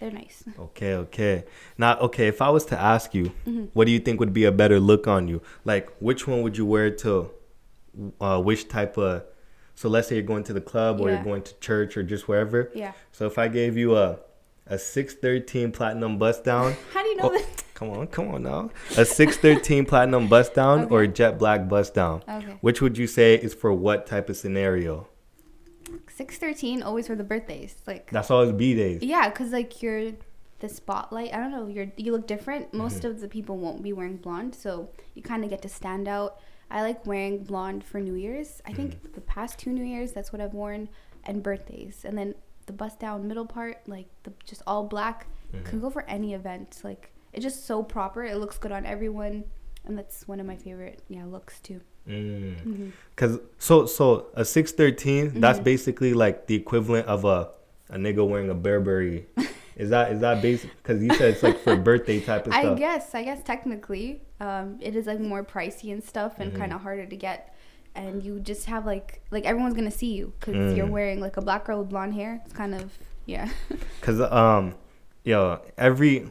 they're 0.00 0.10
nice. 0.10 0.44
Okay, 0.58 0.94
okay. 0.94 1.44
Now, 1.76 1.98
okay, 1.98 2.28
if 2.28 2.40
I 2.42 2.50
was 2.50 2.64
to 2.66 2.78
ask 2.78 3.14
you, 3.14 3.32
Mhm. 3.46 3.68
what 3.72 3.86
do 3.86 3.92
you 3.92 3.98
think 3.98 4.20
would 4.20 4.32
be 4.32 4.44
a 4.44 4.52
better 4.52 4.78
look 4.80 5.06
on 5.08 5.28
you? 5.28 5.40
Like, 5.64 5.90
which 6.00 6.26
one 6.26 6.42
would 6.42 6.56
you 6.56 6.66
wear 6.66 6.90
to 6.90 7.30
uh, 8.20 8.40
which 8.40 8.68
type 8.68 8.96
of? 8.98 9.24
So 9.74 9.88
let's 9.88 10.08
say 10.08 10.16
you're 10.16 10.24
going 10.24 10.44
to 10.44 10.52
the 10.52 10.60
club 10.60 11.00
or 11.00 11.08
Yeah. 11.08 11.16
you're 11.16 11.24
going 11.24 11.42
to 11.42 11.54
church 11.60 11.96
or 11.96 12.02
just 12.02 12.28
wherever. 12.28 12.70
Yeah. 12.74 12.92
So 13.12 13.26
if 13.26 13.38
I 13.38 13.48
gave 13.48 13.76
you 13.76 13.96
a 13.96 14.18
a 14.70 14.78
six 14.78 15.14
thirteen 15.14 15.72
platinum 15.72 16.18
bust 16.18 16.44
down, 16.44 16.74
How 16.92 17.02
do 17.02 17.08
you 17.08 17.16
know 17.16 17.30
Oh, 17.30 17.38
that? 17.38 17.64
come 17.74 17.90
on, 17.90 18.06
come 18.08 18.28
on 18.28 18.42
now, 18.42 18.70
a 18.98 19.04
six 19.04 19.36
thirteen 19.38 19.86
platinum 19.86 20.28
bust 20.28 20.52
down 20.54 20.88
or 20.90 21.02
a 21.02 21.08
jet 21.08 21.38
black 21.38 21.68
bust 21.70 21.94
down, 21.94 22.22
Okay. 22.28 22.58
which 22.60 22.82
would 22.82 22.98
you 22.98 23.06
say 23.06 23.34
is 23.36 23.54
for 23.54 23.72
what 23.72 24.06
type 24.06 24.28
of 24.28 24.36
scenario? 24.36 25.08
Six 26.08 26.38
thirteen 26.38 26.82
always 26.82 27.06
for 27.06 27.14
the 27.16 27.24
birthdays, 27.24 27.76
like. 27.86 28.10
That's 28.10 28.30
always 28.30 28.52
B 28.52 28.74
days. 28.74 29.02
Yeah, 29.02 29.28
cause 29.30 29.50
like 29.52 29.82
you're 29.82 30.12
the 30.60 30.68
spotlight. 30.68 31.32
I 31.32 31.38
don't 31.38 31.50
know. 31.52 31.66
You're 31.68 31.92
you 31.96 32.12
look 32.12 32.26
different. 32.26 32.74
Most 32.74 33.02
Mhm. 33.02 33.10
of 33.10 33.20
the 33.20 33.28
people 33.28 33.56
won't 33.58 33.82
be 33.82 33.92
wearing 33.92 34.16
blonde, 34.16 34.54
so 34.54 34.88
you 35.14 35.22
kind 35.22 35.44
of 35.44 35.50
get 35.50 35.62
to 35.62 35.68
stand 35.68 36.08
out. 36.08 36.40
I 36.70 36.82
like 36.82 37.06
wearing 37.06 37.44
blonde 37.44 37.84
for 37.84 38.00
New 38.00 38.14
Year's. 38.14 38.60
I 38.66 38.72
think 38.72 39.14
the 39.14 39.20
past 39.22 39.58
two 39.58 39.72
New 39.72 39.84
Years, 39.84 40.12
that's 40.12 40.32
what 40.32 40.40
I've 40.42 40.52
worn, 40.54 40.88
and 41.24 41.42
birthdays, 41.42 42.04
and 42.04 42.18
then 42.18 42.34
the 42.66 42.72
bust 42.74 42.98
down 43.00 43.26
middle 43.26 43.46
part, 43.46 43.78
like 43.88 44.08
the 44.24 44.32
just 44.44 44.62
all 44.66 44.84
black, 44.84 45.26
could 45.64 45.80
go 45.80 45.88
for 45.90 46.02
any 46.08 46.34
event. 46.34 46.80
Like 46.84 47.12
it's 47.32 47.42
just 47.44 47.64
so 47.64 47.82
proper. 47.82 48.24
It 48.24 48.36
looks 48.36 48.58
good 48.58 48.72
on 48.72 48.84
everyone, 48.84 49.44
and 49.86 49.96
that's 49.96 50.26
one 50.28 50.40
of 50.40 50.46
my 50.46 50.56
favorite 50.56 51.02
yeah 51.08 51.24
looks 51.24 51.60
too. 51.60 51.80
Mm. 52.08 52.60
hmm 52.60 52.88
Cause 53.16 53.38
so 53.58 53.84
so 53.86 54.28
a 54.34 54.44
six 54.44 54.72
that's 54.72 55.58
Mhm. 55.58 55.64
basically 55.64 56.14
like 56.14 56.46
the 56.46 56.54
equivalent 56.54 57.06
of 57.06 57.24
a 57.24 57.50
a 57.90 57.96
nigga 57.96 58.26
wearing 58.26 58.48
a 58.50 58.54
Burberry. 58.54 59.26
is 59.76 59.90
that 59.90 60.12
is 60.12 60.20
that 60.20 60.40
basic? 60.42 60.70
Cause 60.82 61.02
you 61.02 61.12
said 61.14 61.34
it's 61.34 61.42
like 61.42 61.58
for 61.60 61.76
birthday 61.76 62.20
type 62.20 62.46
of 62.46 62.52
I 62.52 62.62
stuff. 62.62 62.78
guess 62.78 63.14
I 63.14 63.24
guess 63.24 63.42
technically, 63.42 64.22
um, 64.40 64.78
it 64.80 64.94
is 64.96 65.06
like 65.06 65.20
more 65.20 65.42
pricey 65.44 65.92
and 65.92 66.02
stuff, 66.02 66.38
and 66.38 66.52
Mhm. 66.52 66.56
kind 66.58 66.72
of 66.72 66.80
harder 66.82 67.06
to 67.06 67.16
get. 67.16 67.54
And 67.94 68.22
you 68.22 68.38
just 68.38 68.66
have 68.66 68.86
like 68.86 69.20
like 69.30 69.44
everyone's 69.44 69.74
gonna 69.74 69.90
see 69.90 70.12
you 70.14 70.32
because 70.38 70.76
you're 70.76 70.86
Mm. 70.86 70.90
wearing 70.90 71.20
like 71.20 71.36
a 71.36 71.42
black 71.42 71.64
girl 71.64 71.80
with 71.80 71.88
blonde 71.90 72.14
hair. 72.14 72.40
It's 72.44 72.54
kind 72.54 72.74
of 72.74 72.96
yeah. 73.26 73.48
Cause 74.00 74.20
um, 74.20 74.74
yo, 75.24 75.60
every 75.76 76.30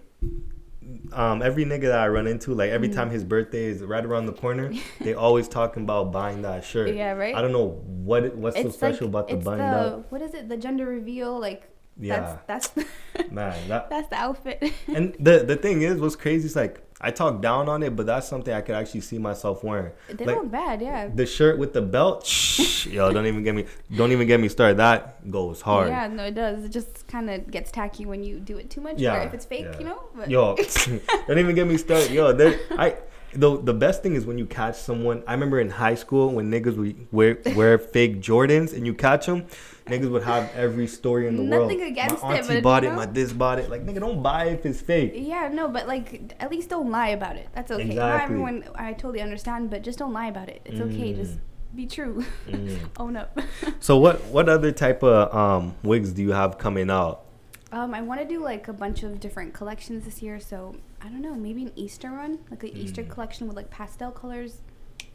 um 1.13 1.41
every 1.41 1.65
nigga 1.65 1.83
that 1.83 1.99
I 1.99 2.07
run 2.07 2.27
into, 2.27 2.53
like 2.53 2.69
every 2.71 2.89
Mhm. 2.89 2.95
time 2.95 3.09
his 3.09 3.23
birthday 3.23 3.65
is 3.65 3.81
right 3.81 4.03
around 4.05 4.25
the 4.25 4.33
corner, 4.33 4.71
they 5.01 5.13
always 5.13 5.47
talking 5.47 5.83
about 5.83 6.11
buying 6.11 6.41
that 6.43 6.63
shirt. 6.63 6.93
yeah, 6.95 7.11
right. 7.11 7.35
I 7.35 7.41
don't 7.41 7.51
know 7.51 7.81
what 7.85 8.23
it- 8.23 8.35
what's 8.35 8.59
so 8.61 8.69
special 8.69 9.07
about 9.07 9.27
the 9.27 9.35
it's 9.35 9.45
button 9.45 9.69
the 9.71 10.03
what 10.09 10.21
is 10.21 10.33
it? 10.33 10.47
The 10.49 10.57
gender 10.57 10.85
reveal. 10.85 11.39
Like 11.39 11.69
Yeah, 11.99 12.37
that's 12.47 12.67
that's 12.69 12.87
man. 13.31 13.55
That 13.67 13.89
that's 13.89 14.07
the 14.09 14.15
outfit. 14.15 14.63
and 14.87 15.15
the 15.19 15.39
the 15.43 15.55
thing 15.55 15.81
is, 15.81 15.99
what's 15.99 16.15
crazy 16.15 16.45
is 16.45 16.55
like 16.55 16.81
I 16.99 17.11
talk 17.11 17.41
down 17.41 17.69
on 17.69 17.83
it, 17.83 17.95
but 17.95 18.07
that's 18.07 18.27
something 18.27 18.51
I 18.51 18.61
could 18.61 18.73
actually 18.73 19.01
see 19.01 19.19
myself 19.19 19.63
wearing. 19.63 19.91
they 20.11 20.25
like- 20.25 20.35
look 20.37 20.51
bad, 20.51 20.81
yeah. 20.81 21.07
The 21.07 21.27
shirt 21.27 21.59
with 21.59 21.73
the 21.73 21.81
belt, 21.81 22.25
shh, 22.25 22.87
yo, 22.87 23.13
don't 23.13 23.27
even 23.27 23.43
get 23.43 23.53
me, 23.53 23.65
don't 23.95 24.11
even 24.11 24.25
get 24.25 24.39
me 24.39 24.49
started. 24.49 24.77
That 24.77 25.29
goes 25.29 25.61
hard. 25.61 25.89
Yeah, 25.89 26.07
no, 26.07 26.23
it 26.25 26.33
does. 26.33 26.63
It 26.63 26.69
just 26.69 27.07
kind 27.07 27.29
of 27.29 27.51
gets 27.51 27.71
tacky 27.71 28.05
when 28.07 28.23
you 28.23 28.39
do 28.39 28.57
it 28.57 28.71
too 28.71 28.81
much, 28.81 28.97
Yeah, 28.99 29.21
or 29.23 29.27
if 29.27 29.33
it's 29.35 29.45
fake, 29.45 29.67
yeah. 29.71 29.77
you 29.77 29.85
know. 29.85 30.01
But 30.15 30.31
Yo, 30.31 30.55
don't 31.27 31.37
even 31.37 31.53
get 31.53 31.67
me 31.67 31.77
started. 31.77 32.11
Yo, 32.11 32.33
there, 32.33 32.59
I. 32.71 32.95
The, 33.33 33.61
the 33.61 33.73
best 33.73 34.01
thing 34.01 34.15
is 34.15 34.25
when 34.25 34.37
you 34.39 34.45
catch 34.47 34.77
someone. 34.77 35.21
I 35.27 35.33
remember 35.33 35.59
in 35.59 35.69
high 35.69 35.95
school 35.95 36.31
when 36.31 36.49
niggas 36.49 36.77
would 36.77 37.07
wear 37.11 37.37
wear 37.55 37.77
fake 37.77 38.21
Jordans 38.21 38.73
and 38.73 38.85
you 38.87 38.93
catch 38.95 39.25
them, 39.25 39.45
niggas 39.87 40.09
would 40.11 40.23
have 40.23 40.51
every 40.55 40.87
story 40.87 41.27
in 41.27 41.35
the 41.37 41.43
world. 41.43 41.63
Nothing 41.71 41.83
against 41.83 42.23
my 42.23 42.35
it, 42.35 42.39
auntie 42.39 42.53
but, 42.55 42.63
bought 42.63 42.83
it, 42.83 42.89
know? 42.89 42.95
my 42.95 43.05
this 43.05 43.33
bought 43.33 43.59
it. 43.59 43.69
Like 43.69 43.85
nigga, 43.85 43.99
don't 43.99 44.21
buy 44.21 44.45
if 44.45 44.65
it's 44.65 44.81
fake. 44.81 45.13
Yeah, 45.15 45.47
no, 45.51 45.67
but 45.67 45.87
like 45.87 46.33
at 46.39 46.51
least 46.51 46.69
don't 46.69 46.89
lie 46.91 47.09
about 47.09 47.35
it. 47.35 47.47
That's 47.53 47.71
okay. 47.71 47.95
Not 47.95 48.21
everyone 48.21 48.63
I 48.75 48.93
totally 48.93 49.21
understand, 49.21 49.69
but 49.69 49.81
just 49.83 49.99
don't 49.99 50.13
lie 50.13 50.27
about 50.27 50.49
it. 50.49 50.61
It's 50.65 50.79
okay. 50.81 51.13
Just 51.13 51.33
Mm. 51.37 51.75
be 51.75 51.85
true. 51.85 52.25
Mm. 52.47 52.79
Own 52.99 53.17
up. 53.17 53.37
So 53.79 53.97
what 53.97 54.23
what 54.25 54.47
other 54.49 54.71
type 54.71 55.03
of 55.03 55.33
um 55.35 55.75
wigs 55.83 56.11
do 56.13 56.21
you 56.21 56.31
have 56.31 56.57
coming 56.57 56.89
out? 56.89 57.23
Um, 57.71 57.93
I 57.93 58.01
want 58.01 58.21
to 58.21 58.27
do 58.27 58.41
like 58.41 58.67
a 58.69 58.73
bunch 58.73 59.03
of 59.03 59.19
different 59.19 59.53
collections 59.53 60.05
this 60.05 60.21
year, 60.21 60.39
so 60.39 60.75
I 61.01 61.09
don't 61.09 61.21
know, 61.21 61.35
maybe 61.35 61.63
an 61.63 61.73
Easter 61.75 62.09
run, 62.09 62.39
like 62.49 62.63
an 62.63 62.69
Easter 62.69 63.03
Mm. 63.03 63.09
collection 63.09 63.47
with 63.47 63.57
like 63.57 63.69
pastel 63.69 64.09
colors. 64.11 64.59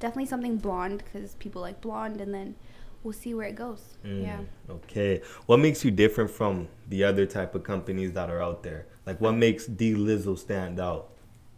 Definitely 0.01 0.27
something 0.27 0.57
blonde 0.59 1.03
because 1.05 1.35
people 1.37 1.63
like 1.63 1.81
blonde, 1.81 2.21
and 2.21 2.35
then 2.35 2.55
we'll 3.03 3.13
see 3.13 3.35
where 3.35 3.47
it 3.49 3.55
goes. 3.57 3.97
Yeah. 4.05 4.39
Mm, 4.39 4.47
Okay. 4.71 5.23
What 5.47 5.59
makes 5.59 5.85
you 5.85 5.91
different 5.91 6.31
from 6.31 6.69
the 6.89 7.05
other 7.05 7.27
type 7.27 7.55
of 7.55 7.63
companies 7.65 8.13
that 8.13 8.31
are 8.31 8.41
out 8.43 8.63
there? 8.63 8.87
Like 9.07 9.21
what 9.21 9.33
makes 9.33 9.67
Delizzle 9.67 10.37
stand 10.37 10.79
out? 10.81 11.09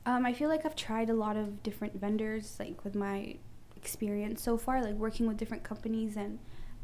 Um, 0.07 0.27
I 0.27 0.33
feel 0.33 0.49
like 0.49 0.65
I've 0.67 0.77
tried 0.77 1.09
a 1.11 1.15
lot 1.15 1.37
of 1.37 1.63
different 1.63 1.99
vendors, 2.01 2.57
like 2.59 2.85
with 2.85 2.95
my 2.95 3.37
experience 3.77 4.43
so 4.43 4.57
far, 4.57 4.83
like 4.83 4.95
working 4.95 5.27
with 5.27 5.37
different 5.37 5.63
companies, 5.63 6.17
and 6.17 6.39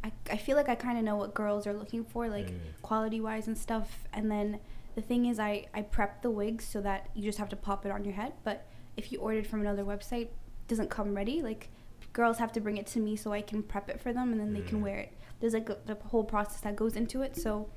I, 0.04 0.12
I 0.30 0.36
feel 0.36 0.56
like 0.56 0.68
I 0.68 0.74
kind 0.74 0.96
of 0.98 1.04
know 1.04 1.16
what 1.16 1.34
girls 1.34 1.66
are 1.66 1.74
looking 1.74 2.04
for, 2.04 2.28
like 2.28 2.48
Mm. 2.50 2.58
quality 2.82 3.20
wise 3.20 3.46
and 3.46 3.56
stuff. 3.58 4.04
And 4.12 4.30
then 4.30 4.58
the 4.94 5.02
thing 5.02 5.26
is, 5.26 5.38
I, 5.38 5.66
I 5.74 5.82
prep 5.82 6.22
the 6.22 6.30
wigs 6.30 6.64
so 6.64 6.80
that 6.80 7.08
you 7.14 7.22
just 7.22 7.38
have 7.38 7.48
to 7.50 7.56
pop 7.56 7.84
it 7.86 7.92
on 7.92 8.04
your 8.04 8.14
head. 8.14 8.32
But 8.44 8.66
if 8.96 9.12
you 9.12 9.18
ordered 9.20 9.46
from 9.46 9.60
another 9.60 9.84
website, 9.84 10.28
doesn't 10.68 10.88
come 10.90 11.14
ready. 11.14 11.42
Like 11.42 11.68
girls 12.12 12.38
have 12.38 12.52
to 12.52 12.60
bring 12.60 12.76
it 12.76 12.86
to 12.88 13.00
me 13.00 13.16
so 13.16 13.32
I 13.32 13.42
can 13.42 13.62
prep 13.62 13.88
it 13.88 14.00
for 14.00 14.12
them, 14.12 14.32
and 14.32 14.40
then 14.40 14.52
they 14.52 14.60
can 14.62 14.78
Mm. 14.78 14.82
wear 14.82 14.98
it. 14.98 15.12
There's 15.40 15.54
like 15.54 15.68
a, 15.70 15.78
the 15.86 15.94
whole 15.94 16.24
process 16.24 16.60
that 16.62 16.76
goes 16.76 16.96
into 16.96 17.22
it. 17.22 17.36
So 17.36 17.68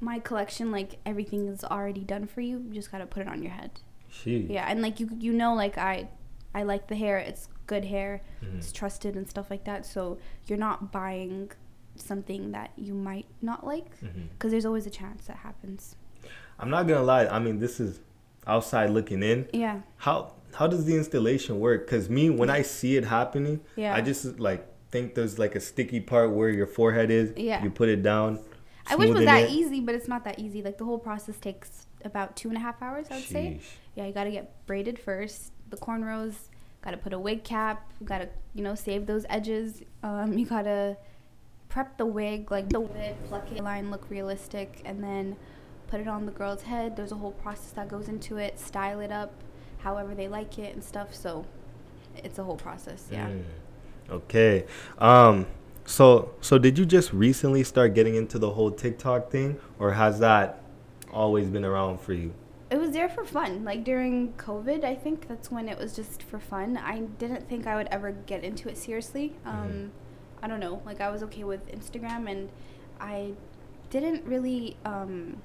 my 0.00 0.18
collection, 0.18 0.70
like 0.70 0.98
everything 1.06 1.46
is 1.48 1.64
already 1.64 2.00
done 2.04 2.26
for 2.26 2.40
you. 2.40 2.58
You 2.58 2.72
just 2.74 2.90
gotta 2.92 3.06
put 3.06 3.22
it 3.22 3.28
on 3.28 3.42
your 3.42 3.52
head. 3.52 3.70
She. 4.08 4.38
Yeah, 4.50 4.66
and 4.68 4.82
like 4.82 5.00
you 5.00 5.08
you 5.18 5.32
know 5.32 5.54
like 5.54 5.78
I 5.78 6.08
I 6.54 6.62
like 6.64 6.88
the 6.88 6.96
hair. 6.96 7.18
It's 7.18 7.48
good 7.66 7.84
hair. 7.84 8.22
Mhm. 8.42 8.58
It's 8.58 8.72
trusted 8.72 9.14
and 9.16 9.28
stuff 9.28 9.50
like 9.50 9.64
that. 9.64 9.86
So 9.86 10.18
you're 10.46 10.58
not 10.58 10.90
buying 10.90 11.52
something 11.96 12.50
that 12.52 12.70
you 12.76 12.94
might 12.94 13.26
not 13.42 13.64
like 13.66 13.86
because 14.32 14.50
there's 14.50 14.64
always 14.66 14.86
a 14.86 14.90
chance 14.90 15.26
that 15.26 15.36
happens. 15.38 15.96
I'm 16.58 16.70
not 16.70 16.86
gonna 16.88 17.02
lie. 17.02 17.26
I 17.26 17.38
mean, 17.38 17.58
this 17.58 17.78
is 17.80 18.00
outside 18.46 18.90
looking 18.90 19.22
in. 19.22 19.48
Yeah. 19.52 19.80
How 19.98 20.32
how 20.54 20.66
does 20.66 20.84
the 20.84 20.96
installation 20.96 21.58
work? 21.60 21.88
Cause 21.88 22.08
me, 22.08 22.30
when 22.30 22.50
I 22.50 22.62
see 22.62 22.96
it 22.96 23.04
happening, 23.04 23.60
Yeah. 23.76 23.94
I 23.94 24.00
just 24.00 24.38
like 24.38 24.66
think 24.90 25.14
there's 25.14 25.38
like 25.38 25.54
a 25.54 25.60
sticky 25.60 26.00
part 26.00 26.32
where 26.32 26.48
your 26.50 26.66
forehead 26.66 27.10
is. 27.10 27.32
Yeah. 27.36 27.62
You 27.62 27.70
put 27.70 27.88
it 27.88 28.02
down. 28.02 28.40
I 28.86 28.96
wish 28.96 29.10
it 29.10 29.14
was 29.14 29.24
that 29.24 29.44
it. 29.44 29.50
easy, 29.50 29.80
but 29.80 29.94
it's 29.94 30.08
not 30.08 30.24
that 30.24 30.38
easy. 30.38 30.62
Like 30.62 30.78
the 30.78 30.84
whole 30.84 30.98
process 30.98 31.36
takes 31.38 31.86
about 32.04 32.36
two 32.36 32.48
and 32.48 32.56
a 32.56 32.60
half 32.60 32.82
hours, 32.82 33.06
I 33.10 33.16
would 33.16 33.24
say. 33.24 33.60
Yeah, 33.94 34.06
you 34.06 34.12
gotta 34.12 34.30
get 34.30 34.66
braided 34.66 34.98
first, 34.98 35.52
the 35.68 35.76
cornrows. 35.76 36.34
Gotta 36.82 36.96
put 36.96 37.12
a 37.12 37.18
wig 37.18 37.44
cap. 37.44 37.92
Gotta 38.04 38.28
you 38.54 38.64
know 38.64 38.74
save 38.74 39.06
those 39.06 39.26
edges. 39.28 39.82
Um, 40.02 40.36
you 40.36 40.46
gotta 40.46 40.96
prep 41.68 41.96
the 41.98 42.06
wig, 42.06 42.50
like 42.50 42.68
the 42.70 42.80
wig, 42.80 43.14
pluck 43.26 43.46
it, 43.52 43.62
line 43.62 43.90
look 43.90 44.08
realistic, 44.10 44.82
and 44.84 45.02
then 45.04 45.36
put 45.86 46.00
it 46.00 46.08
on 46.08 46.26
the 46.26 46.32
girl's 46.32 46.62
head. 46.62 46.96
There's 46.96 47.12
a 47.12 47.16
whole 47.16 47.32
process 47.32 47.70
that 47.72 47.88
goes 47.88 48.08
into 48.08 48.38
it. 48.38 48.58
Style 48.58 49.00
it 49.00 49.12
up, 49.12 49.32
however 49.82 50.14
they 50.14 50.28
like 50.28 50.58
it 50.58 50.74
and 50.74 50.82
stuff. 50.84 51.14
So 51.14 51.44
it's 52.16 52.38
a 52.38 52.44
whole 52.44 52.56
process. 52.56 53.08
Yeah. 53.10 53.28
Mm. 53.28 53.42
Okay. 54.10 54.64
Um, 54.98 55.46
So 55.86 56.30
so 56.40 56.58
did 56.58 56.78
you 56.78 56.86
just 56.86 57.12
recently 57.12 57.64
start 57.64 57.94
getting 57.94 58.14
into 58.14 58.38
the 58.38 58.50
whole 58.50 58.70
TikTok 58.70 59.30
thing, 59.30 59.58
or 59.78 59.92
has 59.92 60.18
that 60.20 60.60
always 61.12 61.48
been 61.48 61.64
around 61.64 62.00
for 62.00 62.12
you? 62.12 62.32
It 62.70 62.78
was 62.78 62.90
there 62.92 63.08
for 63.08 63.24
fun. 63.24 63.64
Like 63.64 63.82
during 63.82 64.32
COVID, 64.34 64.84
I 64.84 64.94
think 64.94 65.26
that's 65.26 65.50
when 65.50 65.68
it 65.68 65.76
was 65.78 65.96
just 65.96 66.22
for 66.22 66.38
fun. 66.38 66.76
I 66.76 67.00
didn't 67.18 67.48
think 67.48 67.66
I 67.66 67.74
would 67.74 67.88
ever 67.90 68.12
get 68.12 68.44
into 68.44 68.68
it 68.68 68.78
seriously. 68.78 69.32
Um, 69.44 69.56
Mhm. 69.68 69.88
I 70.42 70.46
don't 70.48 70.60
know. 70.60 70.80
Like 70.86 71.00
I 71.00 71.10
was 71.10 71.22
okay 71.24 71.42
with 71.44 71.66
Instagram, 71.72 72.30
and 72.30 72.50
I 73.00 73.32
didn't 73.90 74.24
really. 74.24 74.76
Um, 74.84 75.38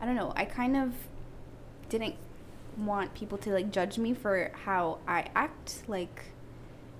I 0.00 0.04
don't 0.06 0.16
know. 0.16 0.32
I 0.36 0.44
kind 0.44 0.76
of 0.76 0.92
didn't 1.88 2.16
want 2.78 3.14
people 3.14 3.38
to 3.38 3.50
like 3.50 3.70
judge 3.72 3.98
me 3.98 4.14
for 4.14 4.50
how 4.64 4.98
I 5.06 5.26
act. 5.34 5.82
Like 5.88 6.26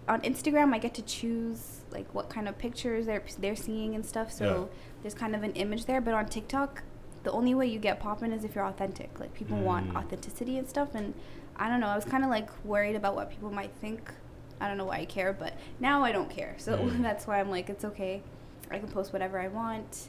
on 0.08 0.20
Instagram, 0.22 0.74
I 0.74 0.78
get 0.78 0.94
to 0.94 1.02
choose 1.02 1.80
like 1.90 2.12
what 2.14 2.28
kind 2.28 2.48
of 2.48 2.58
pictures 2.58 3.06
they're 3.06 3.22
they're 3.38 3.56
seeing 3.56 3.94
and 3.94 4.04
stuff. 4.04 4.32
So 4.32 4.44
Yeah. 4.44 4.78
there's 5.02 5.14
kind 5.14 5.34
of 5.34 5.42
an 5.42 5.52
image 5.52 5.84
there. 5.86 6.00
But 6.00 6.14
on 6.14 6.26
TikTok, 6.26 6.82
the 7.24 7.32
only 7.32 7.54
way 7.54 7.66
you 7.66 7.78
get 7.78 8.00
popping 8.00 8.32
is 8.32 8.44
if 8.44 8.54
you're 8.54 8.64
authentic. 8.66 9.18
Like 9.20 9.34
people 9.34 9.58
want 9.58 9.90
Mm. 9.92 9.96
authenticity 9.96 10.58
and 10.58 10.68
stuff. 10.68 10.94
And 10.94 11.14
I 11.56 11.68
don't 11.68 11.80
know. 11.80 11.88
I 11.88 11.96
was 11.96 12.04
kind 12.04 12.24
of 12.24 12.30
like 12.30 12.48
worried 12.64 12.96
about 12.96 13.14
what 13.14 13.30
people 13.30 13.50
might 13.50 13.72
think. 13.80 14.12
I 14.60 14.66
don't 14.68 14.76
know 14.76 14.86
why 14.86 14.98
I 14.98 15.04
care, 15.04 15.32
but 15.32 15.54
now 15.78 16.02
I 16.04 16.12
don't 16.12 16.30
care. 16.30 16.54
So 16.58 16.76
Mm. 16.78 17.02
that's 17.02 17.26
why 17.26 17.38
I'm 17.40 17.50
like, 17.50 17.68
it's 17.70 17.84
okay. 17.84 18.22
I 18.70 18.78
can 18.78 18.88
post 18.88 19.12
whatever 19.12 19.38
I 19.40 19.48
want. 19.48 20.08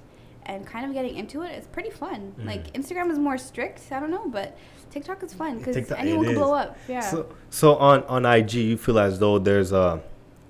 And 0.50 0.66
kind 0.66 0.84
of 0.88 0.94
getting 0.94 1.16
into 1.16 1.44
it, 1.44 1.52
it 1.52 1.60
is 1.60 1.68
pretty 1.68 1.92
fun. 1.92 2.34
Mm. 2.40 2.46
Like 2.48 2.74
Instagram 2.74 3.12
is 3.12 3.20
more 3.20 3.38
strict. 3.38 3.82
I 3.92 4.00
don't 4.00 4.10
know, 4.10 4.28
but 4.28 4.58
TikTok 4.90 5.22
is 5.24 5.32
fun 5.34 5.60
because 5.60 5.92
anyone 5.92 6.24
can 6.26 6.34
is. 6.34 6.40
blow 6.40 6.54
up. 6.54 6.76
Yeah. 6.88 7.02
So 7.02 7.18
so 7.52 7.76
on 7.76 8.04
on 8.06 8.26
IG, 8.26 8.54
you 8.54 8.78
feel 8.78 8.98
as 9.00 9.20
though 9.20 9.38
there's 9.38 9.72
a 9.72 10.02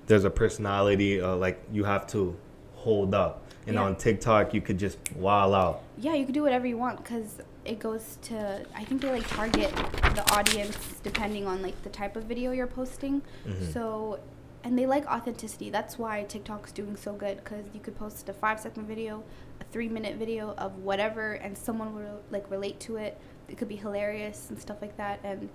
there's 0.06 0.24
a 0.24 0.30
personality 0.30 1.20
uh, 1.20 1.36
like 1.36 1.60
you 1.70 1.84
have 1.84 2.06
to 2.14 2.34
hold 2.74 3.14
up, 3.14 3.34
and 3.66 3.74
Yeah. 3.74 3.82
on 3.82 3.96
TikTok 3.96 4.54
you 4.54 4.62
could 4.62 4.78
just 4.78 4.96
wow 5.16 5.52
out. 5.52 5.82
yeah, 5.98 6.14
you 6.14 6.24
can 6.24 6.32
do 6.32 6.42
whatever 6.42 6.66
you 6.66 6.78
want 6.78 6.96
because 7.02 7.36
it 7.66 7.78
goes 7.78 8.16
to. 8.22 8.64
I 8.74 8.84
think 8.86 9.02
they 9.02 9.10
like 9.10 9.28
target 9.28 9.70
the 10.16 10.24
audience 10.34 10.78
depending 11.02 11.46
on 11.46 11.60
like 11.60 11.76
the 11.82 11.90
type 11.90 12.16
of 12.16 12.24
video 12.24 12.52
you're 12.52 12.66
posting. 12.80 13.20
Mhm. 13.46 13.72
So, 13.74 14.18
and 14.64 14.78
they 14.78 14.86
like 14.86 15.04
authenticity. 15.06 15.68
That's 15.68 15.98
why 15.98 16.24
TikTok's 16.26 16.72
doing 16.72 16.96
so 16.96 17.12
good 17.12 17.36
because 17.44 17.66
you 17.74 17.80
could 17.80 17.96
post 17.98 18.26
a 18.30 18.32
five 18.32 18.58
second 18.60 18.86
video, 18.86 19.22
a 19.60 19.64
three 19.64 19.88
minute 19.88 20.16
video 20.16 20.54
of 20.56 20.76
whatever, 20.78 21.32
and 21.34 21.56
someone 21.56 21.94
will 21.94 22.20
like 22.30 22.50
relate 22.50 22.80
to 22.80 22.96
it. 22.96 23.18
It 23.48 23.58
could 23.58 23.68
be 23.68 23.76
hilarious 23.76 24.48
and 24.50 24.58
stuff 24.60 24.78
like 24.80 24.96
that, 24.96 25.20
and 25.24 25.48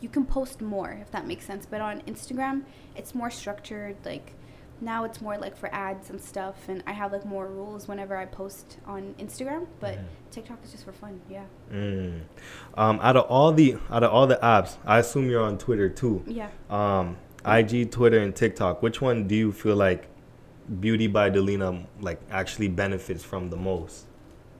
you 0.00 0.08
can 0.08 0.24
post 0.24 0.60
more 0.60 0.98
if 1.00 1.10
that 1.12 1.26
makes 1.26 1.44
sense. 1.46 1.66
But 1.66 1.80
on 1.80 2.00
Instagram, 2.02 2.62
it's 2.96 3.14
more 3.14 3.30
structured. 3.30 3.96
Like 4.04 4.32
now, 4.80 5.04
it's 5.04 5.20
more 5.20 5.38
like 5.38 5.56
for 5.56 5.72
ads 5.72 6.10
and 6.10 6.20
stuff, 6.20 6.68
and 6.68 6.82
I 6.86 6.92
have 6.92 7.12
like 7.12 7.24
more 7.24 7.46
rules 7.46 7.86
whenever 7.86 8.16
I 8.16 8.26
post 8.26 8.78
on 8.86 9.14
Instagram. 9.18 9.66
But 9.78 9.98
Mhm. 9.98 10.04
TikTok 10.32 10.58
is 10.64 10.72
just 10.72 10.84
for 10.84 10.92
fun. 10.92 11.20
Yeah. 11.30 11.44
Mm. 11.72 12.22
Um, 12.76 12.98
out 13.02 13.16
of 13.16 13.24
all 13.30 13.52
the 13.52 13.76
out 13.90 14.02
of 14.02 14.10
all 14.12 14.26
the 14.26 14.38
apps, 14.42 14.76
I 14.84 14.98
assume 14.98 15.30
you're 15.30 15.42
on 15.44 15.58
Twitter 15.58 15.88
too. 15.88 16.24
Yeah. 16.26 16.48
Um, 16.70 17.16
IG, 17.46 17.90
Twitter, 17.90 18.18
and 18.18 18.34
TikTok. 18.34 18.82
Which 18.82 19.00
one 19.00 19.28
do 19.28 19.34
you 19.34 19.52
feel 19.52 19.76
like 19.76 20.08
Beauty 20.80 21.06
by 21.06 21.30
Delina 21.30 21.84
like 22.00 22.20
actually 22.30 22.68
benefits 22.68 23.22
from 23.22 23.50
the 23.50 23.56
most? 23.56 24.06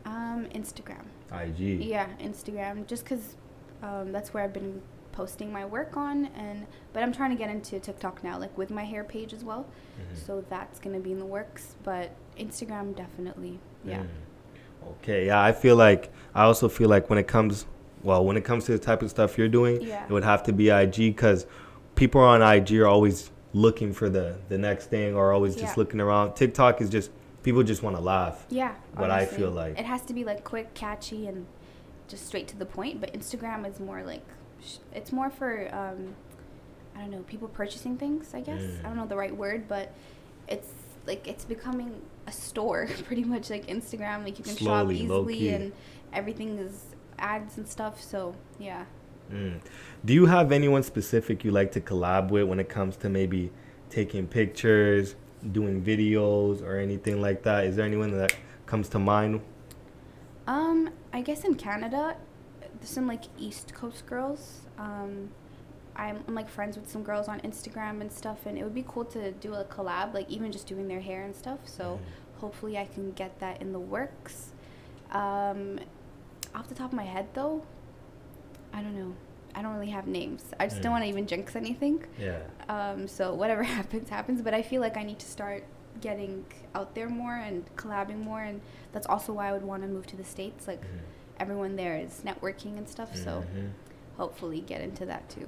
Um, 0.04 0.46
Instagram. 0.54 1.04
IG. 1.32 1.82
Yeah, 1.82 2.06
Instagram. 2.20 2.86
Just 2.86 3.04
because 3.04 3.36
um, 3.82 4.12
that's 4.12 4.34
where 4.34 4.44
I've 4.44 4.52
been 4.52 4.82
posting 5.12 5.52
my 5.52 5.64
work 5.64 5.96
on, 5.96 6.26
and 6.36 6.66
but 6.92 7.02
I'm 7.02 7.12
trying 7.12 7.30
to 7.30 7.36
get 7.36 7.48
into 7.48 7.78
TikTok 7.80 8.22
now, 8.22 8.38
like 8.38 8.56
with 8.58 8.70
my 8.70 8.84
hair 8.84 9.04
page 9.04 9.32
as 9.32 9.42
well. 9.44 9.64
Mhm. 9.98 10.26
So 10.26 10.44
that's 10.50 10.78
gonna 10.78 11.00
be 11.00 11.12
in 11.12 11.18
the 11.18 11.24
works. 11.24 11.76
But 11.84 12.10
Instagram 12.38 12.94
definitely. 12.96 13.58
Yeah. 13.84 14.00
Mm. 14.02 14.08
Okay, 15.02 15.26
yeah, 15.26 15.42
I 15.42 15.52
feel 15.52 15.76
like 15.76 16.12
I 16.34 16.42
also 16.44 16.68
feel 16.68 16.90
like 16.90 17.08
when 17.08 17.18
it 17.18 17.26
comes, 17.26 17.64
well, 18.02 18.22
when 18.24 18.36
it 18.36 18.44
comes 18.44 18.64
to 18.66 18.72
the 18.72 18.78
type 18.78 19.00
of 19.02 19.08
stuff 19.08 19.38
you're 19.38 19.48
doing, 19.48 19.80
Yeah. 19.80 20.04
it 20.04 20.10
would 20.10 20.24
have 20.24 20.42
to 20.44 20.52
be 20.52 20.68
IG 20.70 21.10
because 21.10 21.46
people 21.94 22.20
on 22.20 22.42
IG 22.42 22.78
are 22.80 22.86
always 22.86 23.30
looking 23.54 23.92
for 23.94 24.10
the 24.10 24.36
the 24.50 24.58
next 24.58 24.86
thing 24.86 25.14
or 25.14 25.32
always 25.32 25.54
just 25.54 25.76
Yeah. 25.76 25.80
looking 25.82 26.00
around. 26.00 26.34
TikTok 26.34 26.80
is 26.82 26.90
just 26.90 27.10
people 27.42 27.62
just 27.62 27.82
want 27.82 27.96
to 27.96 28.02
laugh. 28.02 28.44
Yeah. 28.50 28.74
What 28.96 29.10
I 29.10 29.24
feel 29.24 29.50
like. 29.50 29.78
it 29.78 29.86
has 29.86 30.02
to 30.02 30.12
be 30.14 30.24
like 30.24 30.44
quick, 30.44 30.74
catchy, 30.74 31.26
and 31.26 31.46
just 32.08 32.26
straight 32.26 32.48
to 32.48 32.56
the 32.56 32.66
point. 32.66 33.00
But 33.00 33.12
Instagram 33.14 33.66
is 33.70 33.80
more 33.80 34.02
like 34.02 34.22
it's 34.92 35.12
more 35.12 35.30
for 35.30 35.68
um, 35.74 36.14
I 36.96 37.00
don't 37.00 37.10
know 37.10 37.22
people 37.28 37.48
purchasing 37.48 37.96
things. 37.96 38.34
I 38.34 38.40
guess 38.40 38.60
I 38.80 38.82
don't 38.88 38.92
Mm. 38.94 38.96
know 38.96 39.06
the 39.06 39.16
right 39.16 39.34
word, 39.36 39.68
but 39.68 39.92
it's 40.48 40.70
like 41.06 41.26
it's 41.28 41.44
becoming 41.44 42.02
a 42.26 42.32
store 42.32 42.88
pretty 43.04 43.24
much 43.24 43.50
like 43.50 43.66
Instagram. 43.66 44.24
Like 44.24 44.38
you 44.38 44.44
can 44.44 44.56
Slowly, 44.56 44.96
shop 44.98 45.04
easily 45.04 45.48
and 45.54 45.72
everything 46.12 46.58
is 46.58 46.86
ads 47.18 47.56
and 47.58 47.68
stuff. 47.68 48.02
So 48.02 48.34
yeah. 48.58 48.84
Mm. 49.32 49.60
Do 50.04 50.12
you 50.12 50.26
have 50.26 50.52
anyone 50.52 50.82
specific 50.82 51.44
you 51.44 51.50
like 51.50 51.72
to 51.72 51.80
collab 51.80 52.30
with 52.30 52.44
when 52.44 52.60
it 52.60 52.68
comes 52.68 52.96
to 52.98 53.08
maybe 53.08 53.50
taking 53.90 54.26
pictures, 54.26 55.16
doing 55.52 55.82
videos, 55.82 56.62
or 56.62 56.78
anything 56.78 57.20
like 57.20 57.42
that? 57.42 57.64
Is 57.64 57.76
there 57.76 57.86
anyone 57.86 58.16
that 58.18 58.36
comes 58.66 58.88
to 58.90 58.98
mind? 58.98 59.40
Um, 60.46 60.90
I 61.12 61.22
guess 61.22 61.44
in 61.44 61.54
Canada, 61.54 62.16
there's 62.60 62.90
some 62.90 63.06
like 63.06 63.24
East 63.38 63.72
Coast 63.72 64.04
girls. 64.06 64.60
Um, 64.78 65.30
I'm, 65.96 66.22
I'm 66.26 66.34
like 66.34 66.48
friends 66.48 66.76
with 66.76 66.88
some 66.90 67.02
girls 67.02 67.28
on 67.28 67.40
Instagram 67.40 68.00
and 68.00 68.12
stuff, 68.12 68.46
and 68.46 68.58
it 68.58 68.64
would 68.64 68.74
be 68.74 68.84
cool 68.86 69.04
to 69.06 69.32
do 69.32 69.54
a 69.54 69.64
collab, 69.64 70.12
like 70.12 70.28
even 70.28 70.52
just 70.52 70.66
doing 70.66 70.88
their 70.88 71.00
hair 71.00 71.22
and 71.24 71.34
stuff. 71.34 71.60
So 71.64 72.00
hopefully 72.40 72.76
I 72.76 72.86
can 72.86 73.12
get 73.12 73.38
that 73.40 73.62
in 73.62 73.72
the 73.72 73.78
works. 73.78 74.52
Um, 75.12 75.78
off 76.54 76.68
the 76.68 76.74
top 76.74 76.90
of 76.90 76.96
my 76.96 77.04
head, 77.04 77.28
though, 77.34 77.64
I 78.74 78.82
don't 78.82 78.96
know. 78.98 79.12
I 79.54 79.62
don't 79.62 79.72
really 79.74 79.90
have 79.98 80.06
names. 80.08 80.42
I 80.58 80.66
just 80.66 80.82
don't 80.82 80.90
Mm. 80.90 80.94
want 80.96 81.04
to 81.04 81.08
even 81.08 81.26
jinx 81.26 81.54
anything. 81.54 82.04
Yeah. 82.18 82.40
Um, 82.68 83.06
so 83.06 83.32
whatever 83.34 83.62
happens, 83.78 84.08
happens. 84.10 84.42
But 84.42 84.52
I 84.54 84.62
feel 84.62 84.80
like 84.80 84.96
I 84.96 85.04
need 85.04 85.20
to 85.20 85.26
start 85.26 85.62
getting 86.00 86.44
out 86.74 86.94
there 86.96 87.08
more 87.08 87.36
and 87.36 87.64
collabing 87.76 88.20
more, 88.24 88.40
and 88.42 88.60
that's 88.92 89.06
also 89.06 89.32
why 89.32 89.48
I 89.48 89.52
would 89.52 89.62
want 89.62 89.82
to 89.82 89.88
move 89.88 90.06
to 90.08 90.16
the 90.16 90.24
states. 90.24 90.66
Like 90.66 90.82
Mhm. 90.82 90.98
everyone 91.38 91.76
there 91.76 91.96
is 91.96 92.22
networking 92.24 92.76
and 92.78 92.88
stuff, 92.88 93.14
so 93.14 93.44
Mhm. 93.56 93.70
hopefully 94.16 94.60
get 94.60 94.80
into 94.80 95.06
that 95.06 95.28
too. 95.30 95.46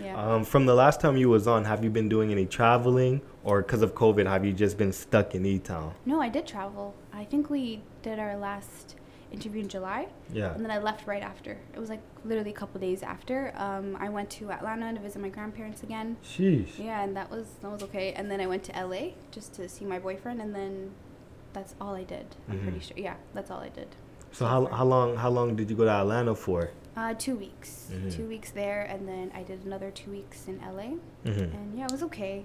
Yeah. 0.00 0.14
Um, 0.34 0.44
from 0.44 0.66
the 0.66 0.74
last 0.74 1.00
time 1.00 1.16
you 1.16 1.28
was 1.28 1.48
on, 1.48 1.64
have 1.64 1.82
you 1.82 1.90
been 1.90 2.08
doing 2.08 2.30
any 2.30 2.46
traveling, 2.46 3.20
or 3.42 3.62
because 3.62 3.82
of 3.82 3.94
COVID, 3.96 4.26
have 4.28 4.44
you 4.44 4.52
just 4.52 4.78
been 4.78 4.92
stuck 4.92 5.34
in 5.34 5.44
E 5.44 5.58
Town? 5.58 5.92
no, 6.06 6.20
I 6.22 6.28
did 6.28 6.46
travel. 6.46 6.94
I 7.12 7.24
think 7.24 7.50
we 7.50 7.82
did 8.02 8.20
our 8.20 8.36
last 8.36 8.94
interview 9.32 9.62
in 9.62 9.68
July, 9.68 10.08
Yeah. 10.32 10.52
and 10.54 10.64
then 10.64 10.70
I 10.70 10.78
left 10.78 11.06
right 11.06 11.22
after. 11.22 11.52
It 11.74 11.78
was 11.78 11.88
like 11.88 12.00
literally 12.24 12.50
a 12.50 12.54
couple 12.54 12.80
days 12.80 13.02
after. 13.02 13.52
Um, 13.56 13.96
I 14.00 14.08
went 14.08 14.30
to 14.30 14.50
Atlanta 14.50 14.92
to 14.94 15.00
visit 15.00 15.20
my 15.22 15.28
grandparents 15.28 15.82
again. 15.82 16.16
Sheesh. 16.24 16.78
Yeah, 16.78 17.02
and 17.02 17.16
that 17.16 17.30
was 17.30 17.46
that 17.62 17.70
was 17.70 17.82
okay. 17.84 18.12
And 18.12 18.30
then 18.30 18.40
I 18.40 18.46
went 18.46 18.64
to 18.64 18.72
LA 18.72 19.12
just 19.30 19.54
to 19.54 19.68
see 19.68 19.84
my 19.84 19.98
boyfriend, 19.98 20.40
and 20.40 20.54
then 20.54 20.90
that's 21.52 21.74
all 21.80 21.94
I 21.94 22.04
did. 22.04 22.26
I'm 22.48 22.60
pretty 22.60 22.78
Mhm. 22.78 22.82
sure. 22.88 22.98
Yeah, 22.98 23.14
that's 23.34 23.50
all 23.50 23.60
I 23.60 23.68
did. 23.68 23.88
So 24.32 24.46
how 24.46 24.66
how 24.66 24.84
long 24.84 25.16
how 25.16 25.30
long 25.30 25.56
did 25.56 25.70
you 25.70 25.76
go 25.76 25.84
to 25.84 25.90
Atlanta 25.90 26.34
for? 26.34 26.70
Uh, 26.96 27.14
two 27.14 27.36
weeks. 27.36 27.90
Mhm. 27.92 28.12
Two 28.16 28.26
weeks 28.26 28.50
there, 28.50 28.82
and 28.82 29.06
then 29.08 29.30
I 29.34 29.42
did 29.44 29.64
another 29.64 29.90
two 29.92 30.10
weeks 30.10 30.48
in 30.48 30.60
LA. 30.60 30.98
Mm-hmm. 31.24 31.54
And 31.56 31.78
yeah, 31.78 31.84
it 31.86 31.92
was 31.92 32.02
okay. 32.04 32.44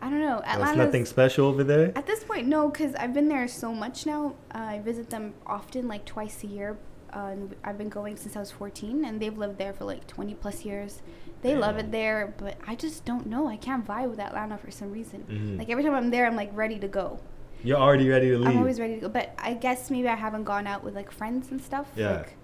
I 0.00 0.10
don't 0.10 0.20
know. 0.20 0.40
There's 0.44 0.54
Atlanta's 0.56 0.76
nothing 0.76 1.04
special 1.06 1.46
over 1.46 1.64
there. 1.64 1.92
at 1.96 2.06
this 2.06 2.22
point, 2.24 2.46
no, 2.46 2.68
because 2.68 2.94
I've 2.96 3.14
been 3.14 3.28
there 3.28 3.48
so 3.48 3.72
much 3.72 4.04
now. 4.06 4.34
Uh, 4.54 4.58
I 4.58 4.78
visit 4.80 5.10
them 5.10 5.34
often, 5.46 5.88
like 5.88 6.04
twice 6.04 6.44
a 6.44 6.46
year. 6.46 6.76
Uh, 7.14 7.18
and 7.32 7.56
I've 7.64 7.78
been 7.78 7.88
going 7.88 8.16
since 8.16 8.36
I 8.36 8.40
was 8.40 8.50
14, 8.50 9.04
and 9.04 9.20
they've 9.20 9.36
lived 9.38 9.56
there 9.56 9.72
for 9.72 9.84
like 9.84 10.06
20 10.06 10.34
plus 10.34 10.64
years. 10.66 11.00
They 11.42 11.54
love 11.54 11.78
it 11.78 11.90
there, 11.92 12.34
but 12.36 12.56
I 12.66 12.74
just 12.74 13.04
don't 13.04 13.26
know. 13.26 13.46
I 13.48 13.56
can't 13.56 13.86
vibe 13.86 14.10
with 14.10 14.18
Atlanta 14.18 14.58
for 14.58 14.70
some 14.70 14.90
reason. 14.92 15.24
Mhm. 15.30 15.58
Like 15.58 15.70
every 15.70 15.82
time 15.84 15.94
I'm 15.94 16.10
there, 16.10 16.26
I'm 16.26 16.36
like 16.36 16.50
ready 16.54 16.78
to 16.80 16.88
go. 16.88 17.20
You're 17.62 17.78
already 17.78 18.08
ready 18.08 18.28
to 18.30 18.38
leave. 18.38 18.48
I'm 18.48 18.58
always 18.58 18.78
ready 18.80 18.96
to 18.96 19.00
go, 19.02 19.08
but 19.08 19.32
I 19.38 19.54
guess 19.54 19.90
maybe 19.90 20.08
I 20.08 20.14
haven't 20.16 20.44
gone 20.44 20.66
out 20.66 20.84
with 20.84 20.94
like 20.94 21.10
friends 21.10 21.50
and 21.50 21.60
stuff. 21.62 21.86
Yeah. 21.96 22.16
Like, 22.18 22.36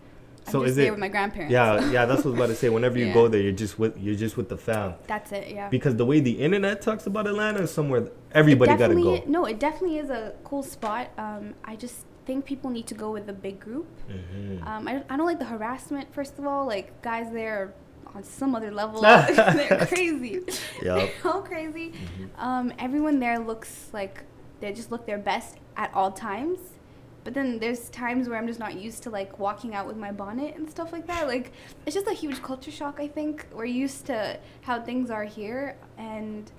I'm 0.46 0.52
So 0.52 0.60
just 0.60 0.70
is 0.70 0.76
there 0.76 0.86
it- 0.86 0.90
with 0.90 1.00
my 1.00 1.08
grandparents. 1.08 1.52
yeah, 1.52 1.90
yeah. 1.90 2.04
That's 2.06 2.24
what 2.24 2.26
I 2.26 2.30
was 2.30 2.34
about 2.38 2.46
to 2.48 2.54
say. 2.56 2.68
Whenever 2.68 2.98
you 2.98 3.06
Yeah. 3.10 3.14
go 3.14 3.28
there, 3.28 3.40
you're 3.40 3.52
just 3.52 3.78
with 3.78 3.96
you're 3.98 4.14
just 4.16 4.36
with 4.36 4.48
the 4.48 4.56
fam. 4.56 4.94
That's 5.06 5.30
it. 5.32 5.48
Yeah. 5.54 5.68
Because 5.68 5.96
the 5.96 6.04
way 6.06 6.20
the 6.20 6.32
internet 6.32 6.82
talks 6.82 7.06
about 7.06 7.26
Atlanta 7.26 7.60
is 7.62 7.70
somewhere 7.72 8.08
everybody 8.32 8.70
gotta 8.72 8.94
definitely- 8.94 9.20
go. 9.20 9.24
No, 9.26 9.44
it 9.46 9.58
definitely 9.58 9.98
is 9.98 10.10
a 10.10 10.34
cool 10.44 10.62
spot. 10.62 11.10
Um, 11.18 11.54
I 11.64 11.76
just 11.76 12.04
think 12.26 12.44
people 12.44 12.70
need 12.70 12.86
to 12.86 12.94
go 12.94 13.10
with 13.10 13.28
a 13.28 13.32
big 13.32 13.58
group. 13.60 13.86
Mm-hmm. 14.10 14.66
Um, 14.66 14.86
I, 14.88 15.02
I 15.10 15.16
don't 15.16 15.26
like 15.26 15.38
the 15.40 15.44
harassment. 15.44 16.12
First 16.14 16.38
of 16.38 16.46
all, 16.46 16.66
like 16.66 17.02
guys 17.02 17.32
there 17.32 17.54
are 17.58 17.74
on 18.14 18.22
some 18.22 18.54
other 18.54 18.70
level. 18.70 19.00
They're 19.02 19.86
crazy. 19.88 20.40
Yup. 20.82 20.98
They're 20.98 21.10
all 21.24 21.42
crazy. 21.42 21.92
Mhm. 21.92 22.28
Um, 22.38 22.72
everyone 22.78 23.18
there 23.20 23.38
looks 23.38 23.88
like 23.92 24.24
they 24.60 24.72
just 24.72 24.90
look 24.92 25.06
their 25.06 25.18
best 25.18 25.56
at 25.76 25.90
all 25.94 26.10
times. 26.12 26.58
But 27.24 27.34
then 27.34 27.58
there's 27.58 27.88
times 27.90 28.28
where 28.28 28.36
I'm 28.38 28.46
just 28.48 28.58
not 28.58 28.74
used 28.74 29.02
to 29.04 29.10
like 29.10 29.38
walking 29.38 29.74
out 29.74 29.86
with 29.86 29.96
my 29.96 30.10
bonnet 30.12 30.56
and 30.56 30.68
stuff 30.68 30.92
like 30.92 31.06
that. 31.06 31.28
Like 31.28 31.52
it's 31.86 31.94
just 31.94 32.06
a 32.08 32.12
huge 32.12 32.42
culture 32.42 32.70
shock. 32.72 32.96
I 32.98 33.06
think 33.08 33.46
we're 33.52 33.64
used 33.64 34.06
to 34.06 34.38
how 34.62 34.80
things 34.80 35.10
are 35.10 35.24
here, 35.24 35.76
and 35.98 36.50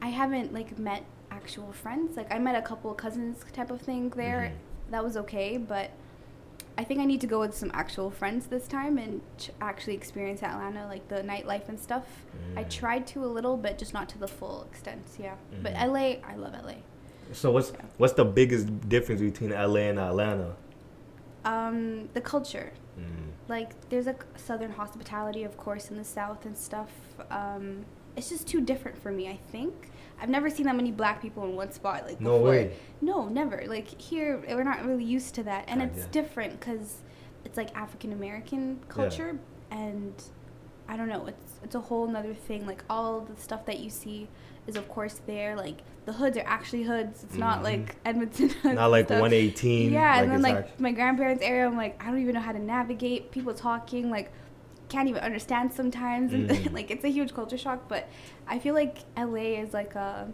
I 0.00 0.08
haven't 0.08 0.52
like 0.52 0.78
met. 0.78 1.04
actual 1.30 1.72
friends. 1.72 2.14
Like 2.16 2.30
I 2.30 2.38
met 2.38 2.54
a 2.54 2.60
couple 2.62 2.90
of 2.90 2.98
cousins 2.98 3.42
type 3.54 3.70
of 3.70 3.80
thing 3.80 4.10
there. 4.10 4.52
Mhm. 4.52 4.90
That 4.92 5.02
was 5.02 5.16
okay, 5.16 5.56
but 5.56 5.90
I 6.76 6.84
think 6.84 7.00
I 7.00 7.06
need 7.06 7.22
to 7.22 7.26
go 7.26 7.40
with 7.40 7.56
some 7.56 7.70
actual 7.72 8.10
friends 8.10 8.46
this 8.48 8.68
time 8.68 8.98
and 8.98 9.22
ch- 9.38 9.50
actually 9.60 9.94
experience 9.94 10.42
Atlanta, 10.42 10.86
like 10.86 11.08
the 11.08 11.22
nightlife 11.22 11.68
and 11.70 11.80
stuff. 11.80 12.04
I 12.54 12.64
Mm. 12.64 12.70
tried 12.70 13.06
to 13.08 13.24
a 13.24 13.30
little, 13.36 13.56
but 13.56 13.78
just 13.78 13.94
not 13.94 14.10
to 14.10 14.18
the 14.18 14.28
full 14.28 14.64
extent. 14.70 15.04
Yeah, 15.18 15.36
but 15.62 15.72
Mhm. 15.72 15.82
LA, 15.82 16.20
I 16.22 16.36
love 16.36 16.54
LA. 16.54 16.76
So 17.32 17.50
what's 17.50 17.70
Yeah. 17.72 17.80
what's 17.98 18.12
the 18.14 18.24
biggest 18.24 18.88
difference 18.88 19.20
between 19.20 19.52
LA 19.52 19.88
and 19.90 19.98
Atlanta? 19.98 20.54
Um, 21.44 22.08
the 22.14 22.20
culture, 22.20 22.72
Mm. 22.98 23.30
like 23.48 23.88
there's 23.88 24.06
a 24.06 24.14
southern 24.36 24.70
hospitality, 24.72 25.42
of 25.42 25.56
course, 25.56 25.90
in 25.90 25.96
the 25.96 26.04
south 26.04 26.46
and 26.46 26.56
stuff. 26.56 26.90
Um, 27.30 27.84
it's 28.16 28.28
just 28.28 28.46
too 28.46 28.60
different 28.60 28.96
for 28.98 29.10
me. 29.10 29.28
I 29.28 29.38
think 29.50 29.90
I've 30.20 30.28
never 30.28 30.48
seen 30.50 30.66
that 30.66 30.76
many 30.76 30.92
black 30.92 31.20
people 31.20 31.44
in 31.44 31.56
one 31.56 31.72
spot. 31.72 32.06
Like 32.06 32.20
No 32.20 32.34
before. 32.38 32.50
way. 32.50 32.76
No, 33.00 33.28
never. 33.28 33.64
Like 33.66 34.00
here, 34.00 34.40
we're 34.48 34.62
not 34.62 34.84
really 34.84 35.04
used 35.04 35.34
to 35.36 35.42
that, 35.44 35.64
and 35.66 35.82
Ah, 35.82 35.86
it's 35.86 36.06
different 36.06 36.60
because 36.60 36.98
it's 37.44 37.56
like 37.56 37.74
African 37.76 38.12
American 38.12 38.78
culture, 38.88 39.36
and 39.70 40.12
I 40.88 40.96
don't 40.96 41.08
know. 41.08 41.26
It's 41.26 41.58
it's 41.64 41.74
a 41.74 41.80
whole 41.80 42.06
nother 42.06 42.34
thing. 42.34 42.66
Like 42.66 42.84
all 42.88 43.20
the 43.20 43.34
stuff 43.40 43.64
that 43.66 43.80
you 43.80 43.90
see 43.90 44.28
is 44.66 44.76
of 44.76 44.88
course 44.88 45.20
there. 45.26 45.56
Like 45.56 45.78
the 46.04 46.12
hoods 46.12 46.36
are 46.36 46.44
actually 46.46 46.82
hoods. 46.84 47.24
It's 47.24 47.36
not 47.36 47.60
Mhm. 47.60 47.64
like 47.64 47.96
Edmonton. 48.04 48.48
hoods 48.48 48.74
Not 48.76 48.90
like 48.90 49.08
118. 49.10 49.92
Yeah, 49.92 50.20
and 50.20 50.30
then 50.30 50.42
like 50.42 50.56
act- 50.56 50.80
my 50.80 50.92
grandparents' 50.92 51.42
area, 51.42 51.66
I'm 51.66 51.76
like 51.76 52.02
I 52.02 52.06
don't 52.10 52.20
even 52.20 52.34
know 52.34 52.40
how 52.40 52.52
to 52.52 52.58
navigate. 52.58 53.30
People 53.30 53.54
talking 53.54 54.10
like 54.10 54.30
can't 54.88 55.08
even 55.08 55.22
understand 55.22 55.72
sometimes, 55.72 56.32
and 56.32 56.48
Mm. 56.50 56.72
like 56.72 56.90
it's 56.90 57.04
a 57.04 57.08
huge 57.08 57.34
culture 57.34 57.56
shock. 57.58 57.88
But 57.88 58.08
I 58.46 58.58
feel 58.58 58.74
like 58.74 58.98
LA 59.16 59.60
is 59.62 59.72
like 59.72 59.94
a 59.94 60.28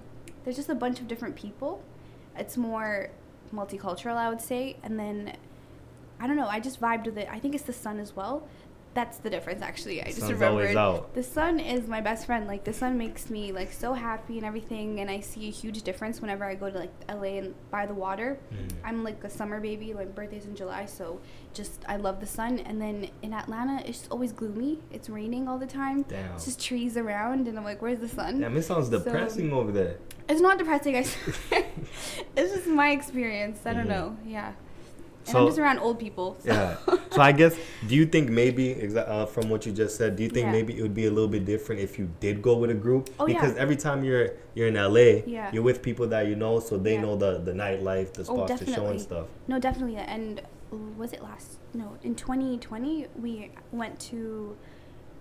there's 0.45 0.57
just 0.57 0.69
a 0.69 0.75
bunch 0.75 1.01
of 1.01 1.09
different 1.09 1.37
people. 1.37 1.83
It's 2.37 2.57
more 2.57 3.11
multicultural, 3.55 4.17
I 4.17 4.29
would 4.29 4.41
say, 4.41 4.77
and 4.83 4.99
then 4.99 5.35
I 6.21 6.27
don't 6.27 6.37
know. 6.37 6.47
I 6.49 6.61
just 6.61 6.81
vibed 6.81 7.05
with 7.07 7.17
it. 7.19 7.29
I 7.31 7.39
think 7.39 7.55
it's 7.55 7.65
the 7.65 7.73
sun 7.73 7.99
as 8.01 8.15
well. 8.17 8.47
That's 8.95 9.19
the 9.19 9.31
difference, 9.31 9.63
actually. 9.63 10.03
I 10.03 10.07
just 10.07 10.21
Sun's 10.21 10.33
remembered. 10.33 10.75
The 11.15 11.23
sun 11.23 11.61
is 11.61 11.87
my 11.87 12.01
best 12.01 12.27
friend. 12.27 12.47
Like 12.49 12.65
the 12.65 12.73
sun 12.73 12.99
makes 12.99 13.31
me 13.31 13.53
like 13.53 13.73
so 13.73 13.93
happy 13.93 14.39
and 14.39 14.47
everything, 14.47 14.99
and 15.01 15.09
I 15.11 15.21
see 15.21 15.47
a 15.47 15.51
huge 15.51 15.83
difference 15.83 16.21
whenever 16.21 16.45
I 16.45 16.55
go 16.57 16.69
to 16.71 16.79
like 16.79 16.93
LA 17.09 17.39
and 17.39 17.55
by 17.71 17.87
the 17.87 17.95
water. 17.95 18.39
Mm. 18.53 18.73
I'm 18.85 19.05
like 19.05 19.23
a 19.23 19.31
summer 19.31 19.61
baby. 19.61 19.93
My 19.93 20.05
birthday's 20.05 20.47
in 20.47 20.57
July, 20.57 20.87
so 20.87 21.21
just 21.55 21.85
I 21.87 21.97
love 21.97 22.19
the 22.19 22.27
sun. 22.27 22.59
And 22.61 22.81
then 22.83 23.09
in 23.23 23.33
Atlanta, 23.35 23.83
it's 23.87 23.99
just 24.01 24.11
always 24.11 24.33
gloomy. 24.33 24.81
It's 24.91 25.09
raining 25.09 25.47
all 25.49 25.59
the 25.59 25.67
time. 25.67 26.03
Damn. 26.03 26.33
It's 26.35 26.47
just 26.47 26.61
trees 26.65 26.97
around, 26.97 27.47
and 27.47 27.57
I'm 27.57 27.65
like, 27.65 27.81
where's 27.81 28.01
the 28.01 28.09
sun? 28.09 28.41
Damn, 28.41 28.57
it 28.57 28.63
sounds 28.63 28.89
So- 28.91 28.99
depressing 28.99 29.53
over 29.53 29.71
there. 29.71 29.99
It's 30.29 30.41
not 30.41 30.59
depressing. 30.59 30.97
I 30.97 31.01
it's 32.37 32.53
just 32.55 32.67
my 32.67 32.91
experience. 32.91 33.61
I 33.65 33.75
don't 33.75 33.87
Mhm. 33.87 33.89
know. 33.89 34.17
Yeah. 34.27 34.53
And 35.29 35.33
So- 35.33 35.41
I'm 35.41 35.47
just 35.49 35.59
around 35.59 35.79
old 35.79 35.99
people. 35.99 36.37
So. 36.41 36.53
Yeah. 36.53 36.77
So 37.11 37.23
I 37.23 37.33
guess, 37.33 37.57
do 37.89 37.97
you 37.97 38.07
think 38.07 38.31
maybe, 38.31 38.67
uh, 38.97 39.27
from 39.27 39.49
what 39.49 39.67
you 39.67 39.73
just 39.73 39.97
said, 39.97 40.15
do 40.15 40.23
you 40.23 40.29
think 40.29 40.45
Yeah. 40.47 40.53
maybe 40.53 40.79
it 40.79 40.83
would 40.83 40.95
be 40.95 41.07
a 41.07 41.11
little 41.11 41.27
bit 41.29 41.45
different 41.47 41.81
if 41.81 41.99
you 41.99 42.09
did 42.21 42.41
go 42.43 42.57
with 42.59 42.71
a 42.71 42.75
group? 42.75 43.11
Oh, 43.19 43.27
yeah. 43.27 43.35
because 43.35 43.57
every 43.57 43.77
time 43.77 44.05
you're 44.05 44.29
you're 44.55 44.69
in 44.69 44.77
LA, 44.77 45.23
Yeah. 45.27 45.51
you're 45.53 45.65
with 45.65 45.83
people 45.83 46.07
that 46.09 46.27
you 46.29 46.37
know, 46.37 46.61
so 46.61 46.77
they 46.77 46.95
Yeah. 46.95 47.01
know 47.03 47.17
the 47.17 47.39
the 47.39 47.53
nightlife, 47.53 48.13
the 48.13 48.21
Oh, 48.29 48.47
spots 48.47 48.61
to 48.61 48.67
show 48.73 48.87
and 48.87 49.01
stuff. 49.01 49.27
No, 49.49 49.59
definitely. 49.59 49.97
And 49.97 50.43
was 50.97 51.13
it 51.13 51.23
last? 51.23 51.59
No, 51.75 51.97
in 52.05 52.15
2020 52.15 53.07
we 53.21 53.51
went 53.73 53.99
to. 54.11 54.57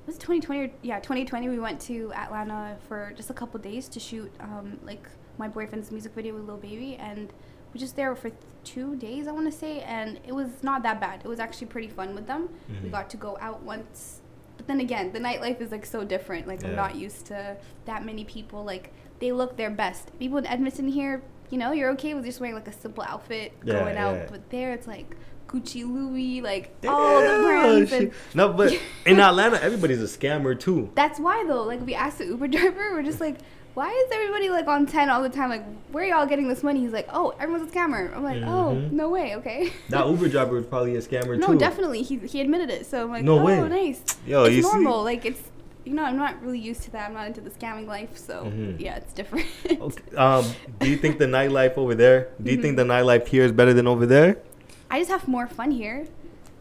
Was 0.05 0.15
it 0.17 0.19
2020 0.19 0.61
or 0.65 0.69
yeah 0.83 0.99
2020 0.99 1.49
we 1.49 1.57
went 1.59 1.79
to 1.89 2.11
Atlanta 2.13 2.77
for 2.87 3.11
just 3.15 3.29
a 3.31 3.33
couple 3.33 3.59
days 3.59 3.87
to 3.89 3.99
shoot 3.99 4.31
um, 4.39 4.77
like 4.83 5.07
my 5.39 5.47
boyfriend's 5.47 5.89
music 5.91 6.13
video 6.13 6.35
with 6.35 6.45
Lil 6.47 6.57
Baby 6.57 6.95
and 6.99 7.33
we 7.77 7.79
just 7.79 7.95
there 7.95 8.15
for 8.15 8.31
two 8.63 8.95
days 8.95 9.27
I 9.27 9.31
want 9.31 9.45
to 9.51 9.57
say 9.57 9.81
and 9.81 10.19
it 10.27 10.33
was 10.33 10.49
not 10.63 10.81
that 10.83 10.99
bad 10.99 11.21
it 11.23 11.27
was 11.27 11.39
actually 11.39 11.67
pretty 11.67 11.87
fun 11.87 12.15
with 12.15 12.25
them 12.25 12.49
we 12.81 12.89
Mhm. 12.89 12.91
got 12.91 13.09
to 13.11 13.17
go 13.17 13.37
out 13.39 13.61
once 13.61 14.21
but 14.57 14.65
then 14.67 14.79
again 14.79 15.13
the 15.13 15.19
nightlife 15.19 15.61
is 15.61 15.71
like 15.71 15.85
so 15.85 16.03
different 16.03 16.47
like 16.47 16.63
I'm 16.65 16.75
not 16.75 16.95
used 16.95 17.27
to 17.27 17.55
that 17.85 18.03
many 18.03 18.23
people 18.25 18.63
like 18.65 18.91
they 19.19 19.31
look 19.31 19.57
their 19.57 19.69
best 19.69 20.17
people 20.19 20.37
in 20.39 20.47
Edmonton 20.47 20.87
here 20.87 21.21
you 21.51 21.57
know 21.59 21.71
you're 21.71 21.91
okay 21.91 22.13
with 22.15 22.25
just 22.25 22.39
wearing 22.41 22.55
like 22.55 22.67
a 22.67 22.73
simple 22.73 23.03
outfit 23.07 23.53
Yeah, 23.63 23.79
going 23.79 23.95
out 23.97 24.15
yeah. 24.15 24.27
but 24.31 24.49
there 24.49 24.73
it's 24.73 24.87
like 24.87 25.15
Gucci 25.47 25.83
Louis 25.85 26.41
like 26.41 26.71
all 26.87 27.21
the 27.21 27.27
Damn, 27.27 27.43
brands 27.45 27.91
and. 27.93 28.11
No, 28.33 28.51
but 28.51 28.77
in 29.05 29.17
Atlanta, 29.21 29.63
everybody's 29.63 30.01
a 30.01 30.17
scammer 30.17 30.59
too. 30.59 30.89
that's 30.95 31.19
why 31.21 31.45
though 31.47 31.63
like 31.63 31.85
we 31.85 31.93
asked 31.95 32.17
the 32.17 32.25
Uber 32.25 32.47
driver 32.55 32.91
we're 32.93 33.03
just 33.03 33.21
like 33.21 33.37
why 33.77 33.89
is 33.91 34.11
everybody 34.11 34.49
like 34.49 34.67
on 34.67 34.87
10 34.87 35.07
all 35.11 35.21
the 35.21 35.29
time 35.29 35.49
like 35.49 35.63
where 35.91 36.03
are 36.03 36.07
y'all 36.07 36.25
getting 36.25 36.47
this 36.47 36.63
money 36.63 36.79
he's 36.79 36.91
like 36.91 37.07
oh 37.13 37.31
everyone's 37.39 37.69
a 37.69 37.73
scammer 37.75 38.11
I'm 38.15 38.23
like 38.23 38.41
oh 38.43 38.73
Mhm. 38.75 38.91
no 38.91 39.09
way 39.09 39.35
okay 39.35 39.71
That 39.89 40.07
Uber 40.07 40.29
driver 40.29 40.55
was 40.55 40.65
probably 40.65 40.95
a 40.95 40.99
scammer 40.99 41.37
no 41.37 41.47
too. 41.47 41.53
No, 41.53 41.59
definitely 41.59 42.01
he, 42.01 42.17
he 42.17 42.41
admitted 42.41 42.69
it 42.71 42.87
so 42.87 43.03
I'm 43.03 43.11
like 43.11 43.23
No 43.23 43.37
oh 43.39 43.43
way. 43.45 43.61
nice 43.69 44.01
Yo, 44.25 44.45
it's 44.45 44.55
you 44.55 44.63
see- 44.63 44.69
normal 44.69 45.03
like 45.03 45.25
it's 45.25 45.41
you 45.85 45.93
know 45.93 46.03
I'm 46.03 46.17
not 46.17 46.41
really 46.41 46.59
used 46.59 46.81
to 46.83 46.91
that 46.93 47.07
I'm 47.07 47.13
not 47.13 47.27
into 47.27 47.39
the 47.41 47.51
scamming 47.51 47.85
life 47.87 48.17
so 48.17 48.45
Mhm. 48.45 48.79
yeah 48.79 48.95
it's 48.95 49.13
different 49.13 49.45
Okay, 49.69 50.15
um, 50.17 50.43
do 50.79 50.89
you 50.89 50.97
think 50.97 51.19
the 51.19 51.25
nightlife 51.27 51.77
over 51.77 51.93
there? 51.93 52.29
Do 52.41 52.51
you 52.51 52.59
think 52.61 52.73
Mhm. 52.73 52.77
the 52.81 52.87
nightlife 52.95 53.27
here 53.27 53.43
is 53.43 53.51
better 53.51 53.73
than 53.75 53.85
over 53.87 54.05
there? 54.07 54.39
I 54.89 54.99
just 54.99 55.11
have 55.11 55.27
more 55.27 55.45
fun 55.47 55.69
here, 55.71 56.07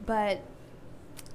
but 0.04 0.40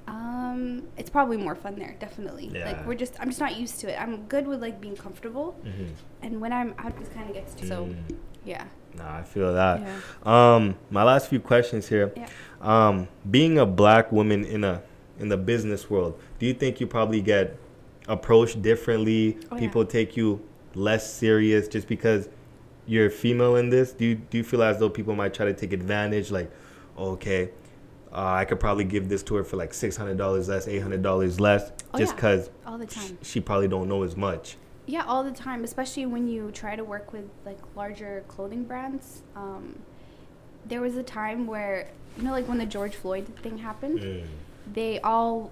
um, 0.08 0.82
it's 0.96 1.10
probably 1.10 1.36
more 1.36 1.54
fun 1.54 1.76
there. 1.76 1.94
Definitely. 2.00 2.50
Yeah. 2.52 2.66
Like 2.66 2.86
we're 2.86 2.94
just, 2.94 3.14
I'm 3.20 3.28
just 3.28 3.40
not 3.40 3.56
used 3.56 3.80
to 3.80 3.92
it. 3.92 4.00
I'm 4.00 4.22
good 4.26 4.46
with 4.46 4.60
like 4.60 4.80
being 4.80 4.96
comfortable, 4.96 5.56
Mm-hmm. 5.64 5.84
and 6.22 6.40
when 6.40 6.52
I'm 6.52 6.74
out, 6.78 6.98
this 6.98 7.08
kind 7.08 7.28
of 7.28 7.34
gets 7.34 7.54
to. 7.54 7.66
So, 7.66 7.84
Mm. 7.86 8.16
yeah. 8.44 8.64
Nah, 8.96 9.18
I 9.18 9.22
feel 9.22 9.52
that. 9.54 9.80
Yeah. 9.80 9.96
Um, 10.54 10.74
my 10.90 11.02
last 11.02 11.28
few 11.28 11.40
questions 11.40 11.88
here. 11.88 12.12
Yeah. 12.16 12.28
Um, 12.60 13.08
being 13.30 13.58
a 13.58 13.64
black 13.66 14.12
woman 14.12 14.44
in 14.44 14.64
a 14.64 14.82
in 15.18 15.28
the 15.28 15.36
business 15.36 15.88
world, 15.88 16.18
do 16.38 16.46
you 16.46 16.52
think 16.54 16.80
you 16.80 16.86
probably 16.86 17.20
get 17.22 17.56
approached 18.08 18.60
differently? 18.60 19.38
Oh, 19.50 19.54
yeah. 19.54 19.60
People 19.60 19.84
take 19.86 20.16
you 20.16 20.40
less 20.74 21.10
serious 21.12 21.68
just 21.68 21.86
because 21.86 22.28
you're 22.86 23.08
female 23.10 23.56
in 23.56 23.70
this? 23.70 23.92
Do 23.92 24.04
you 24.04 24.16
do 24.16 24.38
you 24.38 24.44
feel 24.44 24.62
as 24.62 24.78
though 24.78 24.90
people 24.90 25.14
might 25.14 25.32
try 25.32 25.46
to 25.46 25.54
take 25.54 25.72
advantage? 25.72 26.30
Like, 26.30 26.50
okay, 26.98 27.50
uh, 28.14 28.18
I 28.40 28.44
could 28.44 28.60
probably 28.60 28.84
give 28.84 29.08
this 29.08 29.22
to 29.24 29.34
her 29.36 29.44
for 29.44 29.56
like 29.56 29.72
six 29.74 29.96
hundred 29.96 30.18
dollars 30.18 30.48
less, 30.48 30.68
eight 30.68 30.80
hundred 30.80 31.02
dollars 31.02 31.40
less, 31.40 31.72
Oh, 31.94 31.98
just 31.98 32.12
yeah. 32.12 32.16
because 32.16 32.50
All 32.66 32.78
the 32.78 32.86
time. 32.86 33.18
she 33.22 33.40
probably 33.40 33.68
don't 33.68 33.88
know 33.88 34.02
as 34.02 34.16
much. 34.16 34.56
Yeah, 34.86 35.04
all 35.06 35.22
the 35.22 35.30
time, 35.32 35.62
especially 35.64 36.06
when 36.06 36.26
you 36.28 36.50
try 36.50 36.74
to 36.76 36.84
work 36.84 37.12
with 37.12 37.24
like 37.46 37.58
larger 37.76 38.24
clothing 38.28 38.64
brands. 38.64 39.22
Um, 39.36 39.78
there 40.66 40.80
was 40.80 40.96
a 40.96 41.02
time 41.02 41.46
where 41.46 41.88
you 42.16 42.24
know, 42.24 42.32
like 42.32 42.46
when 42.48 42.58
the 42.58 42.66
George 42.66 42.94
Floyd 42.94 43.26
thing 43.42 43.58
happened. 43.58 44.00
Mm. 44.00 44.26
they 44.74 45.00
all 45.00 45.50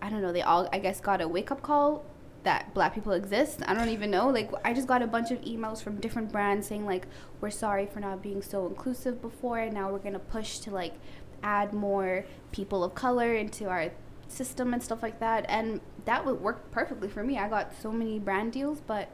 i 0.00 0.10
don't 0.10 0.20
know 0.20 0.32
they 0.32 0.42
all 0.42 0.68
i 0.72 0.78
guess 0.80 1.00
got 1.00 1.20
a 1.20 1.28
wake-up 1.28 1.62
call 1.62 2.04
that 2.42 2.74
black 2.74 2.92
people 2.92 3.12
exist 3.12 3.60
i 3.68 3.72
don't 3.72 3.88
even 3.88 4.10
know 4.10 4.28
like 4.28 4.50
i 4.64 4.72
just 4.74 4.88
got 4.88 5.00
a 5.00 5.06
bunch 5.06 5.30
of 5.30 5.40
emails 5.42 5.80
from 5.80 5.94
different 6.00 6.32
brands 6.32 6.66
saying 6.66 6.84
like 6.84 7.06
we're 7.40 7.50
sorry 7.50 7.86
for 7.86 8.00
not 8.00 8.20
being 8.20 8.42
so 8.42 8.66
inclusive 8.66 9.22
before 9.22 9.58
and 9.60 9.72
now 9.72 9.92
we're 9.92 9.98
going 10.00 10.12
to 10.12 10.18
push 10.18 10.58
to 10.58 10.72
like 10.72 10.94
add 11.42 11.72
more 11.72 12.24
people 12.52 12.82
of 12.84 12.94
color 12.94 13.34
into 13.34 13.68
our 13.68 13.90
system 14.28 14.72
and 14.72 14.82
stuff 14.82 15.02
like 15.02 15.20
that 15.20 15.44
and 15.48 15.80
that 16.04 16.24
would 16.24 16.40
work 16.40 16.70
perfectly 16.70 17.08
for 17.08 17.22
me 17.22 17.38
i 17.38 17.48
got 17.48 17.72
so 17.80 17.92
many 17.92 18.18
brand 18.18 18.52
deals 18.52 18.80
but 18.86 19.08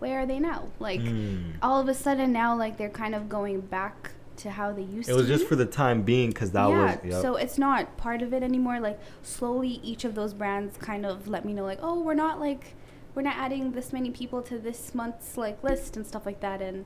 where 0.00 0.20
are 0.20 0.26
they 0.26 0.38
now 0.40 0.66
like 0.80 1.00
Mm. 1.00 1.54
all 1.62 1.80
of 1.80 1.88
a 1.88 1.94
sudden 1.94 2.32
now 2.32 2.56
like 2.56 2.76
they're 2.76 2.88
kind 2.90 3.14
of 3.14 3.28
going 3.28 3.60
back 3.60 4.10
to 4.38 4.50
how 4.50 4.70
they 4.70 4.82
used 4.82 5.08
to. 5.08 5.14
It 5.14 5.16
to 5.16 5.20
was 5.22 5.28
just 5.28 5.44
be. 5.44 5.48
for 5.48 5.56
the 5.56 5.64
time 5.64 6.02
being 6.02 6.28
because 6.28 6.50
that 6.52 6.68
yeah, 6.68 6.96
was. 6.96 7.04
Yep. 7.04 7.22
so 7.22 7.36
it's 7.36 7.56
not 7.58 7.96
part 7.96 8.20
of 8.20 8.34
it 8.34 8.42
anymore. 8.42 8.80
Like 8.80 9.00
slowly, 9.22 9.80
each 9.82 10.04
of 10.04 10.14
those 10.14 10.34
brands 10.34 10.76
kind 10.76 11.06
of 11.06 11.26
let 11.26 11.46
me 11.46 11.54
know, 11.54 11.64
like, 11.64 11.78
oh, 11.80 12.02
we're 12.02 12.12
not 12.12 12.38
like, 12.38 12.74
we're 13.14 13.22
not 13.22 13.36
adding 13.36 13.72
this 13.72 13.94
many 13.94 14.10
people 14.10 14.42
to 14.42 14.58
this 14.58 14.94
month's 14.94 15.38
like 15.38 15.64
list 15.64 15.96
and 15.96 16.06
stuff 16.06 16.26
like 16.26 16.40
that. 16.40 16.60
And 16.60 16.84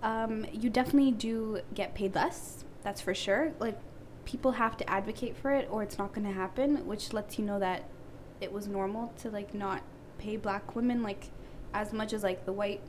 um, 0.00 0.46
you 0.52 0.70
definitely 0.70 1.10
do 1.10 1.60
get 1.74 1.94
paid 1.96 2.14
less. 2.14 2.64
That's 2.84 3.00
for 3.00 3.14
sure. 3.14 3.50
Like 3.58 3.76
people 4.26 4.52
have 4.52 4.76
to 4.76 4.90
advocate 4.90 5.34
for 5.36 5.50
it, 5.52 5.66
or 5.70 5.82
it's 5.82 5.96
not 5.96 6.12
going 6.12 6.26
to 6.26 6.32
happen. 6.32 6.86
Which 6.86 7.12
lets 7.14 7.38
you 7.38 7.44
know 7.46 7.58
that 7.60 7.84
it 8.42 8.52
was 8.52 8.66
normal 8.68 9.12
to 9.22 9.30
like 9.30 9.54
not 9.54 9.82
pay 10.18 10.36
black 10.36 10.76
women 10.76 11.02
like 11.02 11.30
as 11.72 11.92
much 11.94 12.12
as 12.12 12.22
like 12.22 12.44
the 12.44 12.52
white 12.52 12.82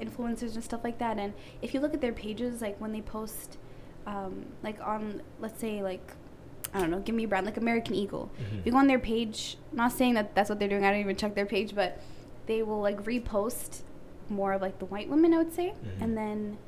influencers 0.00 0.54
and 0.54 0.62
stuff 0.64 0.82
like 0.84 0.98
that. 0.98 1.18
And 1.18 1.32
if 1.60 1.74
you 1.74 1.80
look 1.80 1.94
at 1.94 2.00
their 2.00 2.12
pages, 2.12 2.60
like 2.60 2.80
when 2.80 2.92
they 2.92 3.00
post, 3.00 3.58
um, 4.06 4.46
like 4.62 4.80
on 4.80 5.22
let's 5.40 5.60
say 5.60 5.82
like 5.82 6.12
I 6.74 6.80
don't 6.80 6.90
know, 6.90 7.00
give 7.00 7.14
me 7.14 7.24
a 7.24 7.28
brand 7.28 7.44
like 7.46 7.58
American 7.58 7.94
Eagle. 7.94 8.30
Mhm. 8.38 8.60
If 8.60 8.66
you 8.66 8.72
go 8.72 8.78
on 8.78 8.86
their 8.86 8.98
page, 8.98 9.58
not 9.72 9.92
saying 9.92 10.14
that 10.14 10.34
that's 10.34 10.48
what 10.48 10.58
they're 10.58 10.68
doing. 10.68 10.84
I 10.84 10.90
don't 10.90 11.00
even 11.00 11.16
check 11.16 11.34
their 11.34 11.44
page, 11.46 11.74
but 11.74 12.00
they 12.46 12.62
will 12.62 12.80
like 12.80 13.02
repost 13.04 13.82
more 14.30 14.54
of 14.54 14.62
like 14.62 14.78
the 14.78 14.86
white 14.86 15.08
women, 15.10 15.34
I 15.34 15.38
would 15.38 15.52
say, 15.52 15.74
Mhm. 15.74 16.02
and 16.02 16.16
then 16.16 16.58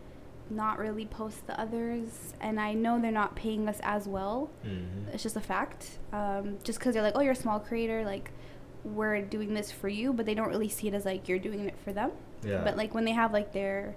not 0.50 0.78
really 0.78 1.06
post 1.06 1.46
the 1.46 1.58
others. 1.58 2.34
And 2.40 2.60
I 2.60 2.74
know 2.74 3.00
they're 3.00 3.10
not 3.10 3.34
paying 3.34 3.68
us 3.68 3.78
as 3.82 4.06
well. 4.06 4.50
Mhm. 4.66 5.12
It's 5.14 5.22
just 5.22 5.36
a 5.36 5.40
fact. 5.40 5.98
Um, 6.12 6.58
just 6.62 6.78
because 6.78 6.94
they're 6.94 7.02
like, 7.02 7.14
oh, 7.16 7.20
you're 7.20 7.32
a 7.32 7.36
small 7.36 7.58
creator, 7.60 8.04
like 8.04 8.30
we're 8.84 9.22
doing 9.22 9.54
this 9.54 9.72
for 9.72 9.88
you, 9.88 10.12
but 10.12 10.26
they 10.26 10.34
don't 10.34 10.48
really 10.48 10.68
see 10.68 10.88
it 10.88 10.94
as 10.94 11.04
like 11.06 11.28
you're 11.28 11.38
doing 11.38 11.60
it 11.66 11.74
for 11.82 11.92
them. 11.92 12.10
Yeah. 12.44 12.60
But 12.62 12.76
like 12.76 12.94
when 12.94 13.04
they 13.04 13.12
have 13.12 13.32
like 13.32 13.52
their 13.52 13.94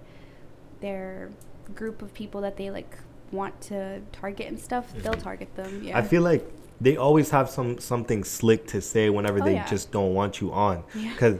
their 0.79 1.29
group 1.75 2.01
of 2.01 2.13
people 2.13 2.41
that 2.41 2.55
they 2.55 2.69
like 2.71 2.97
want 3.31 3.59
to 3.59 3.99
target 4.11 4.47
and 4.47 4.59
stuff, 4.59 4.93
they'll 5.03 5.13
Mhm. 5.13 5.23
target 5.23 5.55
them. 5.55 5.81
Yeah. 5.83 5.97
I 5.97 6.01
feel 6.01 6.21
like 6.21 6.49
they 6.79 6.95
always 6.95 7.31
have 7.31 7.49
some 7.49 7.77
something 7.79 8.23
slick 8.23 8.67
to 8.67 8.79
say 8.79 9.09
whenever 9.09 9.41
Oh, 9.41 9.45
they 9.45 9.55
yeah. 9.55 9.65
just 9.67 9.91
don't 9.91 10.13
want 10.13 10.39
you 10.39 10.53
on. 10.53 10.83
Yeah. 10.95 11.11
Because 11.11 11.35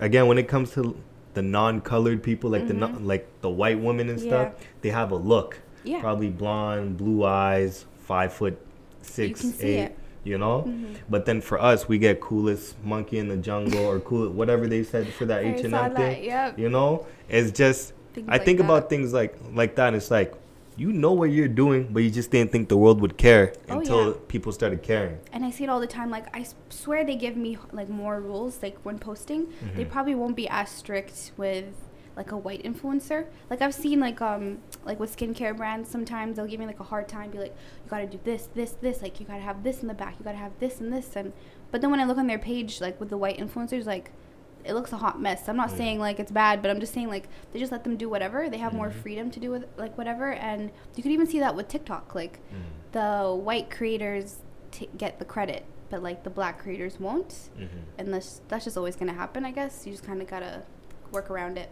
again, 0.00 0.26
when 0.26 0.38
it 0.38 0.48
comes 0.48 0.72
to 0.72 0.96
the 1.38 1.42
non-colored 1.42 2.20
people, 2.22 2.50
like 2.50 2.66
the 2.66 2.74
Mhm. 2.74 2.78
non 2.84 3.06
like 3.06 3.24
the 3.42 3.48
white 3.60 3.78
women 3.80 4.08
and 4.08 4.18
Yeah. 4.20 4.26
stuff, 4.28 4.48
they 4.82 4.90
have 4.90 5.10
a 5.12 5.16
look. 5.16 5.60
Yeah. 5.84 6.00
Probably 6.00 6.30
blonde, 6.30 6.96
blue 6.96 7.24
eyes, 7.24 7.86
five 7.98 8.32
foot 8.32 8.58
six, 9.02 9.40
see 9.40 9.66
eight. 9.68 9.92
You 10.24 10.36
know. 10.36 10.64
Mhm. 10.66 10.96
But 11.08 11.24
then 11.26 11.40
for 11.40 11.58
us, 11.62 11.88
we 11.88 11.96
get 11.98 12.20
coolest 12.20 12.74
monkey 12.84 13.18
in 13.18 13.28
the 13.28 13.36
jungle 13.36 13.84
or 13.86 14.00
cool 14.00 14.28
whatever 14.30 14.66
they 14.66 14.82
said 14.82 15.06
for 15.16 15.24
that 15.26 15.44
H 15.44 15.64
and 15.64 15.72
M 15.74 15.94
thing. 15.94 16.24
yep. 16.24 16.58
You 16.58 16.68
know, 16.68 17.06
it's 17.28 17.50
just 17.52 17.92
Things 18.14 18.28
I 18.28 18.32
like 18.32 18.44
think 18.44 18.58
that. 18.58 18.64
about 18.64 18.90
things 18.90 19.12
like 19.12 19.32
like 19.54 19.76
that. 19.76 19.94
It's 19.94 20.10
like 20.10 20.34
you 20.78 20.92
know 20.92 21.12
what 21.12 21.30
you're 21.30 21.48
doing, 21.48 21.88
but 21.92 22.02
you 22.04 22.10
just 22.10 22.30
didn't 22.30 22.52
think 22.52 22.68
the 22.68 22.76
world 22.76 23.00
would 23.00 23.16
care 23.18 23.52
Oh, 23.68 23.78
until 23.80 24.06
yeah. 24.08 24.14
people 24.28 24.52
started 24.52 24.82
caring. 24.82 25.18
and 25.32 25.44
I 25.44 25.50
see 25.50 25.64
it 25.64 25.70
all 25.70 25.80
the 25.80 25.86
time. 25.98 26.08
Like 26.10 26.26
I 26.36 26.46
swear 26.70 27.04
they 27.04 27.16
give 27.16 27.36
me 27.36 27.58
like 27.72 27.88
more 27.88 28.20
rules. 28.20 28.62
Like 28.62 28.76
when 28.84 28.98
posting, 28.98 29.48
they 29.76 29.84
Mhm. 29.84 29.90
probably 29.90 30.14
won't 30.14 30.36
be 30.36 30.48
as 30.48 30.68
strict 30.70 31.32
with 31.36 31.66
like 32.16 32.32
a 32.32 32.36
white 32.36 32.62
influencer. 32.64 33.26
Like 33.50 33.60
I've 33.62 33.74
seen 33.74 33.98
like 34.00 34.20
um 34.20 34.58
like 34.84 34.98
with 35.00 35.14
skincare 35.16 35.56
brands, 35.56 35.88
sometimes 35.90 36.36
they'll 36.36 36.46
give 36.46 36.60
me 36.60 36.66
like 36.66 36.80
a 36.80 36.84
hard 36.92 37.08
time. 37.08 37.30
Be 37.30 37.38
like, 37.38 37.54
you 37.84 37.90
gotta 37.90 38.06
do 38.06 38.18
this, 38.24 38.48
this, 38.54 38.72
this. 38.80 39.02
Like 39.02 39.18
you 39.20 39.26
gotta 39.26 39.40
have 39.50 39.62
this 39.64 39.82
in 39.82 39.88
the 39.88 39.94
back. 39.94 40.14
You 40.18 40.24
gotta 40.24 40.38
have 40.46 40.52
this 40.60 40.80
and 40.80 40.92
this. 40.92 41.14
And 41.16 41.32
but 41.70 41.80
then 41.80 41.90
when 41.90 42.00
I 42.00 42.04
look 42.04 42.18
on 42.18 42.26
their 42.26 42.38
page, 42.38 42.80
like 42.80 42.98
with 43.00 43.08
the 43.10 43.16
white 43.18 43.38
influencers, 43.38 43.84
like 43.86 44.10
it 44.68 44.74
looks 44.74 44.92
a 44.92 44.96
hot 44.98 45.20
mess. 45.20 45.48
I'm 45.48 45.56
not 45.56 45.70
Mm. 45.70 45.76
saying 45.78 45.98
like 45.98 46.20
it's 46.20 46.30
bad, 46.30 46.60
but 46.62 46.70
I'm 46.70 46.78
just 46.78 46.92
saying 46.92 47.08
like 47.08 47.28
they 47.52 47.58
just 47.58 47.72
let 47.72 47.84
them 47.84 47.96
do 47.96 48.08
whatever. 48.08 48.48
They 48.50 48.58
have 48.58 48.72
more 48.74 48.90
Mhm. 48.90 48.92
freedom 49.02 49.30
to 49.30 49.40
do 49.40 49.50
with 49.50 49.64
like 49.78 49.96
whatever. 49.96 50.30
And 50.32 50.70
you 50.94 51.02
could 51.02 51.12
even 51.12 51.26
see 51.26 51.40
that 51.40 51.54
with 51.56 51.68
TikTok. 51.68 52.14
Like 52.14 52.38
Mm. 52.52 52.92
the 52.92 53.34
white 53.34 53.70
creators 53.70 54.36
t- 54.70 54.90
get 54.96 55.18
the 55.18 55.24
credit, 55.24 55.64
but 55.90 56.02
like 56.02 56.22
the 56.22 56.30
black 56.30 56.58
creators 56.58 57.00
won't. 57.00 57.48
Mhm. 57.58 57.68
And 57.96 58.12
that's 58.12 58.42
that's 58.48 58.64
just 58.64 58.76
always 58.76 58.94
gonna 58.96 59.14
happen, 59.14 59.44
I 59.44 59.50
guess. 59.52 59.86
You 59.86 59.92
just 59.92 60.04
kind 60.04 60.20
of 60.20 60.28
gotta 60.28 60.62
work 61.12 61.30
around 61.30 61.56
it. 61.56 61.70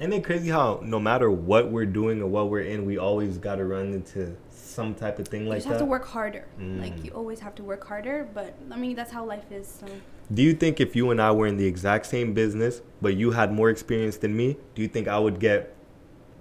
And 0.00 0.12
it 0.12 0.24
crazy 0.24 0.50
how 0.50 0.80
no 0.82 0.98
matter 0.98 1.30
what 1.30 1.70
we're 1.70 1.86
doing 1.86 2.20
or 2.20 2.26
what 2.26 2.50
we're 2.50 2.62
in, 2.62 2.84
we 2.84 2.98
always 2.98 3.38
got 3.38 3.56
to 3.56 3.64
run 3.64 3.92
into 3.92 4.36
some 4.50 4.92
type 4.92 5.20
of 5.20 5.28
thing 5.28 5.42
you 5.44 5.50
like 5.50 5.58
just 5.58 5.68
that? 5.68 5.74
have 5.74 5.80
to 5.82 5.84
work 5.86 6.04
harder. 6.06 6.46
Mm. 6.58 6.80
Like 6.80 7.04
you 7.04 7.12
always 7.12 7.38
have 7.38 7.54
to 7.54 7.62
work 7.62 7.86
harder, 7.86 8.26
but 8.34 8.54
I 8.72 8.76
mean 8.76 8.96
that's 8.96 9.12
how 9.12 9.24
life 9.24 9.52
is. 9.52 9.68
So 9.68 9.86
Do 10.32 10.42
you 10.42 10.54
think 10.54 10.80
if 10.80 10.96
you 10.96 11.10
and 11.10 11.20
I 11.20 11.30
were 11.32 11.46
in 11.46 11.56
the 11.56 11.66
exact 11.66 12.06
same 12.06 12.32
business, 12.34 12.80
but 13.02 13.16
you 13.16 13.32
had 13.32 13.52
more 13.52 13.70
experience 13.70 14.16
than 14.16 14.36
me, 14.36 14.56
do 14.74 14.82
you 14.82 14.88
think 14.88 15.06
I 15.08 15.18
would 15.18 15.38
get 15.38 15.74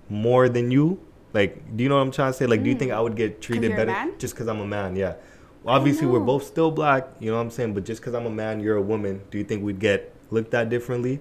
more 0.10 0.48
than 0.50 0.72
you? 0.72 1.00
Like, 1.34 1.76
do 1.76 1.84
you 1.84 1.90
know 1.90 1.96
what 1.96 2.02
I'm 2.04 2.12
trying 2.12 2.32
to 2.32 2.38
say? 2.38 2.46
Like, 2.46 2.64
do 2.64 2.70
you 2.70 2.76
think 2.76 2.92
Mm. 2.92 2.96
I 2.98 3.02
would 3.02 3.16
get 3.16 3.42
treated 3.42 3.76
better 3.76 3.96
just 4.18 4.34
because 4.36 4.48
I'm 4.48 4.60
a 4.62 4.68
man? 4.68 4.96
Yeah. 4.96 5.16
Obviously, 5.66 6.08
we're 6.08 6.20
both 6.20 6.44
still 6.44 6.72
black. 6.72 7.08
You 7.20 7.32
know 7.32 7.38
what 7.38 7.44
I'm 7.44 7.50
saying? 7.52 7.74
But 7.74 7.86
just 7.86 8.02
because 8.02 8.14
I'm 8.14 8.26
a 8.26 8.30
man, 8.30 8.60
you're 8.60 8.76
a 8.78 8.82
woman. 8.82 9.22
Do 9.32 9.38
you 9.38 9.44
think 9.44 9.64
we'd 9.64 9.80
get 9.80 10.14
looked 10.32 10.54
at 10.54 10.70
differently? 10.70 11.20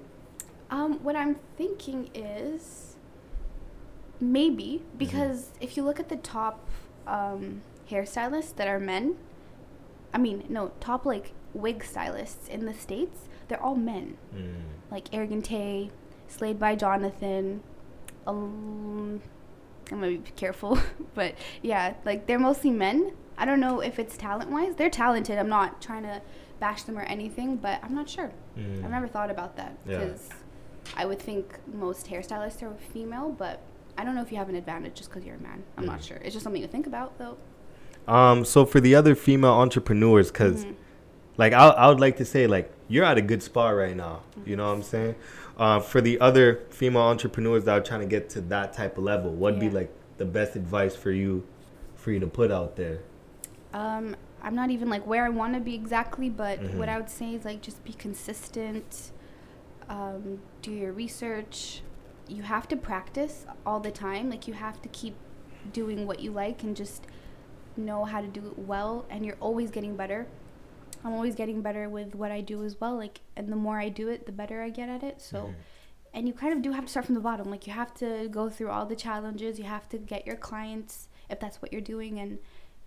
um, 0.70 0.94
what 1.04 1.14
I'm 1.14 1.36
thinking 1.58 2.08
is 2.14 2.96
maybe 4.20 4.82
because 4.96 5.50
if 5.60 5.76
you 5.76 5.82
look 5.82 6.00
at 6.00 6.08
the 6.08 6.16
top 6.16 6.66
um, 7.06 7.60
hairstylists 7.90 8.56
that 8.56 8.68
are 8.68 8.80
men, 8.80 9.16
I 10.14 10.18
mean 10.18 10.44
no 10.48 10.72
top 10.80 11.04
like 11.04 11.32
wig 11.54 11.84
stylists 11.84 12.48
in 12.48 12.64
the 12.66 12.74
states, 12.74 13.28
they're 13.48 13.62
all 13.62 13.74
men. 13.76 14.16
Mm. 14.34 14.54
like 14.90 15.08
Arrogant 15.12 15.44
Tae, 15.46 15.90
Slayed 16.28 16.58
by 16.58 16.74
Jonathan. 16.76 17.62
Um, 18.26 19.20
I'm 19.90 20.00
gonna 20.00 20.18
be 20.18 20.30
careful, 20.36 20.78
but 21.14 21.34
yeah, 21.60 21.94
like 22.04 22.26
they're 22.26 22.38
mostly 22.38 22.70
men. 22.70 23.12
I 23.36 23.44
don't 23.44 23.60
know 23.60 23.80
if 23.80 23.98
it's 23.98 24.16
talent 24.16 24.50
wise. 24.50 24.74
They're 24.76 24.90
talented. 24.90 25.38
I'm 25.38 25.48
not 25.48 25.80
trying 25.82 26.04
to 26.04 26.22
bash 26.60 26.82
them 26.84 26.98
or 26.98 27.02
anything, 27.02 27.56
but 27.56 27.80
I'm 27.82 27.94
not 27.94 28.08
sure. 28.08 28.30
Mm. 28.58 28.84
I've 28.84 28.90
never 28.90 29.08
thought 29.08 29.30
about 29.30 29.56
that 29.56 29.76
Yeah. 29.86 29.98
because 29.98 30.28
I 30.96 31.04
would 31.06 31.18
think 31.18 31.58
most 31.72 32.06
hairstylists 32.06 32.62
are 32.62 32.74
female, 32.92 33.30
but 33.36 33.60
I 33.98 34.04
don't 34.04 34.14
know 34.14 34.22
if 34.22 34.30
you 34.30 34.38
have 34.38 34.48
an 34.48 34.54
advantage 34.54 34.94
just 34.94 35.10
because 35.10 35.24
you're 35.24 35.36
a 35.36 35.40
man. 35.42 35.62
I'm 35.76 35.84
not 35.86 36.00
Mm. 36.00 36.06
sure. 36.08 36.16
It's 36.18 36.32
just 36.34 36.44
something 36.44 36.62
to 36.62 36.68
think 36.68 36.86
about, 36.86 37.18
though. 37.18 37.36
Um, 38.08 38.44
so 38.44 38.64
for 38.64 38.80
the 38.80 38.94
other 38.94 39.14
female 39.14 39.52
entrepreneurs, 39.52 40.30
because 40.30 40.64
Mhm. 40.64 40.74
Like 41.36 41.52
I, 41.52 41.68
I 41.68 41.88
would 41.88 42.00
like 42.00 42.16
to 42.18 42.24
say 42.24 42.46
like 42.46 42.70
you're 42.88 43.04
at 43.04 43.18
a 43.18 43.22
good 43.22 43.42
spot 43.42 43.74
right 43.74 43.96
now 43.96 44.20
you 44.44 44.56
know 44.56 44.66
what 44.68 44.74
i'm 44.76 44.82
saying 44.82 45.14
uh, 45.58 45.80
for 45.80 46.00
the 46.00 46.20
other 46.20 46.60
female 46.70 47.02
entrepreneurs 47.02 47.64
that 47.64 47.72
are 47.78 47.82
trying 47.82 48.00
to 48.00 48.06
get 48.06 48.28
to 48.30 48.40
that 48.42 48.72
type 48.72 48.98
of 48.98 49.04
level 49.04 49.30
what'd 49.32 49.60
be 49.60 49.70
like 49.70 49.90
the 50.18 50.24
best 50.24 50.56
advice 50.56 50.94
for 50.96 51.10
you 51.10 51.44
for 51.94 52.10
you 52.12 52.18
to 52.20 52.26
put 52.26 52.50
out 52.50 52.76
there 52.76 53.00
Um, 53.72 54.16
I'm 54.42 54.54
not 54.54 54.70
even 54.70 54.88
like 54.90 55.06
where 55.06 55.24
I 55.24 55.28
want 55.30 55.54
to 55.54 55.60
be 55.60 55.74
exactly, 55.74 56.28
but 56.28 56.58
what 56.74 56.88
Mhm. 56.88 56.94
I 56.94 56.96
would 56.98 57.08
say 57.10 57.34
is 57.34 57.44
like 57.44 57.62
just 57.62 57.82
be 57.84 57.92
consistent. 57.92 59.12
Um, 59.88 60.40
do 60.62 60.70
your 60.72 60.92
research. 60.92 61.82
You 62.28 62.42
have 62.42 62.66
to 62.68 62.76
practice 62.76 63.46
all 63.64 63.80
the 63.80 63.90
time. 63.90 64.28
Like 64.30 64.46
you 64.48 64.54
have 64.54 64.82
to 64.82 64.88
keep 64.88 65.14
doing 65.72 66.06
what 66.08 66.20
you 66.20 66.30
like 66.32 66.62
and 66.64 66.76
just 66.76 67.06
know 67.76 68.04
how 68.04 68.20
to 68.20 68.26
do 68.26 68.46
it 68.48 68.58
well. 68.58 69.04
And 69.08 69.24
you're 69.24 69.38
always 69.40 69.70
getting 69.70 69.96
better. 69.96 70.26
I'm 71.04 71.12
always 71.12 71.34
getting 71.34 71.62
better 71.62 71.88
with 71.88 72.14
what 72.14 72.30
I 72.30 72.40
do 72.40 72.62
as 72.64 72.80
well. 72.80 72.96
Like, 72.96 73.20
and 73.36 73.50
the 73.50 73.56
more 73.56 73.78
I 73.78 73.88
do 73.88 74.08
it, 74.08 74.26
the 74.26 74.32
better 74.32 74.62
I 74.62 74.70
get 74.70 74.88
at 74.88 75.02
it. 75.02 75.20
So 75.20 75.38
Mhm. 75.38 75.54
and 76.14 76.28
you 76.28 76.34
kind 76.34 76.52
of 76.52 76.60
do 76.62 76.72
have 76.72 76.84
to 76.84 76.90
start 76.90 77.06
from 77.06 77.14
the 77.14 77.20
bottom 77.22 77.50
like 77.50 77.66
you 77.66 77.72
have 77.72 77.94
to 77.94 78.28
go 78.30 78.50
through 78.50 78.68
all 78.68 78.84
the 78.84 78.94
challenges 78.94 79.58
you 79.58 79.64
have 79.64 79.88
to 79.88 79.96
get 79.96 80.26
your 80.26 80.36
clients 80.36 81.08
if 81.30 81.40
that's 81.40 81.62
what 81.62 81.72
you're 81.72 81.80
doing 81.80 82.18
and 82.20 82.38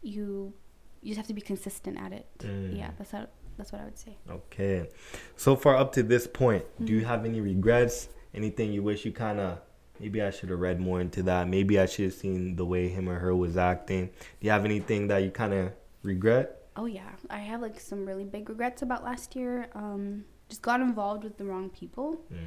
you 0.04 0.54
you 1.02 1.10
just 1.10 1.18
have 1.18 1.26
to 1.28 1.34
be 1.34 1.42
consistent 1.42 1.98
at 2.00 2.12
it 2.14 2.28
Mm. 2.40 2.78
yeah 2.78 2.92
that's 3.00 3.10
how 3.12 3.26
that's 3.58 3.72
what 3.72 3.82
i 3.82 3.86
would 3.86 3.98
say 3.98 4.16
okay 4.30 4.88
so 5.36 5.56
far 5.56 5.76
up 5.76 5.92
to 5.94 6.04
this 6.04 6.28
point 6.28 6.64
do 6.84 6.94
you 6.94 7.02
Mhm. 7.02 7.06
have 7.06 7.26
any 7.26 7.42
regrets 7.42 8.10
anything 8.36 8.72
you 8.72 8.84
wish 8.84 9.06
you 9.06 9.12
kind 9.12 9.40
of 9.40 9.60
maybe 10.00 10.22
i 10.22 10.30
should 10.30 10.50
have 10.50 10.60
read 10.60 10.80
more 10.80 11.02
into 11.02 11.24
that 11.24 11.48
maybe 11.48 11.80
i 11.80 11.88
should 11.88 12.06
have 12.06 12.14
seen 12.14 12.56
the 12.58 12.66
way 12.66 12.90
him 12.90 13.10
or 13.10 13.18
her 13.20 13.36
was 13.36 13.58
acting 13.58 14.06
do 14.40 14.46
you 14.46 14.52
have 14.52 14.66
anything 14.66 15.08
that 15.08 15.24
you 15.24 15.32
kind 15.32 15.54
of 15.54 15.72
regret 16.04 16.65
oh 16.78 16.86
yeah 16.86 17.10
i 17.30 17.38
have 17.38 17.62
like 17.62 17.80
some 17.80 18.06
really 18.06 18.24
big 18.24 18.50
regrets 18.50 18.82
about 18.82 19.04
last 19.04 19.36
year 19.36 19.68
um 19.76 20.24
just 20.50 20.62
got 20.62 20.80
involved 20.82 21.24
with 21.24 21.38
the 21.38 21.44
wrong 21.46 21.70
people 21.70 22.22
mm. 22.32 22.38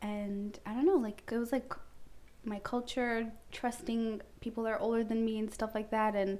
and 0.00 0.58
I 0.66 0.72
don't 0.74 0.86
know, 0.86 0.96
like 0.96 1.22
it 1.30 1.38
was 1.38 1.52
like 1.52 1.74
my 2.44 2.58
culture 2.60 3.30
trusting 3.52 4.20
people 4.40 4.64
that 4.64 4.72
are 4.72 4.78
older 4.80 5.04
than 5.04 5.24
me 5.24 5.38
and 5.38 5.52
stuff 5.52 5.74
like 5.74 5.90
that, 5.90 6.14
and 6.16 6.38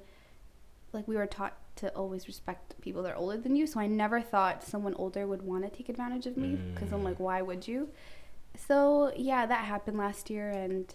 like 0.92 1.06
we 1.06 1.14
were 1.16 1.26
taught 1.26 1.54
to 1.76 1.94
always 1.94 2.26
respect 2.26 2.80
people 2.80 3.02
that 3.02 3.12
are 3.12 3.16
older 3.16 3.36
than 3.36 3.54
you. 3.56 3.66
So 3.66 3.78
I 3.78 3.86
never 3.86 4.20
thought 4.20 4.64
someone 4.64 4.94
older 4.94 5.26
would 5.26 5.42
want 5.42 5.62
to 5.64 5.70
take 5.70 5.88
advantage 5.88 6.26
of 6.26 6.36
me 6.36 6.56
because 6.74 6.92
I'm 6.92 7.00
Mm. 7.02 7.04
like, 7.04 7.20
why 7.20 7.40
would 7.42 7.68
you? 7.68 7.88
So 8.56 9.12
yeah, 9.16 9.46
that 9.46 9.64
happened 9.66 9.98
last 9.98 10.28
year, 10.30 10.50
and 10.50 10.92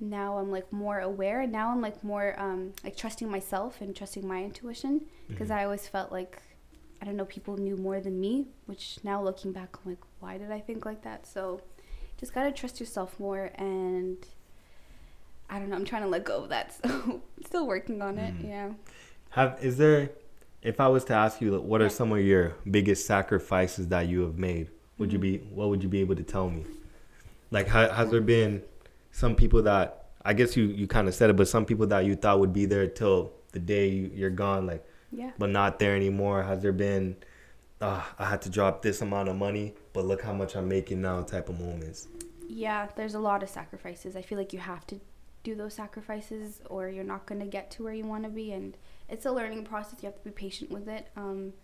now 0.00 0.38
I'm 0.38 0.50
like 0.50 0.72
more 0.72 0.98
aware, 1.00 1.40
and 1.42 1.52
now 1.52 1.70
I'm 1.70 1.80
like 1.80 2.02
more 2.04 2.34
um, 2.38 2.72
like 2.84 2.96
trusting 2.96 3.30
myself 3.30 3.80
and 3.80 3.94
trusting 3.96 4.26
my 4.26 4.42
intuition 4.44 5.02
because 5.28 5.48
Mhm. 5.48 5.56
I 5.56 5.64
always 5.64 5.88
felt 5.88 6.12
like 6.12 6.40
I 7.00 7.04
don't 7.04 7.16
know 7.16 7.24
people 7.26 7.56
knew 7.56 7.76
more 7.76 8.00
than 8.00 8.20
me, 8.20 8.46
which 8.66 8.98
now 9.04 9.22
looking 9.22 9.52
back, 9.52 9.76
I'm 9.84 9.92
like, 9.92 10.00
why 10.20 10.38
did 10.38 10.50
I 10.50 10.60
think 10.60 10.84
like 10.86 11.02
that? 11.02 11.26
So 11.26 11.60
just 12.18 12.32
gotta 12.34 12.52
trust 12.52 12.80
yourself 12.80 13.18
more, 13.20 13.50
and 13.56 14.16
I 15.48 15.58
don't 15.58 15.68
know. 15.70 15.76
I'm 15.76 15.84
trying 15.84 16.02
to 16.02 16.08
let 16.08 16.24
go 16.24 16.42
of 16.42 16.48
that, 16.50 16.74
so 16.82 17.22
still 17.44 17.66
working 17.66 18.02
on 18.02 18.18
it. 18.18 18.34
Mhm. 18.38 18.48
Yeah. 18.48 18.70
Have 19.30 19.58
is 19.62 19.76
there 19.76 20.10
if 20.62 20.80
I 20.80 20.88
was 20.88 21.04
to 21.04 21.14
ask 21.14 21.40
you 21.40 21.58
what 21.60 21.80
are 21.80 21.88
some 21.88 22.10
of 22.12 22.20
your 22.20 22.54
biggest 22.70 23.06
sacrifices 23.06 23.88
that 23.88 24.08
you 24.08 24.22
have 24.22 24.36
made, 24.38 24.68
would 24.98 25.12
you 25.12 25.18
Mhm. 25.18 25.22
be 25.22 25.38
what 25.54 25.68
would 25.68 25.82
you 25.82 25.88
be 25.88 26.00
able 26.00 26.16
to 26.16 26.22
tell 26.24 26.50
me? 26.50 26.64
Like 27.50 27.68
ha, 27.68 27.88
has 27.92 28.10
there 28.10 28.20
been 28.20 28.62
some 29.16 29.34
people 29.34 29.62
that 29.62 30.08
I 30.24 30.34
guess 30.34 30.56
you 30.58 30.64
you 30.64 30.86
kind 30.86 31.08
of 31.08 31.14
said 31.14 31.30
it, 31.30 31.36
but 31.36 31.48
some 31.48 31.64
people 31.64 31.86
that 31.86 32.04
you 32.04 32.14
thought 32.16 32.38
would 32.40 32.52
be 32.52 32.66
there 32.66 32.86
till 32.86 33.32
the 33.52 33.58
day 33.58 33.88
you, 33.88 34.10
you're 34.14 34.36
gone, 34.44 34.66
like 34.66 34.84
Yeah. 35.10 35.30
but 35.38 35.48
not 35.48 35.78
there 35.78 35.96
anymore. 35.96 36.42
Has 36.42 36.60
there 36.60 36.72
been 36.72 37.16
uh, 37.80 38.02
I 38.18 38.26
had 38.26 38.42
to 38.42 38.50
drop 38.50 38.82
this 38.82 39.00
amount 39.00 39.28
of 39.30 39.36
money, 39.36 39.74
but 39.94 40.04
look 40.04 40.22
how 40.22 40.32
much 40.34 40.54
I'm 40.56 40.68
making 40.68 41.00
now 41.00 41.22
type 41.22 41.48
of 41.48 41.58
moments. 41.60 42.08
Yeah, 42.48 42.88
there's 42.96 43.14
a 43.14 43.18
lot 43.18 43.42
of 43.42 43.48
sacrifices. 43.48 44.16
I 44.16 44.22
feel 44.22 44.38
like 44.38 44.52
you 44.52 44.58
have 44.60 44.86
to 44.88 45.00
do 45.42 45.54
those 45.54 45.74
sacrifices 45.74 46.60
or 46.68 46.88
you're 46.88 47.04
not 47.14 47.24
going 47.26 47.40
to 47.40 47.46
get 47.46 47.70
to 47.72 47.84
where 47.84 47.94
you 47.94 48.04
want 48.04 48.24
to 48.24 48.30
be 48.30 48.52
and 48.52 48.76
it's 49.08 49.24
a 49.26 49.32
learning 49.32 49.64
process. 49.64 50.02
You 50.02 50.06
have 50.10 50.16
to 50.18 50.24
be 50.24 50.30
patient 50.30 50.70
with 50.70 50.88
it. 50.88 51.08
Um 51.16 51.54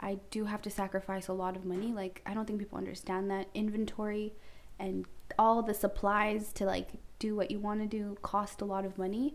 I 0.00 0.18
do 0.30 0.44
have 0.44 0.62
to 0.62 0.70
sacrifice 0.70 1.26
a 1.28 1.32
lot 1.32 1.56
of 1.56 1.64
money. 1.64 1.90
Like 2.02 2.20
I 2.26 2.34
don't 2.34 2.46
think 2.46 2.58
people 2.58 2.78
understand 2.78 3.30
that 3.30 3.46
inventory 3.54 4.34
and 4.78 5.06
all 5.38 5.62
the 5.62 5.74
supplies 5.74 6.52
to 6.54 6.64
like 6.64 6.88
do 7.18 7.34
what 7.36 7.50
you 7.50 7.58
want 7.58 7.80
to 7.80 7.86
do 7.86 8.16
cost 8.22 8.60
a 8.60 8.64
lot 8.64 8.84
of 8.84 8.96
money. 8.98 9.34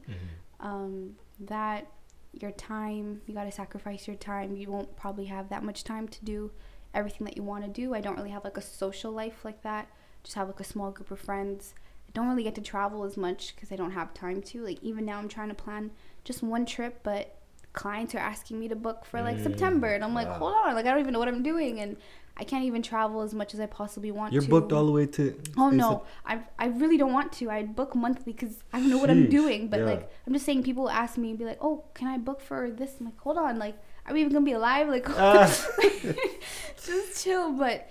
um, 0.59 1.15
that 1.39 1.87
your 2.31 2.51
time 2.51 3.21
you 3.27 3.33
got 3.33 3.43
to 3.43 3.51
sacrifice 3.51 4.07
your 4.07 4.15
time 4.15 4.55
you 4.55 4.69
won't 4.71 4.95
probably 4.95 5.25
have 5.25 5.49
that 5.49 5.63
much 5.63 5.83
time 5.83 6.07
to 6.07 6.23
do 6.25 6.51
everything 6.93 7.25
that 7.25 7.37
you 7.37 7.43
want 7.43 7.63
to 7.63 7.69
do 7.69 7.93
i 7.93 8.01
don't 8.01 8.15
really 8.17 8.29
have 8.31 8.43
like 8.43 8.57
a 8.57 8.61
social 8.61 9.11
life 9.11 9.43
like 9.45 9.61
that 9.61 9.87
just 10.23 10.35
have 10.35 10.47
like 10.47 10.59
a 10.59 10.63
small 10.63 10.89
group 10.89 11.11
of 11.11 11.19
friends. 11.19 11.73
I 12.07 12.11
don't 12.13 12.29
really 12.29 12.43
get 12.43 12.55
to 12.55 12.61
travel 12.61 13.03
as 13.03 13.17
much 13.17 13.53
because 13.53 13.73
I 13.73 13.75
don't 13.75 13.91
have 13.91 14.13
time 14.13 14.41
to. 14.43 14.63
Like 14.63 14.81
even 14.81 15.03
now, 15.03 15.17
I'm 15.19 15.27
trying 15.27 15.49
to 15.49 15.53
plan 15.53 15.91
just 16.23 16.41
one 16.41 16.65
trip, 16.65 17.01
but 17.03 17.39
clients 17.73 18.15
are 18.15 18.19
asking 18.19 18.57
me 18.57 18.69
to 18.69 18.75
book 18.77 19.03
for 19.03 19.21
like 19.21 19.35
Mm, 19.37 19.43
September, 19.43 19.87
and 19.93 20.01
I'm 20.01 20.13
like, 20.13 20.29
wow. 20.29 20.35
hold 20.35 20.53
on, 20.53 20.75
like 20.75 20.85
I 20.85 20.91
don't 20.91 21.01
even 21.01 21.11
know 21.11 21.19
what 21.19 21.27
I'm 21.27 21.43
doing, 21.43 21.81
and 21.81 21.97
I 22.36 22.43
can't 22.43 22.65
even 22.65 22.81
travel 22.81 23.21
as 23.21 23.34
much 23.34 23.53
as 23.53 23.59
I 23.59 23.67
possibly 23.67 24.09
want 24.09 24.31
to. 24.31 24.34
You're 24.34 24.43
to. 24.43 24.49
booked 24.49 24.73
all 24.73 24.86
the 24.86 24.91
way 24.91 25.05
to. 25.05 25.39
Oh 25.55 25.69
no, 25.69 26.03
I 26.25 26.39
I 26.57 26.67
really 26.67 26.97
don't 26.97 27.13
want 27.13 27.31
to. 27.34 27.49
I 27.51 27.63
book 27.63 27.93
monthly 27.95 28.34
because 28.34 28.63
I 28.73 28.79
don't 28.79 28.89
know 28.89 28.97
what 28.97 29.11
I'm 29.11 29.29
doing. 29.29 29.67
But 29.67 29.81
yeah. 29.81 29.86
like 29.86 30.11
I'm 30.25 30.34
just 30.34 30.45
saying, 30.45 30.63
people 30.63 30.89
ask 30.89 31.17
me 31.17 31.29
and 31.29 31.38
be 31.38 31.45
like, 31.45 31.59
"Oh, 31.61 31.84
can 31.93 32.07
I 32.07 32.17
book 32.17 32.41
for 32.41 32.71
this?" 32.71 32.95
I'm 32.99 33.05
like, 33.05 33.19
"Hold 33.19 33.38
on, 33.38 33.59
like 33.59 33.75
are 34.05 34.13
we 34.13 34.21
even 34.21 34.34
gonna 34.34 34.45
be 34.45 34.53
alive?" 34.53 34.89
Like 34.89 35.07
Ah. 35.17 35.45
just 36.84 37.23
chill. 37.23 37.51
But 37.53 37.88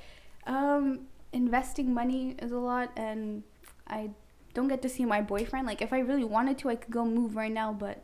um, 0.46 1.06
investing 1.32 1.94
money 1.94 2.34
is 2.40 2.50
a 2.50 2.58
lot, 2.58 2.90
and 2.96 3.44
I 3.86 4.10
don't 4.54 4.66
get 4.66 4.82
to 4.82 4.88
see 4.88 5.04
my 5.04 5.20
boyfriend. 5.20 5.68
Like 5.68 5.82
if 5.82 5.92
I 5.92 6.00
really 6.00 6.24
wanted 6.24 6.58
to, 6.58 6.68
I 6.68 6.74
could 6.74 6.92
go 6.92 7.04
move 7.04 7.36
right 7.36 7.52
now, 7.52 7.72
but 7.72 8.02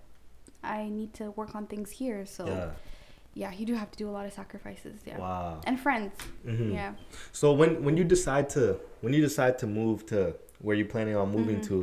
I 0.62 0.88
need 0.88 1.14
to 1.14 1.32
work 1.32 1.54
on 1.54 1.66
things 1.66 1.90
here. 1.90 2.24
So 2.26 2.46
Yeah. 2.46 2.70
Yeah, 3.42 3.52
you 3.58 3.64
do 3.70 3.74
have 3.82 3.90
to 3.94 3.98
do 4.02 4.06
a 4.10 4.14
lot 4.18 4.26
of 4.26 4.32
sacrifices. 4.32 4.96
Yeah, 5.06 5.18
Wow. 5.18 5.60
and 5.68 5.78
friends. 5.86 6.12
Mhm. 6.46 6.72
Yeah. 6.78 6.92
So 7.40 7.46
when 7.60 7.70
when 7.86 7.94
you 7.98 8.04
decide 8.16 8.46
to 8.56 8.62
when 9.02 9.12
you 9.16 9.20
decide 9.30 9.54
to 9.62 9.66
move 9.80 9.96
to 10.12 10.18
where 10.64 10.74
you're 10.78 10.92
planning 10.94 11.14
on 11.22 11.26
moving 11.38 11.58
Mhm. 11.60 11.68
to, 11.68 11.76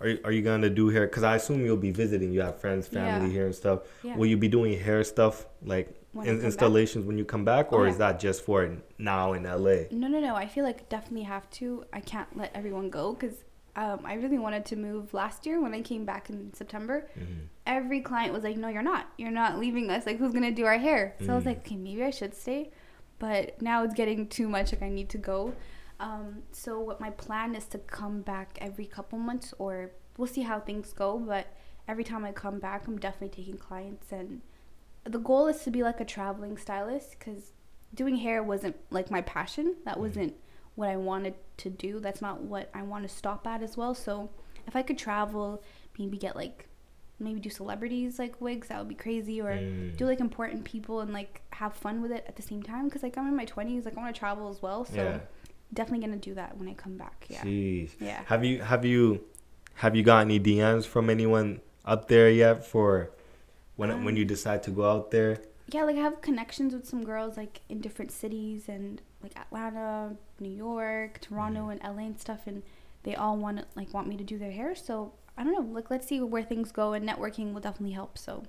are 0.00 0.08
you, 0.12 0.18
are 0.26 0.32
you 0.36 0.42
gonna 0.50 0.68
do 0.80 0.84
hair? 0.94 1.06
Because 1.08 1.24
I 1.32 1.34
assume 1.40 1.58
you'll 1.64 1.84
be 1.90 1.94
visiting. 2.04 2.28
You 2.36 2.42
have 2.48 2.56
friends, 2.64 2.82
family 2.98 3.28
Yeah. 3.28 3.32
here 3.36 3.46
and 3.50 3.54
stuff. 3.64 3.78
Yeah. 4.02 4.16
Will 4.18 4.26
you 4.32 4.36
be 4.46 4.50
doing 4.56 4.72
hair 4.86 5.02
stuff 5.14 5.34
like 5.74 5.86
When 6.12 6.26
in, 6.26 6.32
come 6.34 6.38
back? 6.40 6.44
installations 6.50 7.02
when 7.08 7.16
you 7.20 7.24
come 7.34 7.44
back, 7.52 7.64
Oh, 7.72 7.76
or 7.76 7.82
yeah. 7.84 7.92
is 7.92 7.98
that 8.04 8.14
just 8.26 8.38
for 8.46 8.58
now 8.98 9.32
in 9.36 9.42
LA? 9.46 9.78
No, 10.02 10.06
no, 10.14 10.20
no. 10.28 10.32
I 10.44 10.46
feel 10.54 10.64
like 10.70 10.80
definitely 10.96 11.26
have 11.34 11.46
to. 11.60 11.66
I 11.98 12.00
can't 12.12 12.30
let 12.40 12.50
everyone 12.54 12.90
go 12.90 13.04
because 13.14 13.36
um, 13.76 14.00
I 14.04 14.14
really 14.14 14.38
wanted 14.38 14.64
to 14.66 14.76
move 14.76 15.14
last 15.14 15.46
year 15.46 15.60
when 15.60 15.72
I 15.74 15.80
came 15.82 16.04
back 16.04 16.30
in 16.30 16.52
September. 16.54 17.08
Mhm. 17.16 17.46
Every 17.66 18.00
client 18.00 18.32
was 18.32 18.42
like, 18.44 18.56
"No, 18.56 18.68
you're 18.68 18.82
not. 18.82 19.06
You're 19.18 19.30
not 19.30 19.58
leaving 19.58 19.90
us. 19.90 20.06
Like, 20.06 20.16
who's 20.18 20.32
gonna 20.32 20.50
do 20.50 20.64
our 20.66 20.78
hair?" 20.78 21.14
So 21.20 21.32
I 21.32 21.34
was 21.36 21.44
Mm. 21.44 21.46
like, 21.48 21.58
"Okay, 21.58 21.76
maybe 21.76 22.02
I 22.02 22.10
should 22.10 22.34
stay." 22.34 22.70
But 23.18 23.60
now 23.62 23.82
it's 23.84 23.94
getting 23.94 24.28
too 24.28 24.48
much. 24.48 24.72
Like, 24.72 24.82
I 24.82 24.88
need 24.88 25.08
to 25.10 25.18
go. 25.18 25.54
Um, 26.00 26.42
so 26.52 26.78
what 26.80 27.00
my 27.00 27.10
plan 27.10 27.54
is 27.54 27.66
to 27.66 27.78
come 27.78 28.22
back 28.22 28.56
every 28.60 28.86
couple 28.86 29.18
months, 29.18 29.52
or 29.58 29.90
we'll 30.16 30.28
see 30.28 30.42
how 30.42 30.60
things 30.60 30.92
go. 30.92 31.18
But 31.18 31.46
every 31.88 32.04
time 32.04 32.24
I 32.24 32.32
come 32.32 32.58
back, 32.60 32.86
I'm 32.86 32.98
definitely 32.98 33.30
taking 33.36 33.58
clients, 33.58 34.12
and 34.12 34.40
the 35.04 35.18
goal 35.18 35.46
is 35.46 35.62
to 35.64 35.70
be 35.70 35.82
like 35.82 36.00
a 36.00 36.04
traveling 36.04 36.56
stylist 36.56 37.18
because 37.18 37.52
doing 37.94 38.16
hair 38.16 38.42
wasn't 38.42 38.76
like 38.90 39.10
my 39.10 39.22
passion. 39.22 39.76
That 39.84 39.96
Mhm. 39.96 40.00
wasn't 40.00 40.34
what 40.78 40.88
I 40.88 40.96
wanted 40.96 41.34
to 41.58 41.68
do. 41.70 41.98
That's 42.00 42.22
not 42.22 42.36
what 42.42 42.70
I 42.72 42.82
want 42.82 43.02
to 43.06 43.12
stop 43.22 43.46
at 43.46 43.62
as 43.62 43.76
well. 43.76 43.94
So 43.94 44.30
if 44.66 44.74
I 44.76 44.82
could 44.82 44.96
travel, 44.98 45.62
maybe 45.98 46.16
get 46.16 46.36
like 46.36 46.66
maybe 47.20 47.40
do 47.40 47.50
celebrities 47.50 48.18
like 48.20 48.40
wigs, 48.40 48.68
that 48.68 48.78
would 48.78 48.88
be 48.88 48.94
crazy. 48.94 49.40
Or 49.40 49.50
Mm. 49.56 49.96
do 49.96 50.06
like 50.06 50.20
important 50.20 50.64
people 50.64 51.00
and 51.00 51.12
like 51.12 51.42
have 51.60 51.72
fun 51.74 52.00
with 52.00 52.12
it 52.12 52.24
at 52.28 52.36
the 52.36 52.42
same 52.50 52.62
time. 52.62 52.84
Because 52.86 53.02
like 53.02 53.18
I'm 53.18 53.26
in 53.26 53.34
my 53.36 53.44
20s, 53.44 53.84
like 53.84 53.96
I 53.96 54.00
want 54.00 54.14
to 54.14 54.18
travel 54.18 54.48
as 54.48 54.62
well. 54.62 54.84
So 54.84 55.02
Yeah. 55.02 55.18
definitely 55.74 56.06
gonna 56.06 56.18
do 56.30 56.34
that 56.34 56.56
when 56.58 56.68
I 56.68 56.74
come 56.74 56.96
back. 56.96 57.26
Yeah. 57.28 57.42
Jeez. 57.44 57.90
Yeah. 58.00 58.22
Have 58.26 58.44
you 58.44 58.62
have 58.62 58.84
you 58.84 59.24
have 59.82 59.96
you 59.96 60.02
got 60.04 60.20
any 60.20 60.38
DMs 60.38 60.84
from 60.86 61.10
anyone 61.10 61.60
up 61.84 62.06
there 62.06 62.30
yet 62.30 62.64
for 62.64 63.10
when 63.74 63.88
when 64.04 64.14
Um, 64.14 64.16
you 64.20 64.24
decide 64.24 64.62
to 64.64 64.70
go 64.70 64.84
out 64.94 65.10
there? 65.10 65.32
yeah 65.70 65.84
like 65.84 65.96
i 65.96 66.00
have 66.08 66.22
connections 66.22 66.72
with 66.74 66.86
some 66.92 67.02
girls 67.04 67.36
like 67.36 67.60
in 67.68 67.78
different 67.86 68.10
cities 68.10 68.70
and 68.70 69.02
like 69.22 69.38
atlanta 69.38 70.14
new 70.40 70.50
york 70.50 71.20
toronto 71.20 71.60
Mm-hmm. 71.68 71.84
and 71.86 71.96
la 71.96 72.02
and 72.04 72.20
stuff 72.20 72.46
and 72.46 72.62
they 73.02 73.14
all 73.14 73.36
want 73.36 73.64
like 73.74 73.92
want 73.94 74.06
me 74.08 74.16
to 74.16 74.24
do 74.24 74.38
their 74.38 74.52
hair 74.52 74.74
so 74.74 75.12
i 75.36 75.44
don't 75.44 75.52
know 75.52 75.74
like 75.74 75.90
let's 75.90 76.06
see 76.06 76.20
where 76.20 76.42
things 76.42 76.70
go 76.72 76.92
and 76.92 77.08
networking 77.08 77.52
will 77.52 77.60
definitely 77.60 77.94
help 77.94 78.16
so 78.18 78.42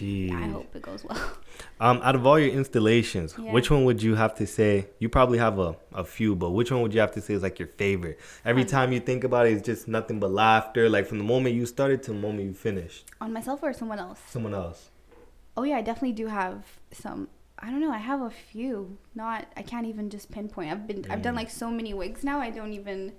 yeah, 0.00 0.36
i 0.38 0.48
hope 0.48 0.74
it 0.74 0.82
goes 0.82 1.04
well 1.04 1.32
Um, 1.80 2.00
out 2.02 2.14
of 2.16 2.26
all 2.26 2.38
your 2.38 2.50
installations, 2.50 3.34
Yeah. 3.38 3.52
which 3.52 3.70
one 3.70 3.84
would 3.84 4.02
you 4.02 4.14
have 4.16 4.34
to 4.36 4.46
say? 4.46 4.88
You 4.98 5.08
probably 5.08 5.38
have 5.38 5.58
a, 5.60 5.76
a 5.92 6.04
few, 6.04 6.34
but 6.36 6.50
which 6.50 6.70
one 6.72 6.82
would 6.82 6.92
you 6.94 7.00
have 7.00 7.12
to 7.12 7.20
say 7.20 7.34
is 7.34 7.42
like 7.42 7.58
your 7.60 7.68
favorite? 7.68 8.18
Every 8.44 8.62
Um, 8.62 8.68
time 8.68 8.92
you 8.92 8.98
think 9.00 9.22
about 9.24 9.46
it, 9.46 9.52
it's 9.52 9.62
just 9.66 9.86
nothing 9.88 10.18
but 10.20 10.30
laughter. 10.32 10.88
Like 10.88 11.06
from 11.06 11.18
the 11.18 11.24
moment 11.24 11.54
you 11.56 11.66
started 11.66 12.02
to 12.04 12.12
the 12.12 12.16
moment 12.18 12.44
you 12.44 12.52
finished. 12.54 13.06
on 13.20 13.32
myself 13.32 13.60
or 13.62 13.72
someone 13.72 13.98
else 14.00 14.20
Someone 14.28 14.54
else. 14.54 14.90
oh 15.56 15.62
yeah 15.64 15.76
i 15.76 15.82
definitely 15.82 16.12
do 16.12 16.26
have 16.28 16.64
some 16.92 17.28
i 17.60 17.70
don't 17.70 17.80
know 17.80 17.90
i 17.92 17.98
have 17.98 18.20
a 18.20 18.30
few 18.30 18.96
not 19.14 19.46
i 19.56 19.62
can't 19.62 19.86
even 19.86 20.08
just 20.10 20.30
pinpoint 20.30 20.70
i've 20.70 20.86
been 20.86 21.04
i've 21.10 21.22
done 21.22 21.34
Mm. 21.34 21.38
like 21.38 21.50
so 21.50 21.70
many 21.70 21.92
wigs 21.94 22.22
now 22.24 22.40
i 22.40 22.50
don't 22.50 22.72
even 22.72 23.12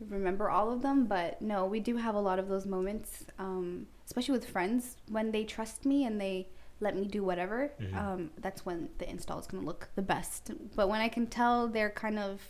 remember 0.00 0.50
all 0.50 0.72
of 0.72 0.82
them 0.82 1.06
but 1.06 1.40
no 1.40 1.64
we 1.66 1.80
do 1.80 1.96
have 1.96 2.14
a 2.14 2.20
lot 2.20 2.38
of 2.38 2.48
those 2.48 2.66
moments 2.66 3.24
um, 3.38 3.86
especially 4.06 4.32
with 4.32 4.48
friends 4.48 4.96
when 5.08 5.30
they 5.30 5.44
trust 5.44 5.84
me 5.86 6.04
and 6.04 6.20
they 6.20 6.48
let 6.80 6.96
me 6.96 7.06
do 7.06 7.22
whatever 7.22 7.70
Mhm. 7.80 7.94
um, 7.96 8.30
that's 8.38 8.66
when 8.66 8.88
the 8.98 9.08
install 9.08 9.38
is 9.38 9.46
going 9.46 9.62
to 9.62 9.66
look 9.66 9.88
the 9.94 10.02
best 10.02 10.50
but 10.74 10.88
when 10.88 11.00
i 11.00 11.08
can 11.08 11.26
tell 11.26 11.68
they're 11.68 11.90
kind 11.90 12.18
of 12.18 12.40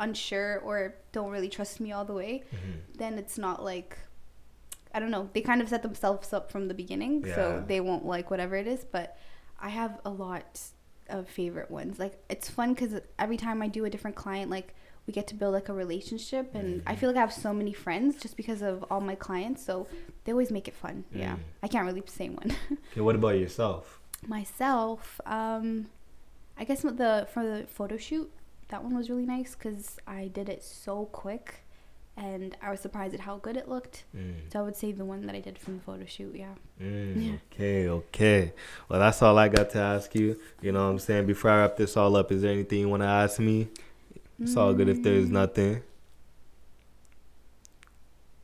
unsure 0.00 0.58
or 0.64 0.94
don't 1.12 1.30
really 1.30 1.48
trust 1.48 1.80
me 1.80 1.92
all 1.92 2.04
the 2.04 2.12
way 2.12 2.42
Mhm. 2.52 2.98
then 2.98 3.18
it's 3.18 3.36
not 3.38 3.62
like 3.62 3.98
I 4.94 4.98
don't 5.00 5.10
know. 5.10 5.28
They 5.34 5.42
kind 5.42 5.60
of 5.60 5.68
set 5.68 5.82
themselves 5.82 6.32
up 6.32 6.50
from 6.50 6.68
the 6.68 6.72
beginning, 6.74 7.22
Yeah. 7.26 7.34
so 7.34 7.64
they 7.66 7.80
won't 7.80 8.06
like 8.06 8.30
whatever 8.30 8.56
it 8.56 8.66
is. 8.66 8.82
But 8.82 9.18
I 9.60 9.68
have 9.68 10.00
a 10.06 10.10
lot 10.10 10.58
of 11.08 11.28
favorite 11.28 11.70
ones. 11.70 11.98
Like 11.98 12.22
it's 12.28 12.48
fun 12.48 12.74
because 12.74 13.00
every 13.18 13.36
time 13.36 13.62
I 13.62 13.68
do 13.68 13.84
a 13.84 13.90
different 13.90 14.16
client, 14.16 14.50
like 14.50 14.74
we 15.06 15.12
get 15.12 15.26
to 15.28 15.34
build 15.36 15.52
like 15.54 15.68
a 15.68 15.72
relationship, 15.72 16.54
and 16.54 16.82
I 16.86 16.94
Mhm. 16.94 16.98
feel 16.98 17.08
like 17.10 17.16
I 17.16 17.20
have 17.20 17.32
so 17.32 17.52
many 17.52 17.72
friends 17.72 18.16
just 18.20 18.36
because 18.36 18.60
of 18.62 18.84
all 18.90 19.00
my 19.00 19.14
clients. 19.14 19.64
So 19.64 19.86
they 20.24 20.32
always 20.32 20.50
make 20.50 20.66
it 20.68 20.74
fun. 20.74 21.04
Yeah, 21.12 21.34
Mm. 21.36 21.40
I 21.62 21.68
can't 21.68 21.86
really 21.86 22.02
say 22.06 22.28
one. 22.28 22.50
Okay, 22.92 23.00
what 23.02 23.14
about 23.14 23.38
yourself? 23.38 24.00
Myself, 24.26 25.20
um, 25.26 25.86
I 26.58 26.64
guess 26.64 26.82
with 26.82 26.96
the 26.98 27.26
for 27.32 27.44
the 27.44 27.66
photo 27.66 27.96
shoot, 27.96 28.30
that 28.68 28.82
one 28.82 28.96
was 28.96 29.08
really 29.10 29.26
nice 29.26 29.54
because 29.54 29.98
I 30.06 30.28
did 30.28 30.48
it 30.48 30.62
so 30.64 31.06
quick, 31.06 31.62
and 32.16 32.56
I 32.62 32.70
was 32.70 32.80
surprised 32.80 33.12
at 33.14 33.20
how 33.20 33.36
good 33.38 33.56
it 33.56 33.68
looked. 33.68 34.04
Mm. 34.16 34.50
So 34.52 34.60
I 34.60 34.62
would 34.62 34.76
say 34.76 34.92
the 34.92 35.04
one 35.04 35.26
that 35.26 35.34
I 35.34 35.40
did 35.40 35.58
from 35.58 35.76
the 35.78 35.82
photo 35.82 36.04
shoot, 36.06 36.34
yeah. 36.34 36.54
Mm, 36.80 37.26
Yeah. 37.26 37.32
Okay, 37.52 37.88
okay. 37.88 38.52
Well, 38.88 38.98
that's 39.00 39.20
all 39.22 39.36
I 39.38 39.48
got 39.48 39.70
to 39.70 39.78
ask 39.78 40.14
you. 40.14 40.38
You 40.62 40.72
know 40.72 40.84
what 40.84 40.90
I'm 40.92 40.98
saying? 40.98 41.26
Before 41.26 41.50
I 41.50 41.58
wrap 41.60 41.76
this 41.76 41.96
all 41.96 42.16
up, 42.16 42.32
is 42.32 42.42
there 42.42 42.52
anything 42.52 42.80
you 42.80 42.88
want 42.88 43.02
to 43.02 43.08
ask 43.08 43.38
me? 43.38 43.68
It's 44.40 44.56
all 44.56 44.72
good 44.74 44.88
if 44.88 45.02
there's 45.02 45.28
Mm, 45.28 45.32
nothing. 45.32 45.82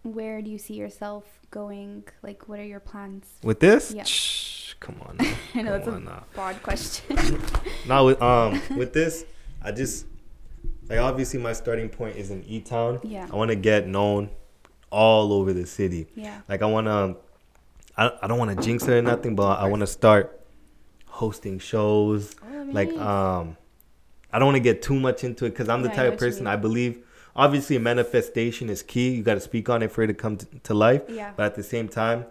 Where 0.02 0.42
do 0.42 0.50
you 0.50 0.58
see 0.58 0.74
yourself 0.74 1.24
going? 1.50 2.04
Like, 2.22 2.48
what 2.48 2.58
are 2.58 2.64
your 2.64 2.80
plans? 2.80 3.26
With 3.42 3.60
this? 3.60 3.92
Yeah. 3.94 4.02
Shh, 4.02 4.74
come 4.80 4.96
on. 5.02 5.18
I 5.54 5.62
know 5.62 5.72
that's 5.78 5.86
a 5.86 6.00
now. 6.00 6.24
broad 6.34 6.60
question. 6.62 7.16
Now 7.86 8.06
with 8.06 8.20
um 8.22 8.60
with 8.76 8.92
this, 8.92 9.24
I 9.62 9.70
just 9.72 10.06
like 10.92 11.00
obviously 11.00 11.40
my 11.40 11.52
starting 11.52 11.88
point 11.88 12.16
is 12.16 12.30
in 12.30 12.44
E 12.46 12.60
Town. 12.60 13.00
yeah, 13.02 13.28
I 13.32 13.36
want 13.36 13.50
to 13.50 13.56
get 13.56 13.86
known 13.88 14.30
all 14.90 15.32
over 15.32 15.52
the 15.52 15.66
city. 15.66 16.06
yeah, 16.14 16.40
Like 16.48 16.60
I 16.62 16.66
want 16.66 16.86
to, 16.86 17.16
I, 17.96 18.10
I 18.22 18.26
don't 18.26 18.38
want 18.38 18.56
to 18.56 18.62
jinx 18.62 18.84
it 18.84 18.90
or 18.92 19.02
nothing, 19.02 19.34
but 19.34 19.58
I 19.58 19.66
want 19.66 19.80
to 19.80 19.86
start 19.86 20.38
hosting 21.06 21.58
shows. 21.58 22.34
Oh, 22.42 22.68
Like 22.70 22.92
um, 22.98 23.56
I 24.32 24.38
don't 24.38 24.46
want 24.46 24.56
to 24.56 24.60
get 24.62 24.82
too 24.82 24.98
much 25.00 25.24
into 25.24 25.46
it 25.46 25.50
because 25.50 25.68
I'm 25.68 25.82
the 25.82 25.88
Yeah, 25.88 25.94
type 25.96 26.12
of 26.14 26.18
person. 26.18 26.46
I 26.46 26.56
believe. 26.56 27.04
Obviously, 27.34 27.78
manifestation 27.78 28.68
is 28.68 28.82
key. 28.82 29.08
You 29.14 29.22
got 29.22 29.34
to 29.34 29.40
speak 29.40 29.70
on 29.70 29.82
it 29.82 29.90
for 29.90 30.02
it 30.02 30.08
to 30.08 30.14
come 30.14 30.36
to, 30.36 30.46
to 30.64 30.74
life. 30.74 31.02
yeah, 31.08 31.32
But 31.34 31.44
at 31.46 31.54
the 31.54 31.62
same 31.62 31.88
time, 31.88 32.26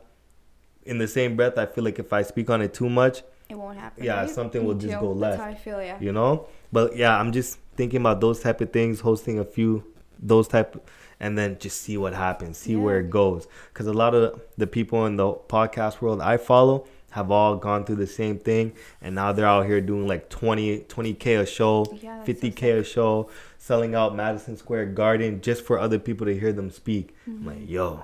in 0.86 0.99
the 0.99 1.07
same 1.07 1.36
breath, 1.36 1.57
I 1.57 1.66
feel 1.66 1.84
like 1.84 1.97
if 1.97 2.14
I 2.14 2.22
speak 2.22 2.51
on 2.51 2.62
it 2.62 2.72
too 2.76 2.88
much, 2.88 3.24
it 3.49 3.55
won't 3.57 3.80
happen. 3.80 4.03
yeah, 4.03 4.22
right? 4.22 4.30
something 4.30 4.64
will 4.64 4.76
just 4.76 4.99
go 4.99 5.07
That's 5.16 5.20
left. 5.20 5.41
how 5.41 5.49
I 5.49 5.55
feel. 5.55 5.82
Yeah. 5.82 5.97
you 5.99 6.12
know 6.14 6.47
but 6.72 6.95
yeah 6.95 7.20
i'm 7.20 7.34
just 7.34 7.57
thinking 7.76 8.01
about 8.01 8.22
those 8.22 8.39
type 8.41 8.61
of 8.61 8.72
things 8.72 8.99
hosting 9.01 9.39
a 9.39 9.45
few 9.45 9.84
those 10.19 10.47
type 10.47 10.88
and 11.19 11.38
then 11.38 11.57
just 11.59 11.82
see 11.82 11.97
what 11.97 12.13
happens 12.13 12.57
see 12.57 12.76
where 12.76 12.99
it 12.99 13.09
goes. 13.09 13.47
Because 13.74 13.88
a 13.88 13.93
lot 13.93 14.13
of 14.13 14.39
the 14.57 14.67
people 14.67 15.05
in 15.05 15.15
the 15.17 15.34
podcast 15.34 16.01
world 16.01 16.22
i 16.22 16.38
follow 16.38 16.86
have 17.11 17.30
all 17.30 17.55
gone 17.57 17.84
through 17.84 17.95
the 17.97 18.07
same 18.07 18.38
thing 18.39 18.72
and 19.01 19.15
now 19.15 19.32
they're 19.34 19.45
out 19.45 19.65
here 19.65 19.82
doing 19.82 20.07
like 20.07 20.30
20 20.30 20.82
20k 20.82 21.41
a 21.41 21.45
show 21.45 21.86
Yeah, 22.01 22.22
that's 22.26 22.39
so 22.41 22.47
50k 22.47 22.80
a 22.80 22.84
show 22.84 23.30
selling 23.57 23.95
out 23.95 24.15
madison 24.15 24.55
square 24.57 24.86
garden 24.86 25.41
just 25.41 25.65
for 25.65 25.78
other 25.80 25.99
people 25.99 26.26
to 26.28 26.38
hear 26.39 26.53
them 26.53 26.69
speak. 26.72 27.15
I'm 27.28 27.34
mm-hmm. 27.34 27.47
like 27.47 27.69
yo 27.69 28.03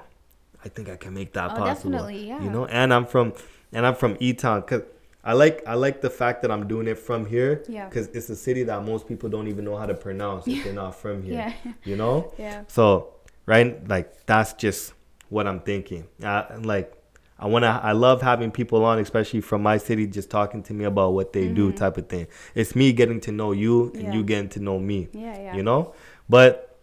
i 0.65 0.69
think 0.69 0.89
i 0.89 0.95
can 0.97 1.13
make 1.13 1.33
that 1.33 1.51
Oh, 1.51 1.55
possible. 1.55 1.91
definitely, 1.91 2.27
yeah. 2.27 2.43
you 2.43 2.49
know 2.49 2.65
and 2.65 2.93
i'm 2.93 3.05
from 3.05 3.33
and 3.71 3.85
i'm 3.85 3.95
from 3.95 4.17
e-town 4.19 4.61
because 4.61 4.81
I 5.23 5.33
like 5.33 5.61
I 5.67 5.73
like 5.75 6.01
the 6.01 6.09
fact 6.09 6.41
that 6.43 6.51
I'm 6.51 6.67
doing 6.67 6.87
it 6.87 6.97
from 6.97 7.25
here 7.25 7.63
Yeah. 7.67 7.85
because 7.89 8.07
it's 8.07 8.29
a 8.29 8.35
city 8.35 8.63
that 8.63 8.83
most 8.85 9.07
people 9.07 9.29
don't 9.29 9.47
even 9.47 9.65
know 9.65 9.75
how 9.75 9.85
to 9.85 9.93
pronounce 9.93 10.47
if 10.47 10.63
they're 10.63 10.73
not 10.73 10.95
from 10.95 11.23
here. 11.23 11.53
Yeah. 11.65 11.73
You 11.83 11.95
know, 11.97 12.33
Yeah. 12.39 12.63
so 12.67 13.13
right, 13.45 13.85
like 13.89 14.25
that's 14.25 14.53
just 14.53 14.93
what 15.29 15.45
I'm 15.47 15.59
thinking. 15.59 16.07
I, 16.23 16.55
like 16.61 16.93
I 17.39 17.45
wanna, 17.47 17.79
I 17.83 17.91
love 17.91 18.21
having 18.21 18.49
people 18.51 18.83
on, 18.85 18.99
especially 18.99 19.41
from 19.41 19.61
my 19.61 19.77
city, 19.77 20.07
just 20.07 20.29
talking 20.29 20.63
to 20.63 20.73
me 20.73 20.85
about 20.85 21.13
what 21.13 21.33
they 21.33 21.47
do, 21.49 21.71
Mhm. 21.71 21.75
type 21.75 21.97
of 21.97 22.07
thing. 22.09 22.27
It's 22.55 22.75
me 22.75 22.93
getting 22.93 23.19
to 23.21 23.31
know 23.31 23.51
you 23.51 23.91
and 23.93 24.03
Yeah. 24.03 24.13
you 24.13 24.23
getting 24.23 24.49
to 24.49 24.59
know 24.59 24.79
me. 24.79 25.09
Yeah. 25.11 25.37
Yeah. 25.39 25.55
You 25.55 25.63
know, 25.63 25.93
but 26.29 26.77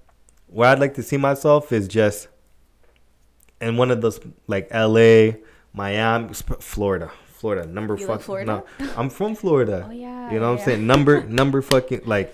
where 0.49 0.68
I'd 0.68 0.78
like 0.78 0.95
to 0.95 1.03
see 1.03 1.16
myself 1.16 1.72
is 1.72 1.89
just 1.89 2.28
in 3.61 3.76
one 3.76 3.91
of 3.91 4.01
those 4.03 4.20
like 4.47 4.68
L.A., 4.70 5.39
Miami, 5.72 6.32
Florida, 6.61 7.11
Florida. 7.45 7.67
Number 7.69 7.95
You 7.95 8.07
like 8.07 8.17
fuck. 8.17 8.25
Florida? 8.25 8.63
No, 8.81 8.89
I'm 8.97 9.11
from 9.11 9.35
Florida. 9.35 9.85
Oh 9.89 9.93
yeah. 9.93 10.33
You 10.33 10.41
know 10.41 10.51
what 10.53 10.57
yeah. 10.61 10.65
I'm 10.65 10.65
saying? 10.65 10.87
Number 10.87 11.15
number 11.41 11.61
fucking 11.61 12.03
like 12.07 12.33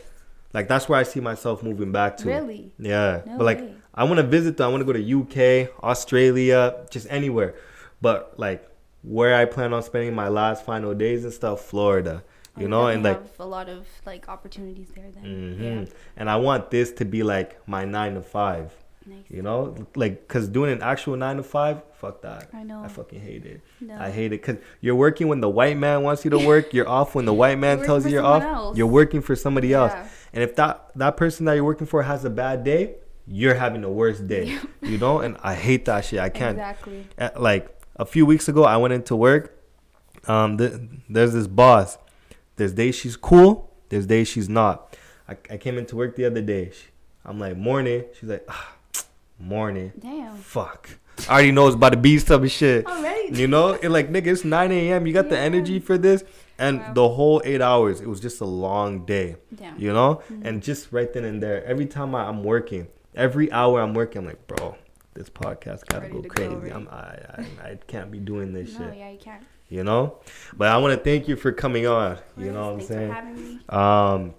like 0.55 0.69
that's 0.69 0.89
where 0.89 0.99
I 0.99 1.03
see 1.03 1.19
myself 1.21 1.63
moving 1.63 1.91
back 1.91 2.17
to. 2.19 2.29
Really? 2.29 2.71
Yeah. 2.79 3.23
No 3.27 3.39
but 3.39 3.45
like 3.51 3.61
way. 3.61 3.75
I 3.93 4.05
want 4.05 4.19
to 4.19 4.27
visit 4.37 4.57
though. 4.57 4.67
I 4.69 4.71
want 4.73 4.83
to 4.87 4.89
go 4.91 4.95
to 5.01 5.05
UK, 5.21 5.83
Australia, 5.83 6.87
just 6.91 7.07
anywhere. 7.11 7.55
But 8.01 8.39
like 8.39 8.63
where 9.03 9.35
I 9.35 9.45
plan 9.47 9.73
on 9.73 9.83
spending 9.83 10.15
my 10.15 10.29
last 10.29 10.65
final 10.65 10.95
days 10.95 11.25
and 11.25 11.33
stuff, 11.33 11.63
Florida. 11.63 12.23
You 12.57 12.67
Oh, 12.67 12.69
know, 12.69 12.87
and 12.89 13.03
like 13.03 13.21
a 13.39 13.45
lot 13.47 13.69
of 13.69 13.87
like 14.07 14.29
opportunities 14.29 14.89
there. 14.95 15.11
Then. 15.15 15.25
hmm 15.25 15.63
Yeah. 15.63 15.85
and 16.19 16.31
I 16.31 16.37
want 16.37 16.71
this 16.71 16.93
to 17.01 17.05
be 17.05 17.23
like 17.23 17.51
my 17.67 17.85
9 17.85 18.15
to 18.15 18.23
5. 18.23 18.75
Nice. 19.07 19.25
You 19.29 19.43
know? 19.43 19.75
Like 19.97 20.29
cuz 20.29 20.49
doing 20.49 20.71
an 20.73 20.83
actual 20.83 21.17
9 21.17 21.37
to 21.39 21.43
5, 21.43 21.83
fuck 21.95 22.23
that. 22.23 22.49
I 22.53 22.63
know. 22.65 22.83
I 22.85 22.89
fucking 22.89 23.21
hate 23.21 23.45
it. 23.47 23.61
No. 23.81 23.97
I 23.99 24.11
hate 24.11 24.33
it 24.33 24.39
cuz 24.43 24.57
you're 24.81 24.95
working 24.95 25.29
when 25.29 25.41
the 25.41 25.49
white 25.49 25.77
man 25.79 26.03
wants 26.03 26.25
you 26.25 26.31
to 26.33 26.39
work, 26.53 26.73
you're 26.75 26.89
off 26.89 27.15
when 27.15 27.25
the 27.25 27.33
white 27.35 27.59
man 27.59 27.79
You're 27.79 27.87
tells 27.87 28.05
you 28.05 28.13
you're 28.13 28.25
off. 28.25 28.43
else. 28.43 28.77
You're 28.77 28.87
working 28.87 29.21
for 29.23 29.35
somebody 29.35 29.73
else. 29.73 29.93
And 30.33 30.43
if 30.45 30.55
that 30.57 30.91
that 30.97 31.17
person 31.17 31.47
that 31.47 31.55
you're 31.55 31.65
working 31.65 31.87
for 31.87 32.03
has 32.03 32.25
a 32.25 32.31
bad 32.31 32.63
day, 32.65 32.97
you're 33.27 33.55
having 33.55 33.81
the 33.83 33.89
worst 33.91 34.27
day. 34.29 34.59
you 34.83 34.99
know, 34.99 35.21
and 35.21 35.37
I 35.43 35.55
hate 35.55 35.85
that 35.87 36.05
shit. 36.05 36.19
I 36.21 36.29
can't. 36.29 36.59
Exactly. 36.59 37.07
Like 37.37 37.69
a 37.97 38.05
few 38.05 38.27
weeks 38.27 38.49
ago, 38.49 38.65
I 38.65 38.77
went 38.77 38.93
into 38.95 39.17
work. 39.17 39.57
Um, 40.29 40.59
th- 40.59 40.75
there's 41.09 41.33
this 41.33 41.47
boss. 41.47 41.97
There's 42.57 42.73
days 42.75 42.95
she's 42.95 43.17
cool. 43.17 43.71
There's 43.89 44.07
days 44.07 44.29
she's 44.29 44.49
not. 44.49 44.97
I, 45.29 45.37
I 45.51 45.57
came 45.57 45.79
into 45.79 45.97
work 45.97 46.15
the 46.17 46.25
other 46.27 46.43
day. 46.43 46.71
She, 46.73 46.87
I'm 47.25 47.39
like 47.39 47.57
morning. 47.57 48.05
She's 48.19 48.29
like 48.29 48.45
ah, 48.49 48.75
morning. 49.41 49.93
Damn. 49.99 50.37
Fuck. 50.37 50.91
I 51.29 51.33
already 51.33 51.53
know 51.53 51.67
it's 51.67 51.77
about 51.77 51.91
to 51.91 51.99
be 51.99 52.19
some 52.19 52.47
shit. 52.49 52.87
Already. 52.87 53.37
You 53.39 53.47
know, 53.47 53.71
it 53.75 53.89
like 53.91 54.11
nigga, 54.11 54.29
it's 54.29 54.45
9 54.45 54.73
a.m. 54.73 55.07
You 55.07 55.13
got 55.13 55.29
the 55.29 55.39
energy 55.39 55.79
for 55.79 55.99
this, 55.99 56.25
and 56.59 56.81
Wow. 56.81 56.93
the 56.95 57.09
whole 57.09 57.43
eight 57.45 57.61
hours, 57.61 58.01
it 58.01 58.09
was 58.09 58.21
just 58.21 58.41
a 58.41 58.45
long 58.47 59.05
day 59.07 59.37
Damn. 59.55 59.79
you 59.79 59.93
know 59.93 60.23
Mhm. 60.31 60.45
and 60.47 60.63
just 60.63 60.93
right 60.93 61.11
then 61.13 61.25
and 61.25 61.43
there 61.43 61.65
every 61.65 61.87
time 61.87 62.15
I, 62.15 62.25
i'm 62.29 62.43
working 62.45 62.87
every 63.15 63.51
hour 63.51 63.81
i'm 63.81 63.95
working 63.95 64.19
i'm 64.21 64.27
like 64.27 64.47
bro 64.47 64.77
this 65.15 65.31
podcast 65.31 65.87
gotta 65.89 66.09
go 66.09 66.21
to 66.21 66.29
go, 66.29 66.35
crazy 66.35 66.55
right? 66.55 66.73
I'm, 66.75 66.87
I, 66.89 66.97
I 67.39 67.47
i 67.71 67.79
can't 67.87 68.11
be 68.11 68.19
doing 68.19 68.53
this 68.53 68.79
no, 68.79 68.89
shit 68.91 68.99
yeah, 68.99 69.11
you 69.11 69.19
can't. 69.19 69.43
you 69.71 69.85
know 69.85 70.19
but 70.57 70.69
i 70.69 70.77
want 70.77 70.93
to 70.97 71.03
thank 71.03 71.29
you 71.29 71.37
for 71.37 71.51
coming 71.51 71.87
on 71.87 72.19
you 72.37 72.53
know 72.53 72.67
what 72.73 72.75
i'm 72.75 72.87
saying 72.87 73.09
For 73.09 73.15
having 73.15 73.37
me. 73.37 73.61
um 73.71 74.35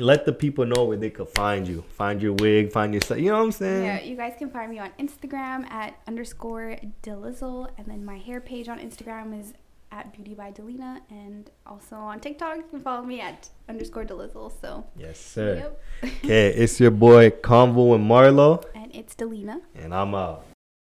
let 0.00 0.24
the 0.24 0.32
people 0.32 0.64
know 0.66 0.84
where 0.84 0.96
they 0.96 1.10
could 1.10 1.28
find 1.28 1.66
you. 1.66 1.84
Find 1.90 2.20
your 2.22 2.34
wig 2.34 2.72
find 2.72 2.92
your 2.92 3.00
stuff 3.00 3.18
you 3.18 3.30
know 3.30 3.38
what 3.38 3.44
i'm 3.44 3.52
saying? 3.52 3.84
Yeah, 3.84 4.00
you 4.02 4.16
guys 4.16 4.34
can 4.38 4.50
find 4.50 4.70
me 4.70 4.78
on 4.78 4.90
Instagram 4.98 5.70
at 5.70 5.98
underscore 6.06 6.76
Delizzle, 7.02 7.70
and 7.76 7.86
then 7.86 8.04
my 8.04 8.18
hair 8.18 8.40
page 8.40 8.68
on 8.68 8.78
Instagram 8.78 9.38
is 9.38 9.52
at 9.90 10.12
Beauty 10.12 10.34
by 10.34 10.52
Delina, 10.52 11.00
and 11.10 11.50
also 11.66 11.96
on 11.96 12.20
TikTok 12.20 12.56
you 12.56 12.64
can 12.70 12.80
follow 12.80 13.04
me 13.04 13.20
at 13.20 13.48
underscore 13.68 14.04
Delizzle. 14.04 14.52
So, 14.60 14.84
yes 14.96 15.18
sir. 15.18 15.54
Yep, 16.02 16.22
okay 16.24 16.48
it's 16.48 16.78
your 16.80 16.90
boy 16.90 17.30
convo 17.30 17.94
and 17.94 18.08
marlo. 18.08 18.64
And 18.74 18.94
it's 18.94 19.14
Delina. 19.14 19.60
and 19.74 19.94
i'm 19.94 20.14
out 20.14 20.44